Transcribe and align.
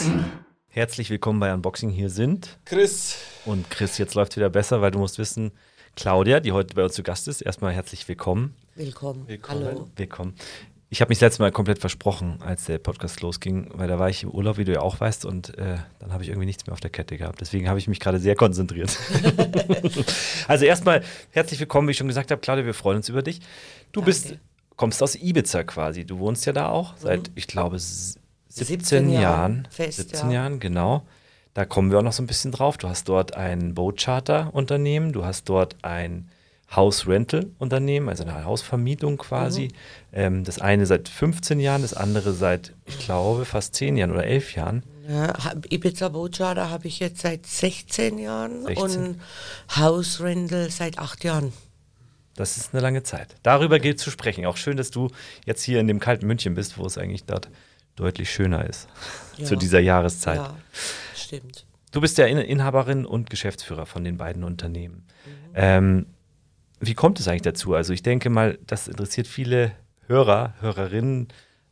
Unboxing. 0.00 0.24
Herzlich 0.68 1.10
willkommen 1.10 1.40
bei 1.40 1.52
Unboxing. 1.52 1.90
Hier 1.90 2.08
sind 2.08 2.58
Chris. 2.64 3.18
und 3.44 3.68
Chris. 3.70 3.98
Jetzt 3.98 4.14
läuft 4.14 4.34
wieder 4.36 4.48
besser, 4.48 4.80
weil 4.80 4.90
du 4.90 4.98
musst 4.98 5.18
wissen, 5.18 5.52
Claudia, 5.94 6.40
die 6.40 6.52
heute 6.52 6.74
bei 6.74 6.84
uns 6.84 6.94
zu 6.94 7.02
Gast 7.02 7.28
ist, 7.28 7.42
erstmal 7.42 7.72
herzlich 7.72 8.08
willkommen. 8.08 8.54
Willkommen. 8.76 9.28
Willkommen. 9.28 9.64
Hallo. 9.64 9.90
Willkommen. 9.96 10.34
Ich 10.88 11.00
habe 11.00 11.10
mich 11.10 11.18
das 11.18 11.26
letzte 11.26 11.42
Mal 11.42 11.52
komplett 11.52 11.80
versprochen, 11.80 12.38
als 12.40 12.64
der 12.64 12.78
Podcast 12.78 13.20
losging, 13.20 13.68
weil 13.74 13.88
da 13.88 13.98
war 13.98 14.08
ich 14.08 14.22
im 14.22 14.30
Urlaub, 14.30 14.56
wie 14.56 14.64
du 14.64 14.72
ja 14.72 14.80
auch 14.80 14.98
weißt, 14.98 15.24
und 15.24 15.56
äh, 15.58 15.76
dann 15.98 16.12
habe 16.12 16.22
ich 16.22 16.30
irgendwie 16.30 16.46
nichts 16.46 16.66
mehr 16.66 16.72
auf 16.72 16.80
der 16.80 16.90
Kette 16.90 17.16
gehabt. 17.16 17.40
Deswegen 17.40 17.68
habe 17.68 17.78
ich 17.78 17.86
mich 17.86 18.00
gerade 18.00 18.18
sehr 18.18 18.34
konzentriert. 18.34 18.96
also 20.48 20.64
erstmal 20.64 21.04
herzlich 21.30 21.60
willkommen, 21.60 21.86
wie 21.88 21.92
ich 21.92 21.98
schon 21.98 22.08
gesagt 22.08 22.30
habe, 22.30 22.40
Claudia, 22.40 22.64
wir 22.64 22.74
freuen 22.74 22.96
uns 22.96 23.08
über 23.08 23.22
dich. 23.22 23.40
Du 23.92 24.02
bist, 24.02 24.30
Danke. 24.30 24.40
kommst 24.76 25.02
aus 25.02 25.14
Ibiza 25.14 25.62
quasi. 25.62 26.06
Du 26.06 26.18
wohnst 26.18 26.46
ja 26.46 26.52
da 26.52 26.70
auch 26.70 26.96
seit, 26.96 27.30
ich 27.34 27.46
glaube, 27.46 27.78
17, 28.50 28.80
17 28.80 29.10
Jahren. 29.10 29.68
Fest, 29.70 29.98
17 29.98 30.30
ja. 30.30 30.42
Jahren, 30.42 30.60
genau. 30.60 31.02
Da 31.54 31.64
kommen 31.64 31.90
wir 31.90 31.98
auch 31.98 32.02
noch 32.02 32.12
so 32.12 32.22
ein 32.22 32.26
bisschen 32.26 32.52
drauf. 32.52 32.78
Du 32.78 32.88
hast 32.88 33.08
dort 33.08 33.36
ein 33.36 33.74
Boat-Charter-Unternehmen, 33.74 35.12
du 35.12 35.24
hast 35.24 35.48
dort 35.48 35.76
ein 35.82 36.28
House-Rental-Unternehmen, 36.74 38.08
also 38.08 38.22
eine 38.22 38.44
Hausvermietung 38.44 39.18
quasi. 39.18 39.64
Mhm. 39.64 39.68
Ähm, 40.12 40.44
das 40.44 40.60
eine 40.60 40.86
seit 40.86 41.08
15 41.08 41.58
Jahren, 41.58 41.82
das 41.82 41.94
andere 41.94 42.32
seit, 42.32 42.72
ich 42.86 42.98
glaube, 43.00 43.44
fast 43.44 43.74
10 43.74 43.96
Jahren 43.96 44.12
oder 44.12 44.24
11 44.24 44.54
Jahren. 44.54 44.84
Ja, 45.08 45.34
Ibiza 45.68 46.08
Bootscharter 46.08 46.70
habe 46.70 46.86
ich 46.86 47.00
jetzt 47.00 47.22
seit 47.22 47.44
16 47.44 48.18
Jahren 48.18 48.64
16. 48.64 48.76
und 48.78 49.20
House 49.76 50.20
Rental 50.20 50.70
seit 50.70 50.98
8 50.98 51.24
Jahren. 51.24 51.52
Das 52.36 52.56
ist 52.56 52.72
eine 52.72 52.80
lange 52.80 53.02
Zeit. 53.02 53.34
Darüber 53.42 53.80
gilt 53.80 53.98
zu 53.98 54.10
sprechen. 54.10 54.46
Auch 54.46 54.56
schön, 54.56 54.76
dass 54.76 54.92
du 54.92 55.10
jetzt 55.44 55.62
hier 55.64 55.80
in 55.80 55.88
dem 55.88 55.98
kalten 55.98 56.26
München 56.26 56.54
bist, 56.54 56.78
wo 56.78 56.86
es 56.86 56.96
eigentlich 56.96 57.24
dort 57.24 57.48
deutlich 58.00 58.30
schöner 58.32 58.64
ist 58.68 58.88
Ja. 59.36 59.44
zu 59.44 59.56
dieser 59.56 59.80
Jahreszeit. 59.80 60.36
Ja, 60.38 60.56
stimmt. 61.14 61.66
Du 61.92 62.00
bist 62.00 62.18
ja 62.18 62.26
In 62.26 62.38
Inhaberin 62.38 63.04
und 63.04 63.30
Geschäftsführer 63.30 63.84
von 63.86 64.04
den 64.04 64.16
beiden 64.16 64.42
Unternehmen. 64.44 65.04
Mhm. 65.26 65.32
Ähm, 65.54 66.06
wie 66.80 66.94
kommt 66.94 67.20
es 67.20 67.28
eigentlich 67.28 67.42
dazu? 67.42 67.74
Also 67.74 67.92
ich 67.92 68.02
denke 68.02 68.30
mal, 68.30 68.58
das 68.66 68.88
interessiert 68.88 69.26
viele 69.26 69.72
Hörer, 70.06 70.54
Hörerinnen, 70.60 71.28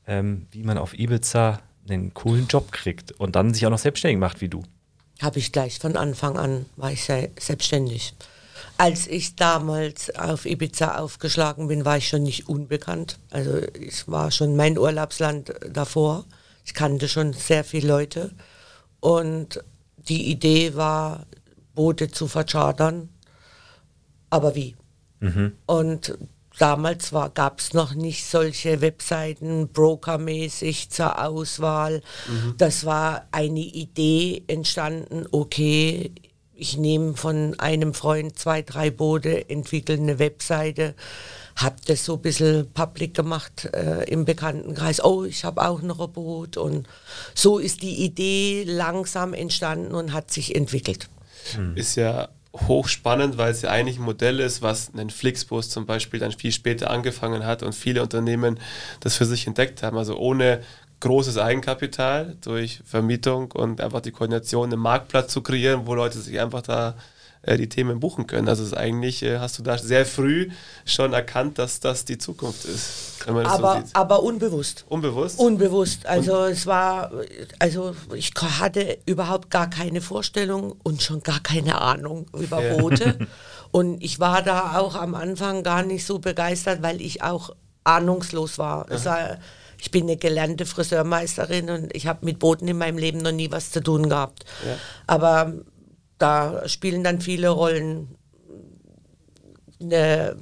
ähm, 0.06 0.46
wie 0.50 0.62
man 0.62 0.76
auf 0.76 0.98
Ibiza 0.98 1.60
einen 1.88 2.12
coolen 2.12 2.46
Job 2.48 2.72
kriegt 2.72 3.12
und 3.12 3.34
dann 3.36 3.54
sich 3.54 3.64
auch 3.64 3.70
noch 3.70 3.78
selbstständig 3.78 4.18
macht 4.18 4.40
wie 4.42 4.48
du. 4.48 4.62
Habe 5.22 5.38
ich 5.38 5.50
gleich 5.52 5.78
von 5.78 5.96
Anfang 5.96 6.36
an, 6.36 6.66
war 6.76 6.92
ich 6.92 7.04
se 7.04 7.30
selbstständig. 7.40 8.14
Als 8.80 9.08
ich 9.08 9.34
damals 9.34 10.08
auf 10.16 10.46
Ibiza 10.46 10.98
aufgeschlagen 10.98 11.66
bin, 11.66 11.84
war 11.84 11.96
ich 11.96 12.08
schon 12.08 12.22
nicht 12.22 12.48
unbekannt. 12.48 13.18
Also 13.30 13.50
es 13.52 14.08
war 14.08 14.30
schon 14.30 14.54
mein 14.54 14.78
Urlaubsland 14.78 15.52
davor. 15.68 16.24
Ich 16.64 16.74
kannte 16.74 17.08
schon 17.08 17.32
sehr 17.32 17.64
viele 17.64 17.88
Leute. 17.88 18.30
Und 19.00 19.62
die 19.96 20.30
Idee 20.30 20.76
war, 20.76 21.26
Boote 21.74 22.08
zu 22.08 22.28
verchartern. 22.28 23.08
Aber 24.30 24.54
wie? 24.54 24.76
Und 25.66 26.16
damals 26.58 27.10
gab 27.10 27.58
es 27.58 27.74
noch 27.74 27.94
nicht 27.94 28.24
solche 28.26 28.80
Webseiten 28.80 29.68
brokermäßig 29.72 30.90
zur 30.90 31.24
Auswahl. 31.24 32.02
Das 32.56 32.84
war 32.84 33.26
eine 33.32 33.58
Idee 33.58 34.44
entstanden, 34.46 35.26
okay, 35.32 36.12
ich 36.58 36.76
nehme 36.76 37.16
von 37.16 37.58
einem 37.58 37.94
Freund 37.94 38.38
zwei, 38.38 38.62
drei 38.62 38.90
Boote, 38.90 39.48
entwickle 39.48 39.94
eine 39.94 40.18
Webseite, 40.18 40.94
habe 41.56 41.76
das 41.86 42.04
so 42.04 42.14
ein 42.14 42.22
bisschen 42.22 42.70
public 42.72 43.14
gemacht 43.14 43.68
äh, 43.72 44.04
im 44.10 44.24
Bekanntenkreis. 44.24 45.02
Oh, 45.02 45.24
ich 45.24 45.44
habe 45.44 45.66
auch 45.66 45.82
noch 45.82 46.00
ein 46.00 46.12
Boot. 46.12 46.56
Und 46.56 46.86
so 47.34 47.58
ist 47.58 47.82
die 47.82 48.04
Idee 48.04 48.64
langsam 48.66 49.34
entstanden 49.34 49.94
und 49.94 50.12
hat 50.12 50.30
sich 50.30 50.54
entwickelt. 50.54 51.08
Ist 51.74 51.96
ja 51.96 52.28
hochspannend, 52.54 53.38
weil 53.38 53.52
es 53.52 53.62
ja 53.62 53.70
eigentlich 53.70 53.98
ein 53.98 54.04
Modell 54.04 54.40
ist, 54.40 54.62
was 54.62 54.92
ein 54.96 55.10
Flixbus 55.10 55.70
zum 55.70 55.86
Beispiel 55.86 56.18
dann 56.18 56.32
viel 56.32 56.52
später 56.52 56.90
angefangen 56.90 57.44
hat 57.44 57.62
und 57.62 57.74
viele 57.74 58.02
Unternehmen 58.02 58.58
das 59.00 59.16
für 59.16 59.26
sich 59.26 59.46
entdeckt 59.46 59.82
haben. 59.82 59.96
Also 59.96 60.16
ohne 60.16 60.62
großes 61.00 61.38
Eigenkapital 61.38 62.36
durch 62.42 62.80
Vermietung 62.84 63.52
und 63.52 63.80
einfach 63.80 64.00
die 64.00 64.10
Koordination, 64.10 64.72
einen 64.72 64.80
Marktplatz 64.80 65.32
zu 65.32 65.42
kreieren, 65.42 65.86
wo 65.86 65.94
Leute 65.94 66.18
sich 66.18 66.40
einfach 66.40 66.62
da 66.62 66.94
äh, 67.42 67.56
die 67.56 67.68
Themen 67.68 68.00
buchen 68.00 68.26
können. 68.26 68.48
Also 68.48 68.64
ist 68.64 68.76
eigentlich 68.76 69.22
äh, 69.22 69.38
hast 69.38 69.58
du 69.58 69.62
da 69.62 69.78
sehr 69.78 70.04
früh 70.04 70.48
schon 70.84 71.12
erkannt, 71.12 71.58
dass 71.58 71.78
das 71.78 72.04
die 72.04 72.18
Zukunft 72.18 72.64
ist, 72.64 73.26
Aber, 73.26 73.82
so 73.84 73.90
aber 73.94 74.22
unbewusst. 74.22 74.84
Unbewusst? 74.88 75.38
Unbewusst. 75.38 76.06
Also 76.06 76.44
es 76.46 76.66
war, 76.66 77.12
also 77.60 77.94
ich 78.14 78.32
hatte 78.60 78.98
überhaupt 79.06 79.50
gar 79.50 79.70
keine 79.70 80.00
Vorstellung 80.00 80.74
und 80.82 81.02
schon 81.02 81.22
gar 81.22 81.40
keine 81.40 81.80
Ahnung 81.80 82.26
über 82.36 82.62
Ja. 82.62 82.76
Boote. 82.76 83.18
Und 83.70 84.02
ich 84.02 84.18
war 84.18 84.40
da 84.40 84.78
auch 84.78 84.94
am 84.94 85.14
Anfang 85.14 85.62
gar 85.62 85.82
nicht 85.82 86.06
so 86.06 86.18
begeistert, 86.18 86.80
weil 86.82 87.02
ich 87.02 87.22
auch 87.22 87.50
ahnungslos 87.84 88.56
war. 88.56 88.90
Es 88.90 89.04
war 89.04 89.36
ich 89.80 89.90
bin 89.90 90.04
eine 90.04 90.16
gelernte 90.16 90.66
Friseurmeisterin 90.66 91.70
und 91.70 91.94
ich 91.94 92.06
habe 92.06 92.24
mit 92.24 92.38
Booten 92.38 92.68
in 92.68 92.78
meinem 92.78 92.98
Leben 92.98 93.18
noch 93.18 93.32
nie 93.32 93.50
was 93.50 93.70
zu 93.70 93.80
tun 93.80 94.08
gehabt. 94.08 94.44
Ja. 94.66 94.76
Aber 95.06 95.54
da 96.18 96.68
spielen 96.68 97.04
dann 97.04 97.20
viele 97.20 97.48
Rollen 97.48 98.16
eine, 99.80 100.36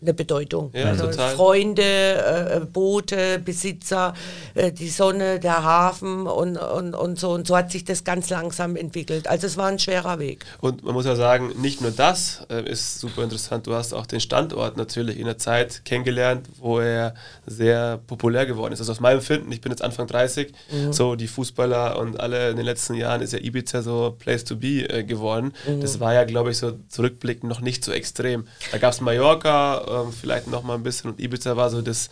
eine 0.00 0.14
Bedeutung. 0.14 0.70
Ja, 0.74 0.86
also 0.86 1.06
total. 1.06 1.34
Freunde, 1.34 1.82
äh, 1.82 2.60
Boote, 2.60 3.38
Besitzer, 3.38 4.14
äh, 4.54 4.72
die 4.72 4.88
Sonne, 4.88 5.40
der 5.40 5.62
Hafen 5.62 6.26
und, 6.26 6.56
und, 6.56 6.94
und 6.94 7.18
so. 7.18 7.30
Und 7.30 7.46
so 7.46 7.56
hat 7.56 7.70
sich 7.70 7.84
das 7.84 8.04
ganz 8.04 8.30
langsam 8.30 8.76
entwickelt. 8.76 9.28
Also 9.28 9.46
es 9.46 9.56
war 9.56 9.66
ein 9.66 9.78
schwerer 9.78 10.18
Weg. 10.18 10.44
Und 10.60 10.84
man 10.84 10.94
muss 10.94 11.06
ja 11.06 11.16
sagen, 11.16 11.52
nicht 11.60 11.80
nur 11.80 11.90
das 11.90 12.46
äh, 12.50 12.68
ist 12.68 13.00
super 13.00 13.22
interessant, 13.22 13.66
du 13.66 13.74
hast 13.74 13.92
auch 13.92 14.06
den 14.06 14.20
Standort 14.20 14.76
natürlich 14.76 15.18
in 15.18 15.26
der 15.26 15.38
Zeit 15.38 15.84
kennengelernt, 15.84 16.48
wo 16.58 16.78
er 16.80 17.14
sehr 17.46 17.98
populär 18.06 18.46
geworden 18.46 18.72
ist. 18.72 18.80
Also 18.80 18.92
aus 18.92 19.00
meinem 19.00 19.20
Finden, 19.20 19.50
ich 19.52 19.60
bin 19.60 19.72
jetzt 19.72 19.82
Anfang 19.82 20.06
30, 20.06 20.52
so 20.90 21.16
die 21.16 21.26
Fußballer 21.26 21.98
und 21.98 22.20
alle 22.20 22.50
in 22.50 22.56
den 22.56 22.64
letzten 22.64 22.94
Jahren 22.94 23.22
ist 23.22 23.32
ja 23.32 23.38
Ibiza 23.38 23.82
so 23.82 24.14
Place 24.18 24.44
to 24.44 24.56
be 24.56 24.88
äh, 24.88 25.04
geworden. 25.04 25.52
Das 25.80 26.00
war 26.00 26.14
ja, 26.14 26.24
glaube 26.24 26.50
ich, 26.50 26.58
so 26.58 26.72
zurückblickend 26.88 27.48
noch 27.48 27.60
nicht 27.60 27.84
so 27.84 27.92
extrem. 27.92 28.46
Da 28.72 28.78
gab 28.78 28.92
es 28.92 29.00
Mallorca, 29.00 29.84
ähm, 29.90 30.12
vielleicht 30.12 30.46
noch 30.48 30.62
mal 30.62 30.74
ein 30.74 30.82
bisschen 30.82 31.10
und 31.10 31.20
Ibiza 31.20 31.56
war 31.56 31.70
so 31.70 31.82
das, 31.82 32.08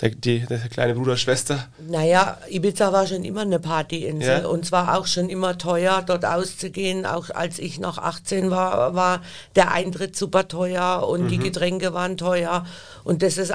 der, 0.00 0.10
die, 0.10 0.40
der 0.46 0.58
kleine 0.68 0.94
Bruder, 0.94 1.16
Schwester. 1.16 1.68
Naja, 1.88 2.38
Ibiza 2.48 2.92
war 2.92 3.06
schon 3.06 3.24
immer 3.24 3.40
eine 3.42 3.58
Partyinsel 3.58 4.42
Ja. 4.42 4.46
und 4.48 4.64
zwar 4.64 4.96
auch 4.96 5.06
schon 5.06 5.28
immer 5.28 5.58
teuer, 5.58 6.02
dort 6.06 6.24
auszugehen. 6.24 7.04
Auch 7.06 7.30
als 7.30 7.58
ich 7.58 7.80
noch 7.80 7.98
18 7.98 8.50
war, 8.50 8.94
war 8.94 9.22
der 9.56 9.72
Eintritt 9.72 10.14
super 10.16 10.46
teuer 10.48 11.06
und 11.08 11.24
Mhm. 11.24 11.28
die 11.28 11.38
Getränke 11.38 11.92
waren 11.94 12.16
teuer. 12.16 12.64
Und 13.04 13.22
das 13.22 13.38
ist, 13.38 13.50
äh, 13.50 13.54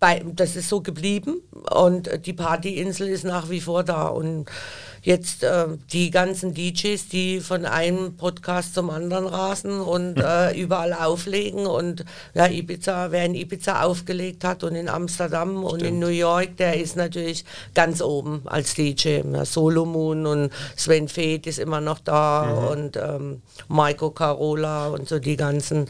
bei, 0.00 0.22
das 0.32 0.54
ist 0.54 0.68
so 0.68 0.80
geblieben 0.80 1.40
und 1.74 2.08
die 2.26 2.32
Partyinsel 2.32 3.08
ist 3.08 3.24
nach 3.24 3.50
wie 3.50 3.60
vor 3.60 3.82
da. 3.82 4.06
Und 4.06 4.46
jetzt 5.02 5.42
äh, 5.42 5.66
die 5.92 6.10
ganzen 6.10 6.54
DJs, 6.54 7.08
die 7.08 7.40
von 7.40 7.64
einem 7.64 8.16
Podcast 8.16 8.74
zum 8.74 8.90
anderen 8.90 9.26
rasen 9.26 9.80
und 9.80 10.18
äh, 10.22 10.52
überall 10.58 10.92
auflegen 10.92 11.66
und 11.66 12.04
ja, 12.34 12.46
Ibiza, 12.46 13.10
wer 13.10 13.24
in 13.24 13.34
Ibiza 13.34 13.82
aufgelegt 13.82 14.44
hat 14.44 14.64
und 14.64 14.74
in 14.74 14.88
Amsterdam 14.88 15.64
und 15.64 15.82
in 15.82 15.98
New 15.98 16.08
York, 16.08 16.56
der 16.56 16.80
ist 16.80 16.96
natürlich 16.96 17.44
ganz 17.74 18.00
oben 18.02 18.42
als 18.46 18.74
DJ. 18.74 19.20
Ja, 19.32 19.44
Solomon 19.44 20.26
und 20.26 20.52
Sven 20.76 21.08
Feth 21.08 21.46
ist 21.46 21.58
immer 21.58 21.80
noch 21.80 22.00
da 22.00 22.42
und 22.70 22.96
ähm, 22.96 23.42
Maiko 23.68 24.10
Carola 24.10 24.88
und 24.88 25.08
so 25.08 25.18
die 25.18 25.36
ganzen 25.36 25.88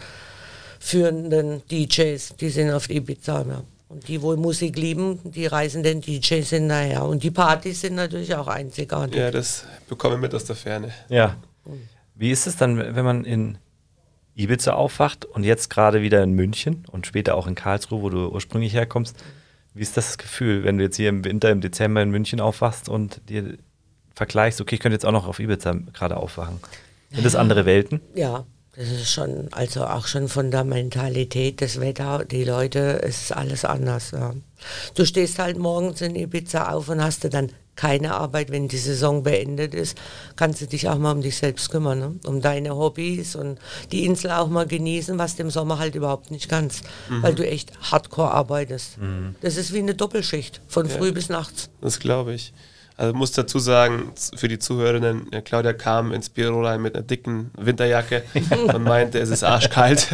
führenden 0.78 1.62
DJs, 1.70 2.37
die 2.37 2.50
sind 2.50 2.70
auf 2.70 2.88
Ibiza. 2.88 3.44
Ja. 3.49 3.62
Und 3.88 4.06
die, 4.06 4.20
wo 4.20 4.37
Musik 4.37 4.76
lieben, 4.76 5.19
die 5.25 5.46
reisenden 5.46 6.02
DJs 6.02 6.49
sind 6.49 6.69
daher. 6.69 7.05
Und 7.05 7.23
die 7.23 7.31
Partys 7.31 7.81
sind 7.81 7.94
natürlich 7.94 8.35
auch 8.35 8.46
einzigartig. 8.46 9.19
Ja, 9.19 9.31
das 9.31 9.64
bekomme 9.88 10.17
ich 10.17 10.20
mit 10.20 10.35
aus 10.35 10.44
der 10.44 10.56
Ferne. 10.56 10.93
Ja. 11.08 11.37
Wie 12.14 12.31
ist 12.31 12.46
es 12.46 12.56
dann, 12.56 12.76
wenn 12.79 13.05
man 13.05 13.25
in 13.25 13.58
Ibiza 14.35 14.75
aufwacht 14.75 15.25
und 15.25 15.44
jetzt 15.44 15.70
gerade 15.70 16.02
wieder 16.02 16.23
in 16.23 16.32
München 16.32 16.85
und 16.90 17.06
später 17.06 17.35
auch 17.35 17.46
in 17.46 17.55
Karlsruhe, 17.55 18.02
wo 18.02 18.11
du 18.11 18.29
ursprünglich 18.29 18.75
herkommst? 18.75 19.17
Wie 19.73 19.82
ist 19.82 19.96
das 19.96 20.19
Gefühl, 20.19 20.64
wenn 20.64 20.76
du 20.76 20.84
jetzt 20.84 20.96
hier 20.96 21.08
im 21.08 21.25
Winter, 21.25 21.50
im 21.50 21.61
Dezember 21.61 22.02
in 22.02 22.11
München 22.11 22.41
aufwachst 22.41 22.88
und 22.88 23.20
dir 23.29 23.56
vergleichst, 24.14 24.61
okay, 24.61 24.75
ich 24.75 24.81
könnte 24.81 24.94
jetzt 24.94 25.06
auch 25.06 25.12
noch 25.12 25.26
auf 25.26 25.38
Ibiza 25.38 25.75
gerade 25.93 26.19
aufwachen? 26.19 26.61
Sind 27.11 27.25
das 27.25 27.37
andere 27.37 27.64
Welten? 27.64 28.00
Ja, 28.14 28.44
das 28.78 28.92
ist 28.92 29.10
schon, 29.10 29.48
also 29.50 29.84
auch 29.84 30.06
schon 30.06 30.28
von 30.28 30.52
der 30.52 30.62
Mentalität, 30.62 31.60
das 31.60 31.80
Wetter, 31.80 32.25
die 32.25 32.44
Leute, 32.44 33.02
es 33.02 33.22
ist 33.22 33.32
alles 33.32 33.64
anders. 33.64 34.12
Ja. 34.12 34.34
Du 34.94 35.04
stehst 35.04 35.40
halt 35.40 35.58
morgens 35.58 36.00
in 36.00 36.14
Ibiza 36.14 36.70
auf 36.70 36.88
und 36.88 37.02
hast 37.02 37.25
du 37.25 37.28
dann 37.28 37.50
keine 37.75 38.14
Arbeit, 38.14 38.50
wenn 38.52 38.69
die 38.69 38.78
Saison 38.78 39.25
beendet 39.25 39.75
ist, 39.75 39.98
kannst 40.36 40.60
du 40.60 40.66
dich 40.66 40.88
auch 40.88 40.98
mal 40.98 41.10
um 41.10 41.22
dich 41.22 41.36
selbst 41.38 41.70
kümmern, 41.70 41.98
ne? 41.98 42.14
um 42.25 42.40
deine 42.40 42.76
Hobbys 42.76 43.34
und 43.34 43.58
die 43.90 44.04
Insel 44.04 44.30
auch 44.30 44.48
mal 44.48 44.66
genießen, 44.66 45.19
was 45.19 45.34
du 45.34 45.42
im 45.42 45.50
Sommer 45.50 45.81
halt 45.81 45.96
überhaupt 45.96 46.31
nicht 46.31 46.48
kannst, 46.48 46.84
weil 47.08 47.34
du 47.34 47.44
echt 47.44 47.72
hardcore 47.90 48.31
arbeitest. 48.31 48.98
Das 49.40 49.56
ist 49.56 49.74
wie 49.74 49.78
eine 49.78 49.94
Doppelschicht, 49.96 50.60
von 50.69 50.88
früh 50.88 51.10
bis 51.10 51.28
nachts. 51.28 51.69
Das 51.81 51.98
glaube 51.98 52.34
ich. 52.34 52.52
Also 52.98 53.14
muss 53.14 53.30
dazu 53.30 53.60
sagen, 53.60 54.12
für 54.34 54.48
die 54.48 54.58
Zuhörerinnen, 54.58 55.30
Claudia 55.44 55.72
kam 55.72 56.12
ins 56.12 56.28
Büro 56.28 56.62
rein 56.62 56.82
mit 56.82 56.96
einer 56.96 57.04
dicken 57.04 57.52
Winterjacke 57.56 58.24
und 58.74 58.82
meinte, 58.82 59.20
es 59.20 59.30
ist 59.30 59.44
arschkalt. 59.44 60.08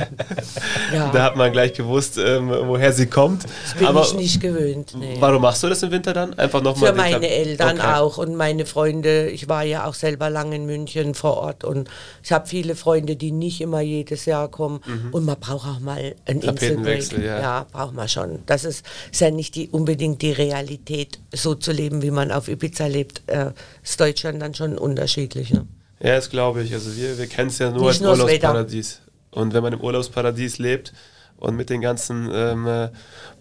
Ja. 0.92 1.10
da 1.10 1.22
hat 1.22 1.36
man 1.36 1.50
gleich 1.50 1.72
gewusst, 1.72 2.18
ähm, 2.18 2.50
woher 2.50 2.92
sie 2.92 3.06
kommt. 3.06 3.44
Das 3.44 3.74
bin 3.78 3.86
Aber 3.86 4.02
ich 4.02 4.12
nicht 4.12 4.42
gewöhnt. 4.42 4.94
Nee. 4.98 5.16
Warum 5.18 5.40
machst 5.40 5.62
du 5.62 5.68
das 5.70 5.82
im 5.82 5.92
Winter 5.92 6.12
dann? 6.12 6.34
Einfach 6.34 6.60
nochmal. 6.60 6.90
Für 6.90 6.96
meine 6.96 7.26
Eltern 7.26 7.78
okay. 7.78 7.94
auch 7.94 8.18
und 8.18 8.36
meine 8.36 8.66
Freunde. 8.66 9.30
Ich 9.30 9.48
war 9.48 9.62
ja 9.62 9.86
auch 9.86 9.94
selber 9.94 10.28
lange 10.28 10.56
in 10.56 10.66
München 10.66 11.14
vor 11.14 11.38
Ort 11.38 11.64
und 11.64 11.88
ich 12.22 12.32
habe 12.32 12.46
viele 12.46 12.76
Freunde, 12.76 13.16
die 13.16 13.32
nicht 13.32 13.62
immer 13.62 13.80
jedes 13.80 14.26
Jahr 14.26 14.48
kommen. 14.48 14.80
Mhm. 14.84 15.08
Und 15.10 15.24
man 15.24 15.40
braucht 15.40 15.66
auch 15.66 15.80
mal 15.80 16.14
einen 16.26 16.42
Inselwechsel. 16.42 17.24
Ja. 17.24 17.40
ja, 17.40 17.66
braucht 17.72 17.94
man 17.94 18.10
schon. 18.10 18.40
Das 18.44 18.64
ist, 18.64 18.84
ist 19.10 19.22
ja 19.22 19.30
nicht 19.30 19.54
die, 19.54 19.70
unbedingt 19.70 20.20
die 20.20 20.32
Realität, 20.32 21.18
so 21.32 21.54
zu 21.54 21.72
leben, 21.72 22.02
wie 22.02 22.10
man 22.10 22.30
auf 22.30 22.48
Ibiza 22.48 22.73
lebt. 22.78 23.22
Äh, 23.26 23.52
ist 23.82 24.00
Deutschland 24.00 24.40
dann 24.40 24.54
schon 24.54 24.78
unterschiedlich. 24.78 25.52
Ne? 25.52 25.66
Ja, 26.00 26.16
das 26.16 26.30
glaube 26.30 26.62
ich. 26.62 26.72
Also 26.72 26.96
wir, 26.96 27.18
wir 27.18 27.26
kennen 27.26 27.48
es 27.48 27.58
ja 27.58 27.70
nur 27.70 27.80
nicht 27.80 27.88
als 27.88 28.00
nur 28.00 28.12
Urlaubsparadies. 28.12 29.00
Und 29.30 29.54
wenn 29.54 29.62
man 29.62 29.72
im 29.72 29.80
Urlaubsparadies 29.80 30.58
lebt, 30.58 30.92
und 31.36 31.56
mit 31.56 31.70
den 31.70 31.80
ganzen 31.80 32.30
ähm, 32.32 32.88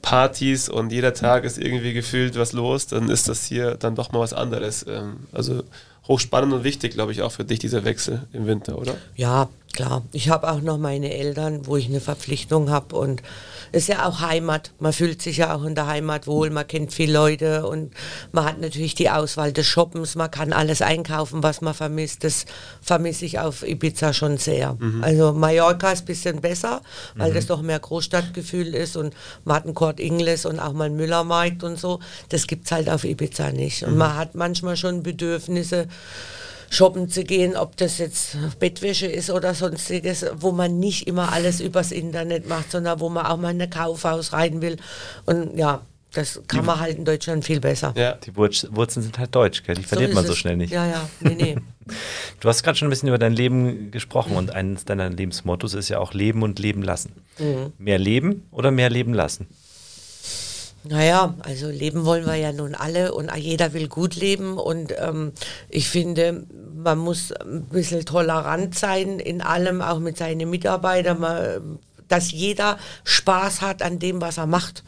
Partys 0.02 0.70
und 0.70 0.92
jeder 0.92 1.14
Tag 1.14 1.44
ist 1.44 1.58
irgendwie 1.58 1.94
gefühlt 1.94 2.38
was 2.38 2.54
los, 2.54 2.88
dann 2.88 3.10
ist 3.10 3.30
das 3.30 3.46
hier 3.46 3.76
dann 3.76 3.96
doch 3.96 4.12
mal 4.12 4.20
was 4.20 4.34
anderes. 4.34 4.86
Ähm, 4.88 5.28
also 5.32 5.64
hochspannend 6.08 6.54
und 6.54 6.64
wichtig, 6.64 6.94
glaube 6.94 7.12
ich, 7.14 7.22
auch 7.22 7.32
für 7.32 7.46
dich, 7.46 7.60
dieser 7.60 7.86
Wechsel 7.86 8.24
im 8.34 8.46
Winter, 8.46 8.78
oder? 8.78 8.96
Ja, 9.16 9.48
klar. 9.74 10.04
Ich 10.12 10.30
habe 10.30 10.52
auch 10.52 10.62
noch 10.62 10.78
meine 10.78 11.14
Eltern, 11.14 11.66
wo 11.66 11.78
ich 11.78 11.88
eine 11.88 12.02
Verpflichtung 12.02 12.70
habe 12.70 12.96
und 12.96 13.24
ist 13.74 13.88
ja 13.88 14.06
auch 14.06 14.22
Heimat. 14.22 14.72
Man 14.80 14.94
fühlt 14.94 15.22
sich 15.22 15.38
ja 15.38 15.54
auch 15.54 15.64
in 15.64 15.74
der 15.74 15.88
Heimat 15.88 16.28
wohl, 16.28 16.52
man 16.52 16.68
kennt 16.68 16.94
viele 16.94 17.14
Leute 17.14 17.68
und 17.68 17.92
man 18.32 18.46
hat 18.46 18.62
natürlich 18.62 18.94
die 18.94 19.10
Auswahl 19.10 19.52
des 19.52 19.66
Shoppens, 19.66 20.16
man 20.16 20.30
kann 20.30 20.54
alles 20.54 20.82
einkaufen, 20.84 21.42
was 21.42 21.62
man 21.62 21.74
vermisst. 21.74 22.24
Das 22.24 22.46
vermisse 22.82 23.26
ich 23.26 23.40
auf 23.40 23.68
Ibiza 23.68 24.14
schon 24.14 24.38
sehr. 24.38 24.78
Mhm. 24.80 25.04
Also 25.04 25.34
Mallorca 25.34 25.92
ist 25.92 26.04
ein 26.04 26.06
bisschen 26.06 26.40
besser, 26.40 26.82
weil 27.16 27.32
mhm. 27.32 27.36
das 27.36 27.48
doch 27.48 27.64
mehr 27.64 27.80
Großstadtgefühl 27.80 28.76
ist 28.76 28.96
und 28.96 29.16
man 29.44 29.56
hat 29.58 29.66
einen 29.66 29.74
Court 29.74 30.00
Ingles 30.00 30.46
und 30.46 30.60
auch 30.60 30.74
mal 30.74 30.86
einen 30.86 30.96
Müllermarkt 30.96 31.64
und 31.64 31.80
so. 31.80 32.00
Das 32.30 32.46
gibt 32.46 32.66
es 32.66 32.72
halt 32.72 32.90
auf 32.90 33.04
Ibiza 33.04 33.52
nicht. 33.52 33.84
Und 33.84 33.94
mhm. 33.94 33.98
man 33.98 34.16
hat 34.16 34.36
manchmal 34.36 34.78
schon 34.78 35.02
Bedürfnisse, 35.02 35.88
shoppen 36.74 37.10
zu 37.10 37.24
gehen, 37.24 37.56
ob 37.56 37.78
das 37.78 37.98
jetzt 38.00 38.38
Bettwäsche 38.60 39.06
ist 39.06 39.30
oder 39.30 39.54
sonstiges, 39.54 40.26
wo 40.36 40.52
man 40.52 40.80
nicht 40.80 41.08
immer 41.08 41.32
alles 41.32 41.62
übers 41.62 41.92
Internet 41.92 42.48
macht, 42.48 42.72
sondern 42.72 43.00
wo 43.00 43.10
man 43.10 43.26
auch 43.26 43.38
mal 43.38 43.52
in 43.52 43.62
ein 43.62 43.70
Kaufhaus 43.70 44.34
rein 44.34 44.62
will. 44.62 44.78
Und 45.26 45.56
ja, 45.58 45.82
das 46.14 46.42
kann 46.48 46.62
die, 46.62 46.66
man 46.68 46.80
halt 46.80 46.98
in 46.98 47.06
Deutschland 47.06 47.44
viel 47.44 47.60
besser. 47.60 47.94
Ja, 47.98 48.14
die 48.14 48.36
Wurzeln 48.36 49.04
sind 49.04 49.18
halt 49.18 49.34
deutsch, 49.34 49.64
gell? 49.64 49.76
die 49.76 49.84
verliert 49.84 50.12
so 50.12 50.16
man 50.16 50.26
so 50.26 50.36
schnell 50.36 50.58
nicht. 50.58 50.72
Ja, 50.72 50.86
ja, 50.86 51.10
nee, 51.22 51.36
nee. 51.36 51.56
du 52.40 52.50
hast 52.50 52.64
gerade 52.64 52.78
schon 52.78 52.88
ein 52.88 52.92
bisschen 52.92 53.10
über 53.10 53.18
dein 53.18 53.34
Leben 53.34 53.90
gesprochen 53.90 54.36
und 54.36 54.52
eines 54.52 54.86
deiner 54.86 55.10
Lebensmottos 55.10 55.74
ist 55.74 55.90
ja 55.90 56.00
auch 56.00 56.14
Leben 56.14 56.44
und 56.44 56.60
Leben 56.60 56.84
lassen. 56.84 57.14
Mhm. 57.40 57.74
Mehr 57.78 57.98
leben 57.98 58.48
oder 58.52 58.70
mehr 58.70 58.90
leben 58.90 59.14
lassen? 59.14 59.48
Naja, 60.86 61.34
also 61.40 61.70
leben 61.70 62.04
wollen 62.04 62.26
wir 62.26 62.36
ja 62.36 62.52
nun 62.52 62.76
alle 62.76 63.14
und 63.14 63.34
jeder 63.38 63.72
will 63.72 63.88
gut 63.88 64.16
leben 64.16 64.58
und 64.58 64.94
ähm, 64.98 65.32
ich 65.70 65.88
finde, 65.88 66.46
man 66.76 66.98
muss 66.98 67.32
ein 67.32 67.64
bisschen 67.68 68.04
tolerant 68.06 68.78
sein 68.78 69.20
in 69.20 69.42
allem, 69.42 69.82
auch 69.82 70.00
mit 70.00 70.18
seinen 70.18 70.50
Mitarbeitern, 70.50 71.22
man, 71.22 71.80
dass 72.10 72.32
jeder 72.32 72.78
Spaß 73.06 73.62
hat 73.62 73.82
an 73.82 74.00
dem, 74.00 74.20
was 74.20 74.38
er 74.38 74.46
macht. 74.46 74.84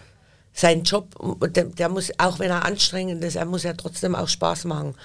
Sein 0.51 0.83
Job, 0.83 1.15
der, 1.56 1.65
der 1.65 1.89
muss, 1.89 2.12
auch 2.18 2.39
wenn 2.39 2.51
er 2.51 2.65
anstrengend 2.65 3.24
ist, 3.24 3.36
er 3.36 3.45
muss 3.45 3.63
ja 3.63 3.74
trotzdem 3.74 4.15
auch 4.15 4.27
Spaß 4.27 4.65
machen. 4.65 4.95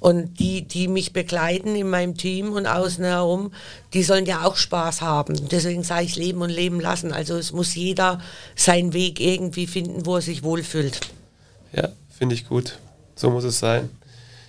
Und 0.00 0.38
die, 0.38 0.62
die 0.62 0.88
mich 0.88 1.12
begleiten 1.12 1.74
in 1.76 1.88
meinem 1.88 2.16
Team 2.16 2.52
und 2.52 2.66
außen 2.66 3.04
herum, 3.04 3.52
die 3.92 4.02
sollen 4.02 4.26
ja 4.26 4.44
auch 4.44 4.56
Spaß 4.56 5.02
haben. 5.02 5.48
Deswegen 5.50 5.82
sage 5.82 6.04
ich 6.04 6.16
leben 6.16 6.42
und 6.42 6.50
leben 6.50 6.80
lassen. 6.80 7.12
Also 7.12 7.36
es 7.36 7.52
muss 7.52 7.74
jeder 7.74 8.20
seinen 8.56 8.92
Weg 8.92 9.20
irgendwie 9.20 9.66
finden, 9.66 10.06
wo 10.06 10.16
er 10.16 10.22
sich 10.22 10.42
wohlfühlt. 10.42 11.00
Ja, 11.72 11.88
finde 12.10 12.34
ich 12.34 12.48
gut. 12.48 12.78
So 13.14 13.30
muss 13.30 13.44
es 13.44 13.58
sein. 13.58 13.88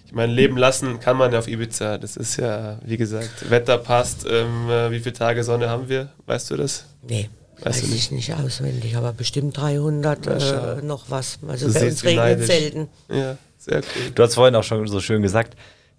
Ich 0.05 0.13
meine, 0.13 0.31
leben 0.31 0.57
lassen 0.57 0.99
kann 0.99 1.17
man 1.17 1.31
ja 1.31 1.39
auf 1.39 1.47
Ibiza. 1.47 1.97
Das 1.97 2.17
ist 2.17 2.37
ja, 2.37 2.77
wie 2.85 2.97
gesagt, 2.97 3.49
Wetter 3.49 3.77
passt. 3.79 4.25
Ähm, 4.29 4.69
äh, 4.69 4.91
wie 4.91 4.99
viele 4.99 5.13
Tage 5.13 5.43
Sonne 5.43 5.69
haben 5.69 5.89
wir? 5.89 6.09
Weißt 6.27 6.51
du 6.51 6.57
das? 6.57 6.85
Nee. 7.01 7.29
Weiß 7.61 7.81
ich 7.83 8.11
nicht 8.11 8.33
auswendig, 8.33 8.97
aber 8.97 9.13
bestimmt 9.13 9.57
300 9.57 10.27
äh, 10.27 10.81
noch 10.81 11.05
was. 11.09 11.39
Also 11.47 11.67
du 11.67 11.73
bei 11.73 11.87
uns 11.87 12.03
regnet 12.03 12.45
selten. 12.45 12.89
Ja, 13.09 13.37
sehr 13.65 13.77
cool. 13.77 14.11
Du 14.13 14.23
hast 14.23 14.35
vorhin 14.35 14.55
auch 14.55 14.63
schon 14.63 14.87
so 14.87 14.99
schön 14.99 15.21
gesagt, 15.21 15.55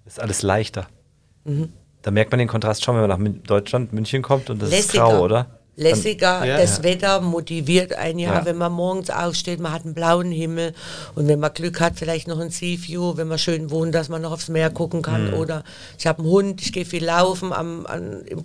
ist 0.07 0.21
alles 0.21 0.43
leichter. 0.43 0.87
Mhm. 1.45 1.73
Da 2.03 2.11
merkt 2.11 2.31
man 2.31 2.39
den 2.39 2.49
Kontrast 2.49 2.85
schon, 2.85 2.97
wenn 3.01 3.09
man 3.09 3.33
nach 3.35 3.43
Deutschland, 3.47 3.93
München 3.93 4.23
kommt 4.23 4.51
und 4.51 4.61
das 4.61 4.71
Lässiger. 4.71 5.05
ist 5.05 5.11
grau, 5.11 5.23
oder? 5.23 5.61
Lässiger. 5.77 6.45
Ja, 6.45 6.59
das 6.59 6.79
ja. 6.79 6.85
Wetter 6.85 7.21
motiviert 7.21 7.95
einen 7.95 8.19
ja, 8.19 8.35
ja, 8.35 8.45
wenn 8.45 8.57
man 8.57 8.73
morgens 8.73 9.11
aufsteht, 9.11 9.61
man 9.61 9.73
hat 9.73 9.85
einen 9.85 9.95
blauen 9.95 10.31
Himmel 10.31 10.75
und 11.15 11.29
wenn 11.29 11.41
man 11.41 11.53
Glück 11.53 11.81
hat, 11.81 11.95
vielleicht 11.97 12.29
noch 12.29 12.39
ein 12.39 12.51
Sea 12.51 12.79
View, 12.81 13.17
wenn 13.17 13.29
man 13.29 13.39
schön 13.39 13.71
wohnt, 13.71 13.95
dass 13.95 14.09
man 14.09 14.23
noch 14.23 14.33
aufs 14.33 14.49
Meer 14.49 14.71
gucken 14.71 15.03
kann. 15.03 15.29
Mhm. 15.29 15.35
Oder 15.35 15.65
ich 15.99 16.07
habe 16.07 16.21
einen 16.21 16.31
Hund, 16.31 16.63
ich 16.63 16.73
gehe 16.73 16.85
viel 16.85 17.05
laufen, 17.05 17.53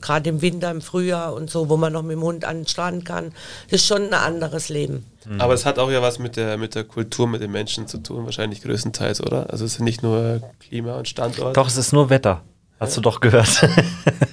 gerade 0.01 0.29
im 0.29 0.41
Winter, 0.41 0.71
im 0.71 0.81
Frühjahr 0.81 1.33
und 1.33 1.49
so, 1.49 1.69
wo 1.69 1.77
man 1.77 1.93
noch 1.93 2.03
mit 2.03 2.13
dem 2.13 2.23
Hund 2.23 2.45
an 2.45 2.57
den 2.57 2.67
Strand 2.67 3.05
kann. 3.05 3.31
Das 3.69 3.81
ist 3.81 3.87
schon 3.87 4.07
ein 4.07 4.13
anderes 4.13 4.69
Leben. 4.69 5.05
Mhm. 5.25 5.41
Aber 5.41 5.53
es 5.53 5.65
hat 5.65 5.79
auch 5.79 5.91
ja 5.91 6.01
was 6.01 6.19
mit 6.19 6.35
der, 6.35 6.57
mit 6.57 6.75
der 6.75 6.83
Kultur, 6.83 7.27
mit 7.27 7.41
den 7.41 7.51
Menschen 7.51 7.87
zu 7.87 7.97
tun, 7.99 8.25
wahrscheinlich 8.25 8.61
größtenteils, 8.61 9.21
oder? 9.21 9.49
Also 9.49 9.65
es 9.65 9.73
ist 9.73 9.81
nicht 9.81 10.01
nur 10.01 10.41
Klima 10.59 10.95
und 10.95 11.07
Standort. 11.07 11.55
Doch, 11.55 11.67
es 11.67 11.77
ist 11.77 11.93
nur 11.93 12.09
Wetter. 12.09 12.41
Hast 12.79 12.95
du 12.95 13.01
doch 13.01 13.19
gehört. 13.19 13.47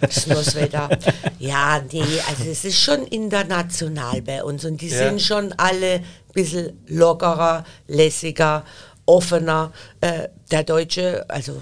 Schlusswetter. 0.08 0.88
Ja, 1.40 1.82
nee, 1.92 2.04
also 2.28 2.44
es 2.48 2.64
ist 2.64 2.80
schon 2.80 3.04
international 3.06 4.22
bei 4.22 4.44
uns 4.44 4.64
und 4.64 4.80
die 4.80 4.88
ja. 4.88 4.98
sind 4.98 5.20
schon 5.20 5.52
alle 5.56 5.94
ein 5.94 6.04
bisschen 6.32 6.78
lockerer, 6.86 7.64
lässiger, 7.88 8.64
offener. 9.04 9.72
Äh, 10.00 10.28
der 10.50 10.62
Deutsche, 10.62 11.24
also 11.28 11.60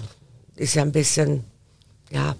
ist 0.55 0.75
ja 0.75 0.83
ein 0.83 0.91
bisschen, 0.91 1.43
ja, 2.11 2.35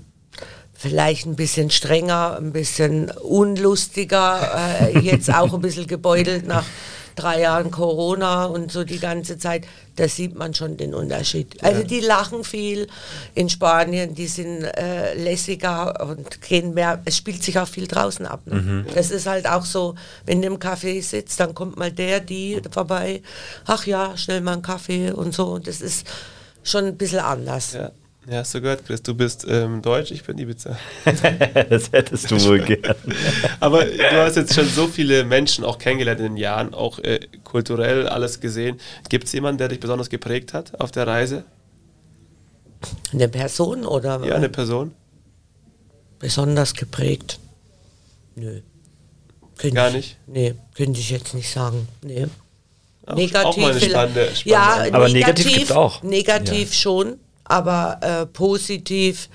vielleicht 0.73 1.25
ein 1.25 1.35
bisschen 1.35 1.71
strenger, 1.71 2.37
ein 2.37 2.51
bisschen 2.51 3.09
unlustiger, 3.09 4.79
äh, 4.79 4.99
jetzt 4.99 5.33
auch 5.33 5.53
ein 5.53 5.61
bisschen 5.61 5.87
gebeutelt 5.87 6.45
nach 6.45 6.65
drei 7.15 7.41
Jahren 7.41 7.71
Corona 7.71 8.45
und 8.45 8.71
so 8.71 8.83
die 8.83 8.99
ganze 8.99 9.37
Zeit, 9.37 9.65
da 9.95 10.07
sieht 10.07 10.35
man 10.35 10.53
schon 10.53 10.77
den 10.77 10.93
Unterschied. 10.93 11.63
Also 11.63 11.83
die 11.83 12.01
lachen 12.01 12.43
viel 12.43 12.87
in 13.33 13.49
Spanien, 13.49 14.13
die 14.15 14.27
sind 14.27 14.63
äh, 14.63 15.13
lässiger 15.15 16.07
und 16.07 16.41
gehen 16.41 16.73
mehr, 16.73 17.01
es 17.05 17.17
spielt 17.17 17.43
sich 17.43 17.57
auch 17.57 17.67
viel 17.67 17.87
draußen 17.87 18.25
ab. 18.25 18.41
Ne? 18.45 18.55
Mhm. 18.55 18.85
Das 18.93 19.11
ist 19.11 19.25
halt 19.25 19.47
auch 19.47 19.65
so, 19.65 19.95
wenn 20.25 20.41
du 20.41 20.47
im 20.47 20.59
Café 20.59 21.01
sitzt, 21.01 21.39
dann 21.39 21.55
kommt 21.55 21.77
mal 21.77 21.91
der, 21.91 22.19
die 22.19 22.61
vorbei, 22.69 23.21
ach 23.65 23.85
ja, 23.85 24.17
schnell 24.17 24.41
mal 24.41 24.53
einen 24.53 24.61
Kaffee 24.61 25.11
und 25.11 25.33
so. 25.33 25.59
Das 25.59 25.81
ist 25.81 26.05
schon 26.63 26.85
ein 26.85 26.97
bisschen 26.97 27.19
anders. 27.19 27.73
Ja. 27.73 27.91
Ja, 28.27 28.37
hast 28.37 28.55
du 28.55 28.61
gehört, 28.61 28.85
Chris, 28.85 29.03
du 29.03 29.13
bist 29.13 29.45
ähm, 29.47 29.83
Deutsch, 29.83 30.09
ich 30.09 30.23
bin 30.23 30.39
Ibiza. 30.39 30.75
das 31.05 31.91
hättest 31.91 32.31
du 32.31 32.43
wohl 32.43 32.59
gern. 32.59 32.95
Aber 33.59 33.85
du 33.85 34.23
hast 34.23 34.35
jetzt 34.35 34.55
schon 34.55 34.67
so 34.67 34.87
viele 34.87 35.23
Menschen 35.23 35.63
auch 35.63 35.77
kennengelernt 35.77 36.19
in 36.21 36.25
den 36.33 36.37
Jahren, 36.37 36.73
auch 36.73 36.97
äh, 36.99 37.19
kulturell 37.43 38.07
alles 38.07 38.39
gesehen. 38.39 38.79
Gibt 39.09 39.25
es 39.25 39.33
jemanden, 39.33 39.59
der 39.59 39.67
dich 39.67 39.79
besonders 39.79 40.09
geprägt 40.09 40.53
hat 40.53 40.79
auf 40.79 40.91
der 40.91 41.05
Reise? 41.05 41.43
Eine 43.13 43.29
Person 43.29 43.85
oder? 43.85 44.25
Ja, 44.25 44.35
eine 44.35 44.49
Person. 44.49 44.93
Besonders 46.17 46.73
geprägt? 46.73 47.39
Nö. 48.33 48.61
Könnte 49.57 49.75
Gar 49.75 49.91
nicht? 49.91 50.17
nee, 50.25 50.55
könnte 50.73 50.99
ich 50.99 51.11
jetzt 51.11 51.35
nicht 51.35 51.51
sagen. 51.51 51.87
Nee. 52.01 52.25
Auch, 53.05 53.15
negativ 53.15 53.45
auch 53.45 53.57
mal 53.57 53.71
eine 53.71 53.79
spannende, 53.79 54.35
spannende 54.35 54.49
Ja, 54.49 54.87
aber 54.91 55.09
negativ, 55.09 55.45
negativ 55.45 55.71
auch. 55.71 56.01
Negativ 56.01 56.69
ja. 56.69 56.73
schon 56.73 57.19
aber 57.45 57.99
äh, 58.01 58.25
positiv, 58.25 59.29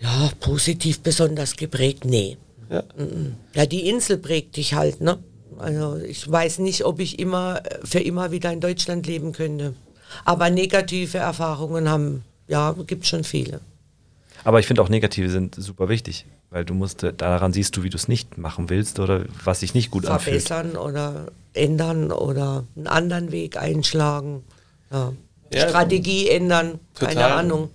ja, 0.00 0.30
positiv 0.40 1.00
besonders 1.00 1.56
geprägt, 1.56 2.04
nee. 2.04 2.36
Ja. 2.68 2.82
ja, 3.54 3.66
die 3.66 3.88
Insel 3.88 4.18
prägt 4.18 4.56
dich 4.56 4.74
halt, 4.74 5.00
ne? 5.00 5.18
Also 5.58 5.98
ich 5.98 6.30
weiß 6.30 6.58
nicht, 6.58 6.84
ob 6.84 6.98
ich 6.98 7.18
immer 7.18 7.62
für 7.84 8.00
immer 8.00 8.32
wieder 8.32 8.52
in 8.52 8.60
Deutschland 8.60 9.06
leben 9.06 9.32
könnte. 9.32 9.74
Aber 10.24 10.50
negative 10.50 11.18
Erfahrungen 11.18 11.88
haben, 11.88 12.24
ja, 12.48 12.74
gibt 12.86 13.06
schon 13.06 13.24
viele. 13.24 13.60
Aber 14.44 14.60
ich 14.60 14.66
finde 14.66 14.82
auch 14.82 14.88
negative 14.88 15.30
sind 15.30 15.54
super 15.56 15.88
wichtig, 15.88 16.26
weil 16.50 16.64
du 16.64 16.74
musst 16.74 17.02
äh, 17.02 17.12
daran 17.12 17.52
siehst 17.52 17.76
du, 17.76 17.82
wie 17.82 17.90
du 17.90 17.96
es 17.96 18.06
nicht 18.06 18.38
machen 18.38 18.68
willst 18.68 19.00
oder 19.00 19.24
was 19.44 19.60
sich 19.60 19.74
nicht 19.74 19.90
gut 19.90 20.04
Verbessern 20.04 20.26
anfühlt. 20.28 20.42
Verbessern 20.46 20.76
oder 20.76 21.26
ändern 21.52 22.12
oder 22.12 22.64
einen 22.76 22.86
anderen 22.86 23.32
Weg 23.32 23.56
einschlagen. 23.56 24.44
Ja. 24.92 25.12
Ja, 25.52 25.68
Strategie 25.68 26.28
ändern, 26.30 26.80
total. 26.94 27.14
keine 27.14 27.34
Ahnung. 27.34 27.70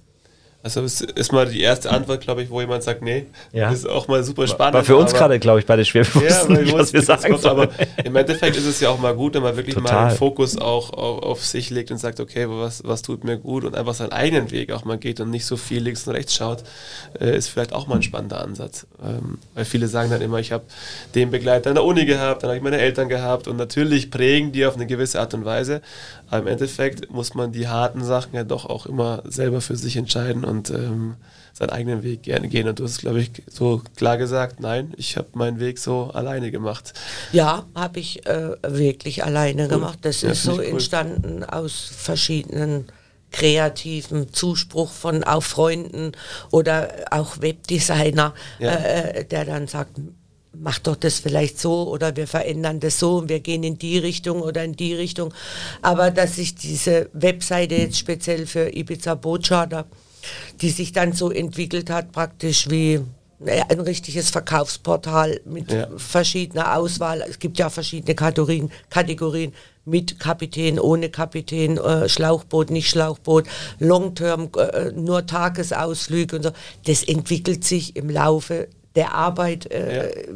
Also 0.64 0.82
es 0.82 1.02
ist 1.02 1.32
mal 1.32 1.48
die 1.48 1.62
erste 1.62 1.90
Antwort, 1.90 2.22
glaube 2.22 2.44
ich, 2.44 2.50
wo 2.52 2.62
jemand 2.62 2.84
sagt, 2.84 3.02
nee, 3.02 3.26
Ja. 3.52 3.70
das 3.70 3.80
ist 3.80 3.90
auch 3.90 4.08
mal 4.08 4.24
super 4.24 4.48
spannend. 4.48 4.76
War 4.76 4.84
für 4.84 4.96
uns 4.96 5.12
gerade, 5.14 5.40
glaube 5.40 5.60
ich, 5.60 5.66
beide 5.66 5.84
schwer. 5.86 6.06
Wir 6.14 6.30
ja, 6.30 6.44
nicht, 6.48 6.72
was 6.74 6.94
wir 6.94 7.02
sagen 7.02 7.32
kommt, 7.32 7.46
aber 7.46 7.64
sollen. 7.74 7.88
im 8.04 8.16
Endeffekt 8.16 8.56
ist 8.58 8.66
es 8.68 8.80
ja 8.80 8.90
auch 8.90 9.00
mal 9.00 9.16
gut, 9.16 9.34
wenn 9.34 9.42
man 9.42 9.56
wirklich 9.58 9.76
mal 9.76 9.90
Total. 9.90 10.10
den 10.10 10.18
Fokus 10.18 10.58
auch 10.58 10.92
auf, 10.94 11.24
auf 11.24 11.46
sich 11.46 11.72
legt 11.72 11.90
und 11.90 11.98
sagt, 11.98 12.20
okay, 12.20 12.46
was, 12.48 12.84
was 12.86 13.02
tut 13.02 13.24
mir 13.24 13.38
gut 13.38 13.64
und 13.66 13.76
einfach 13.76 13.96
seinen 13.96 14.12
eigenen 14.12 14.52
Weg 14.52 14.72
auch 14.72 14.86
mal 14.86 14.98
geht 15.00 15.20
und 15.20 15.32
nicht 15.32 15.46
so 15.46 15.58
viel 15.58 15.82
links 15.82 16.06
und 16.08 16.14
rechts 16.14 16.36
schaut, 16.36 16.64
äh, 17.20 17.36
ist 17.36 17.48
vielleicht 17.48 17.74
auch 17.74 17.88
mal 17.88 17.96
ein 17.96 18.04
spannender 18.04 18.42
Ansatz. 18.42 18.86
Ähm, 19.04 19.40
weil 19.56 19.66
viele 19.66 19.88
sagen 19.88 20.12
dann 20.12 20.22
immer, 20.22 20.38
ich 20.40 20.52
habe 20.52 20.66
den 21.16 21.32
Begleiter 21.32 21.70
in 21.72 21.76
der 21.76 21.84
Uni 21.84 22.06
gehabt, 22.06 22.44
dann 22.44 22.50
habe 22.50 22.58
ich 22.58 22.64
meine 22.64 22.78
Eltern 22.78 23.10
gehabt 23.10 23.48
und 23.48 23.58
natürlich 23.58 24.12
prägen 24.12 24.52
die 24.52 24.66
auf 24.66 24.76
eine 24.76 24.86
gewisse 24.86 25.20
Art 25.20 25.34
und 25.34 25.44
Weise, 25.44 25.82
aber 26.30 26.42
im 26.44 26.48
Endeffekt 26.48 27.12
muss 27.12 27.34
man 27.34 27.52
die 27.52 27.68
harten 27.68 28.04
Sachen 28.04 28.36
ja 28.36 28.44
doch 28.44 28.66
auch 28.66 28.86
immer 28.86 29.24
selber 29.26 29.60
für 29.62 29.76
sich 29.76 29.98
entscheiden 29.98 30.46
und 30.52 30.70
ähm, 30.70 31.16
seinen 31.54 31.72
eigenen 31.72 32.04
Weg 32.04 32.24
gerne 32.24 32.48
gehen. 32.48 32.68
Und 32.68 32.80
du 32.80 32.84
hast, 32.84 33.00
glaube 33.00 33.20
ich, 33.22 33.32
so 33.50 33.82
klar 33.96 34.18
gesagt, 34.18 34.60
nein, 34.60 34.94
ich 34.98 35.18
habe 35.18 35.28
meinen 35.34 35.60
Weg 35.60 35.80
so 35.80 36.12
alleine 36.14 36.52
gemacht. 36.52 36.94
Ja, 37.32 37.66
habe 37.76 38.00
ich 38.00 38.26
äh, 38.26 38.56
wirklich 38.68 39.24
alleine 39.24 39.68
gemacht. 39.68 40.00
Das 40.04 40.22
Ja, 40.22 40.32
ist 40.32 40.44
so 40.44 40.54
ich 40.54 40.60
cool. 40.60 40.74
entstanden 40.74 41.44
aus 41.44 41.92
verschiedenen 41.96 42.86
kreativen 43.32 44.34
Zuspruch 44.34 44.92
von 44.92 45.24
auch 45.24 45.44
Freunden 45.44 46.12
oder 46.52 46.90
auch 47.12 47.42
Webdesigner, 47.42 48.34
Ja. 48.60 48.72
äh, 48.76 49.26
der 49.26 49.46
dann 49.46 49.68
sagt, 49.68 49.92
mach 50.54 50.80
doch 50.80 50.98
das 50.98 51.20
vielleicht 51.20 51.58
so 51.60 51.88
oder 51.90 52.14
wir 52.18 52.28
verändern 52.28 52.82
das 52.82 53.00
so 53.00 53.20
und 53.20 53.30
wir 53.30 53.40
gehen 53.40 53.64
in 53.64 53.78
die 53.78 53.98
Richtung 53.98 54.42
oder 54.42 54.64
in 54.66 54.76
die 54.76 54.94
Richtung. 54.94 55.34
Aber 55.82 56.12
dass 56.12 56.36
sich 56.36 56.56
diese 56.56 57.10
Webseite 57.14 57.76
jetzt 57.76 57.98
speziell 57.98 58.46
für 58.46 58.70
Ibiza 58.76 59.16
Bootcharter, 59.16 59.86
die 60.62 60.70
sich 60.70 60.92
dann 60.92 61.14
so 61.14 61.32
entwickelt 61.32 61.90
hat, 61.90 62.12
praktisch 62.12 62.70
wie 62.70 63.02
ein 63.70 63.80
richtiges 63.80 64.30
Verkaufsportal 64.30 65.42
mit 65.46 65.72
Ja. 65.72 65.88
verschiedener 65.98 66.78
Auswahl. 66.78 67.24
Es 67.28 67.40
gibt 67.40 67.58
ja 67.58 67.70
verschiedene 67.70 68.14
Kategorien, 68.14 68.72
Kategorien 68.90 69.54
mit 69.84 70.20
Kapitän, 70.20 70.80
ohne 70.80 71.10
Kapitän, 71.10 71.78
äh, 71.80 72.08
Schlauchboot, 72.08 72.70
nicht 72.70 72.90
Schlauchboot, 72.90 73.46
Longterm, 73.80 74.50
äh, 74.58 74.92
nur 74.92 75.26
Tagesausflüge 75.26 76.36
und 76.36 76.44
so. 76.44 76.52
Das 76.86 77.04
entwickelt 77.04 77.64
sich 77.64 77.96
im 77.96 78.10
Laufe 78.12 78.68
der 78.96 79.16
Arbeit. 79.16 79.66
Äh, 79.72 80.28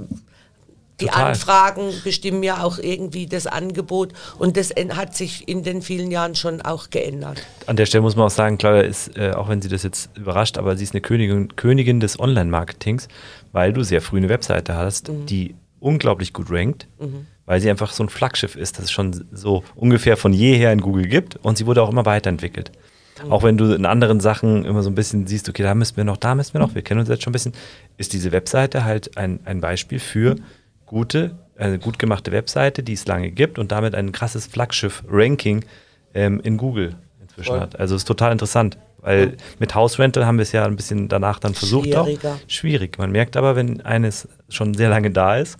Die 1.02 1.08
Total. 1.08 1.25
Anfragen 1.25 1.92
bestimmen 2.04 2.42
ja 2.42 2.64
auch 2.64 2.78
irgendwie 2.80 3.25
das 3.25 3.48
Angebot 3.48 4.14
und 4.40 4.56
das 4.56 4.70
hat 4.70 5.16
sich 5.16 5.48
in 5.48 5.64
den 5.64 5.82
vielen 5.82 6.10
Jahren 6.10 6.36
schon 6.36 6.62
auch 6.62 6.90
geändert. 6.90 7.46
An 7.66 7.75
der 7.75 7.86
Stelle 7.86 8.02
muss 8.02 8.16
man 8.16 8.28
auch 8.28 8.32
sagen, 8.32 8.58
Claudia 8.58 8.82
ist, 8.82 9.18
äh, 9.18 9.32
auch 9.32 9.50
wenn 9.50 9.62
sie 9.62 9.68
das 9.68 9.84
jetzt 9.84 10.10
überrascht, 10.16 10.58
aber 10.58 10.78
sie 10.78 10.86
ist 10.86 10.94
eine 10.94 11.02
Königin, 11.02 11.56
Königin 11.58 12.00
des 12.00 12.18
Online-Marketings, 12.18 13.10
weil 13.52 13.74
du 13.74 13.84
sehr 13.84 14.02
früh 14.02 14.18
eine 14.18 14.30
Webseite 14.30 14.75
hast, 14.75 15.12
die 15.28 15.56
unglaublich 15.80 16.32
gut 16.32 16.48
rankt, 16.50 16.88
weil 17.46 17.60
sie 17.60 17.70
einfach 17.70 17.92
so 17.92 18.04
ein 18.04 18.10
Flaggschiff 18.10 18.56
ist, 18.56 18.78
das 18.78 18.86
es 18.86 18.92
schon 18.92 19.25
so 19.32 19.64
ungefähr 19.75 20.18
von 20.18 20.34
jeher 20.34 20.72
in 20.72 20.82
Google 20.82 21.08
gibt 21.08 21.36
und 21.44 21.58
sie 21.58 21.66
wurde 21.66 21.84
auch 21.84 21.90
immer 21.90 22.06
weiterentwickelt. 22.06 22.72
Auch 23.30 23.44
wenn 23.44 23.58
du 23.58 23.74
in 23.74 23.86
anderen 23.86 24.20
Sachen 24.20 24.66
immer 24.66 24.84
so 24.84 24.90
ein 24.90 24.96
bisschen 24.96 25.25
siehst, 25.25 25.48
okay, 25.48 25.64
da 25.64 25.74
müssen 25.74 25.96
wir 25.96 26.04
noch, 26.04 26.18
da 26.18 26.36
müssen 26.36 26.54
wir 26.54 26.60
noch, 26.60 26.75
wir 26.75 26.82
kennen 26.82 27.00
uns 27.00 27.10
jetzt 27.10 27.24
schon 27.24 27.32
ein 27.32 27.34
bisschen, 27.34 27.54
ist 27.98 28.14
diese 28.14 28.32
Webseite 28.32 28.84
halt 28.84 29.18
ein, 29.18 29.40
ein 29.46 29.62
Beispiel 29.62 30.00
für 30.00 30.36
gute, 30.86 31.36
eine 31.58 31.80
gut 31.80 32.00
gemachte 32.00 32.32
Webseite, 32.32 32.84
die 32.84 32.94
es 32.94 33.06
lange 33.08 33.32
gibt 33.32 33.60
und 33.60 33.72
damit 33.72 33.96
ein 33.96 34.12
krasses 34.12 34.46
Flaggschiff-Ranking 34.48 35.65
ähm, 36.13 36.39
in 36.42 36.58
Google 36.58 36.96
inzwischen 37.22 37.51
Voll. 37.51 37.60
hat. 37.60 37.80
Also 37.80 37.96
ist 37.96 38.06
total 38.06 38.32
interessant, 38.32 38.77
weil 39.01 39.38
mit 39.60 39.75
House 39.75 40.00
Rental 40.00 40.25
haben 40.25 40.38
wir 40.38 40.44
es 40.44 40.51
ja 40.51 40.65
ein 40.65 40.75
bisschen 40.75 41.08
danach 41.08 41.39
dann 41.39 41.54
versucht. 41.54 41.88
Schwieriger. 41.88 42.34
Auch. 42.34 42.50
Schwierig. 42.50 42.98
Man 42.98 43.12
merkt 43.12 43.38
aber, 43.38 43.56
wenn 43.56 43.82
eines 43.82 44.27
schon 44.50 44.74
sehr 44.74 44.89
lange 44.89 45.12
da 45.12 45.38
ist, 45.38 45.58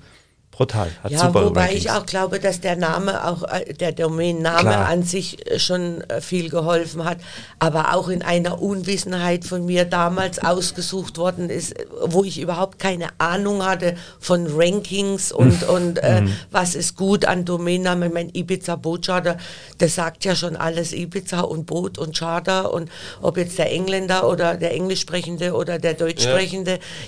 brutal. 0.56 0.90
Hat 1.04 1.12
Ja, 1.12 1.20
super 1.20 1.46
wobei 1.46 1.62
Rankings. 1.62 1.82
ich 1.86 1.92
auch 1.92 2.06
glaube, 2.06 2.40
dass 2.40 2.62
der 2.62 2.76
Name, 2.76 3.28
auch 3.28 3.44
äh, 3.44 3.74
der 3.74 3.92
Domainname 3.92 4.76
an 4.78 5.04
sich 5.04 5.46
äh, 5.50 5.60
schon 5.60 6.02
äh, 6.10 6.22
viel 6.22 6.50
geholfen 6.50 7.04
hat, 7.04 7.18
aber 7.60 7.94
auch 7.94 8.08
in 8.10 8.22
einer 8.22 8.62
Unwissenheit 8.62 9.46
von 9.46 9.66
mir 9.66 9.86
damals 9.86 10.40
ausgesucht 10.40 11.18
worden 11.18 11.50
ist, 11.50 11.74
wo 12.06 12.24
ich 12.24 12.40
überhaupt 12.40 12.80
keine 12.80 13.08
Ahnung 13.18 13.66
hatte 13.66 13.96
von 14.20 14.48
Rankings 14.50 15.32
und, 15.32 15.64
und 15.64 15.98
äh, 16.00 16.22
Mhm. 16.22 16.32
was 16.52 16.76
ist 16.76 16.96
gut 16.96 17.26
an 17.26 17.44
Domainnamen. 17.46 18.14
Mein 18.14 18.30
Ibiza 18.34 18.76
Bootcharter, 18.78 19.38
das 19.80 19.96
sagt 19.96 20.24
ja 20.26 20.36
schon 20.36 20.56
alles 20.56 20.94
Ibiza 20.94 21.42
und 21.42 21.66
Boot 21.66 21.98
und 21.98 22.18
Charter 22.18 22.74
und 22.74 22.90
ob 23.22 23.38
jetzt 23.38 23.58
der 23.58 23.72
Engländer 23.72 24.28
oder 24.30 24.56
der 24.56 24.74
Englisch 24.74 25.02
sprechende 25.02 25.54
oder 25.54 25.78
der 25.80 25.94
Deutsch 25.96 26.24
Ja. 26.26 26.38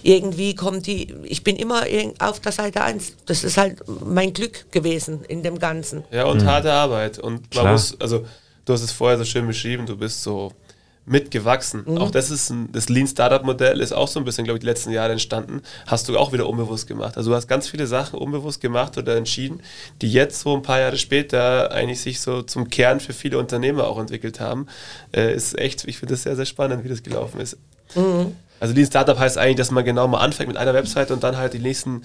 irgendwie 0.04 0.56
kommt 0.56 0.88
die, 0.88 1.14
ich 1.24 1.44
bin 1.44 1.56
immer 1.56 1.84
auf 2.20 2.40
der 2.40 2.52
Seite 2.52 2.82
1. 2.82 3.14
Das 3.26 3.37
ist 3.44 3.58
halt 3.58 3.82
mein 4.06 4.34
Glück 4.34 4.72
gewesen 4.72 5.24
in 5.28 5.44
dem 5.44 5.60
Ganzen. 5.60 6.04
Ja, 6.12 6.26
und 6.26 6.46
harte 6.46 6.72
Arbeit. 6.72 7.20
Und 7.20 7.34
man 7.34 7.42
Mhm. 7.42 7.50
Klar. 7.50 7.72
muss, 7.74 8.00
also 8.00 8.26
du 8.66 8.74
hast 8.74 8.82
es 8.84 8.92
vorher 8.92 9.18
so 9.18 9.26
schön 9.26 9.48
beschrieben, 9.48 9.86
du 9.86 9.98
bist 9.98 10.24
so 10.24 10.52
mitgewachsen. 11.10 11.84
Mhm. 11.86 11.98
Auch 12.00 12.12
das 12.12 12.30
ist 12.30 12.50
ein, 12.50 12.70
das 12.74 12.90
Lean 12.90 13.08
Startup 13.08 13.42
Modell 13.44 13.80
ist 13.80 13.94
auch 13.94 14.10
so 14.10 14.20
ein 14.20 14.26
bisschen, 14.26 14.44
glaube 14.44 14.58
ich, 14.58 14.62
die 14.62 14.66
letzten 14.68 14.92
Jahre 14.92 15.14
entstanden. 15.14 15.62
Hast 15.86 16.10
du 16.10 16.18
auch 16.18 16.34
wieder 16.34 16.50
unbewusst 16.50 16.86
gemacht. 16.86 17.16
Also 17.16 17.30
du 17.30 17.36
hast 17.38 17.48
ganz 17.48 17.70
viele 17.70 17.88
Sachen 17.88 18.20
unbewusst 18.20 18.60
gemacht 18.60 18.98
oder 18.98 19.16
entschieden, 19.16 19.62
die 20.02 20.12
jetzt 20.12 20.42
so 20.42 20.54
ein 20.54 20.64
paar 20.64 20.80
Jahre 20.82 20.98
später 20.98 21.72
eigentlich 21.72 22.02
sich 22.02 22.20
so 22.20 22.42
zum 22.42 22.70
Kern 22.70 23.00
für 23.00 23.14
viele 23.14 23.38
Unternehmer 23.38 23.88
auch 23.88 24.00
entwickelt 24.00 24.42
haben. 24.42 24.68
Äh, 25.16 25.34
ist 25.34 25.58
echt, 25.58 25.86
ich 25.88 25.98
finde 25.98 26.14
das 26.16 26.24
sehr, 26.24 26.36
sehr 26.36 26.46
spannend, 26.46 26.84
wie 26.84 26.90
das 26.90 27.02
gelaufen 27.04 27.40
ist. 27.40 27.56
Also 28.60 28.74
Lean 28.74 28.88
Startup 28.88 29.18
heißt 29.18 29.38
eigentlich, 29.38 29.58
dass 29.58 29.72
man 29.72 29.86
genau 29.86 30.08
mal 30.08 30.20
anfängt 30.20 30.48
mit 30.50 30.58
einer 30.58 30.74
Webseite 30.74 31.14
und 31.14 31.24
dann 31.24 31.38
halt 31.38 31.54
die 31.54 31.60
nächsten 31.60 32.02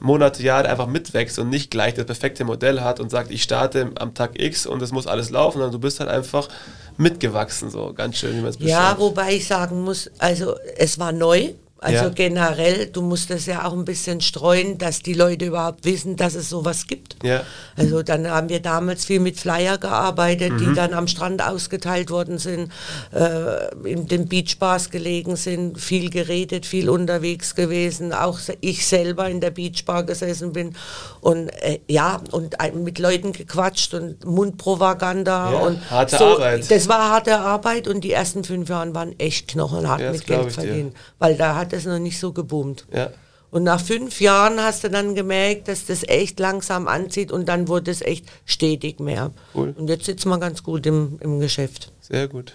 Monate, 0.00 0.42
Jahre 0.42 0.68
einfach 0.68 0.86
mitwächst 0.86 1.38
und 1.38 1.48
nicht 1.48 1.70
gleich 1.70 1.94
das 1.94 2.04
perfekte 2.04 2.44
Modell 2.44 2.80
hat 2.82 3.00
und 3.00 3.10
sagt, 3.10 3.30
ich 3.30 3.42
starte 3.42 3.90
am 3.98 4.12
Tag 4.14 4.38
X 4.40 4.66
und 4.66 4.82
es 4.82 4.92
muss 4.92 5.06
alles 5.06 5.30
laufen, 5.30 5.58
sondern 5.58 5.72
du 5.72 5.78
bist 5.78 6.00
halt 6.00 6.10
einfach 6.10 6.48
mitgewachsen, 6.96 7.70
so 7.70 7.92
ganz 7.94 8.16
schön, 8.16 8.36
wie 8.36 8.40
man 8.40 8.50
es 8.50 8.56
Ja, 8.58 8.80
beschreibt. 8.80 9.00
wobei 9.00 9.34
ich 9.34 9.46
sagen 9.46 9.82
muss, 9.82 10.10
also 10.18 10.54
es 10.76 10.98
war 10.98 11.12
neu. 11.12 11.54
Also 11.84 12.04
Ja. 12.04 12.08
generell, 12.08 12.86
du 12.86 13.02
musst 13.02 13.28
das 13.28 13.44
ja 13.44 13.66
auch 13.66 13.74
ein 13.74 13.84
bisschen 13.84 14.22
streuen, 14.22 14.78
dass 14.78 15.00
die 15.00 15.12
Leute 15.12 15.44
überhaupt 15.44 15.84
wissen, 15.84 16.16
dass 16.16 16.34
es 16.34 16.48
sowas 16.48 16.86
gibt. 16.86 17.16
Ja. 17.22 17.42
Also 17.76 18.02
dann 18.02 18.26
haben 18.26 18.48
wir 18.48 18.60
damals 18.60 19.04
viel 19.04 19.20
mit 19.20 19.38
Flyer 19.38 19.76
gearbeitet, 19.76 20.52
Mhm. 20.52 20.58
die 20.58 20.74
dann 20.74 20.94
am 20.94 21.06
Strand 21.06 21.42
ausgeteilt 21.46 22.08
worden 22.10 22.38
sind, 22.38 22.72
äh, 23.12 23.74
in 23.86 24.08
den 24.08 24.28
Beachbars 24.28 24.88
gelegen 24.90 25.36
sind, 25.36 25.78
viel 25.78 26.08
geredet, 26.08 26.64
viel 26.64 26.88
unterwegs 26.88 27.54
gewesen, 27.54 28.14
auch 28.14 28.38
ich 28.62 28.86
selber 28.86 29.28
in 29.28 29.42
der 29.42 29.50
Beachbar 29.50 30.04
gesessen 30.04 30.54
bin 30.54 30.74
und 31.20 31.50
äh, 31.62 31.80
ja, 31.86 32.22
und 32.30 32.60
ein- 32.60 32.82
mit 32.82 32.98
Leuten 32.98 33.32
gequatscht 33.32 33.92
und 33.92 34.24
Mundpropaganda 34.24 35.52
Ja, 35.52 35.58
und 35.58 35.90
harte 35.90 36.16
so, 36.16 36.24
Arbeit. 36.24 36.70
Das 36.70 36.88
war 36.88 37.10
harte 37.10 37.38
Arbeit 37.38 37.88
und 37.88 38.02
die 38.02 38.12
ersten 38.12 38.42
fünf 38.42 38.70
Jahre 38.70 38.94
waren 38.94 39.18
echt 39.18 39.48
knochenhart 39.48 40.00
Ja, 40.00 40.12
mit 40.12 40.26
Geld 40.26 40.50
verdienen, 40.52 40.94
weil 41.18 41.36
da 41.36 41.56
hat 41.56 41.73
es 41.74 41.84
noch 41.86 41.98
nicht 41.98 42.18
so 42.18 42.32
geboomt. 42.32 42.86
Ja. 42.92 43.10
Und 43.50 43.62
nach 43.62 43.80
fünf 43.80 44.20
Jahren 44.20 44.58
hast 44.60 44.82
du 44.82 44.90
dann 44.90 45.14
gemerkt, 45.14 45.68
dass 45.68 45.86
das 45.86 46.02
echt 46.08 46.40
langsam 46.40 46.88
anzieht 46.88 47.30
und 47.30 47.48
dann 47.48 47.68
wurde 47.68 47.90
es 47.90 48.02
echt 48.02 48.26
stetig 48.44 48.98
mehr. 48.98 49.30
Cool. 49.54 49.74
Und 49.78 49.88
jetzt 49.88 50.06
sitzen 50.06 50.28
wir 50.28 50.38
ganz 50.38 50.62
gut 50.62 50.86
im, 50.86 51.18
im 51.20 51.38
Geschäft. 51.38 51.92
Sehr 52.00 52.26
gut. 52.26 52.54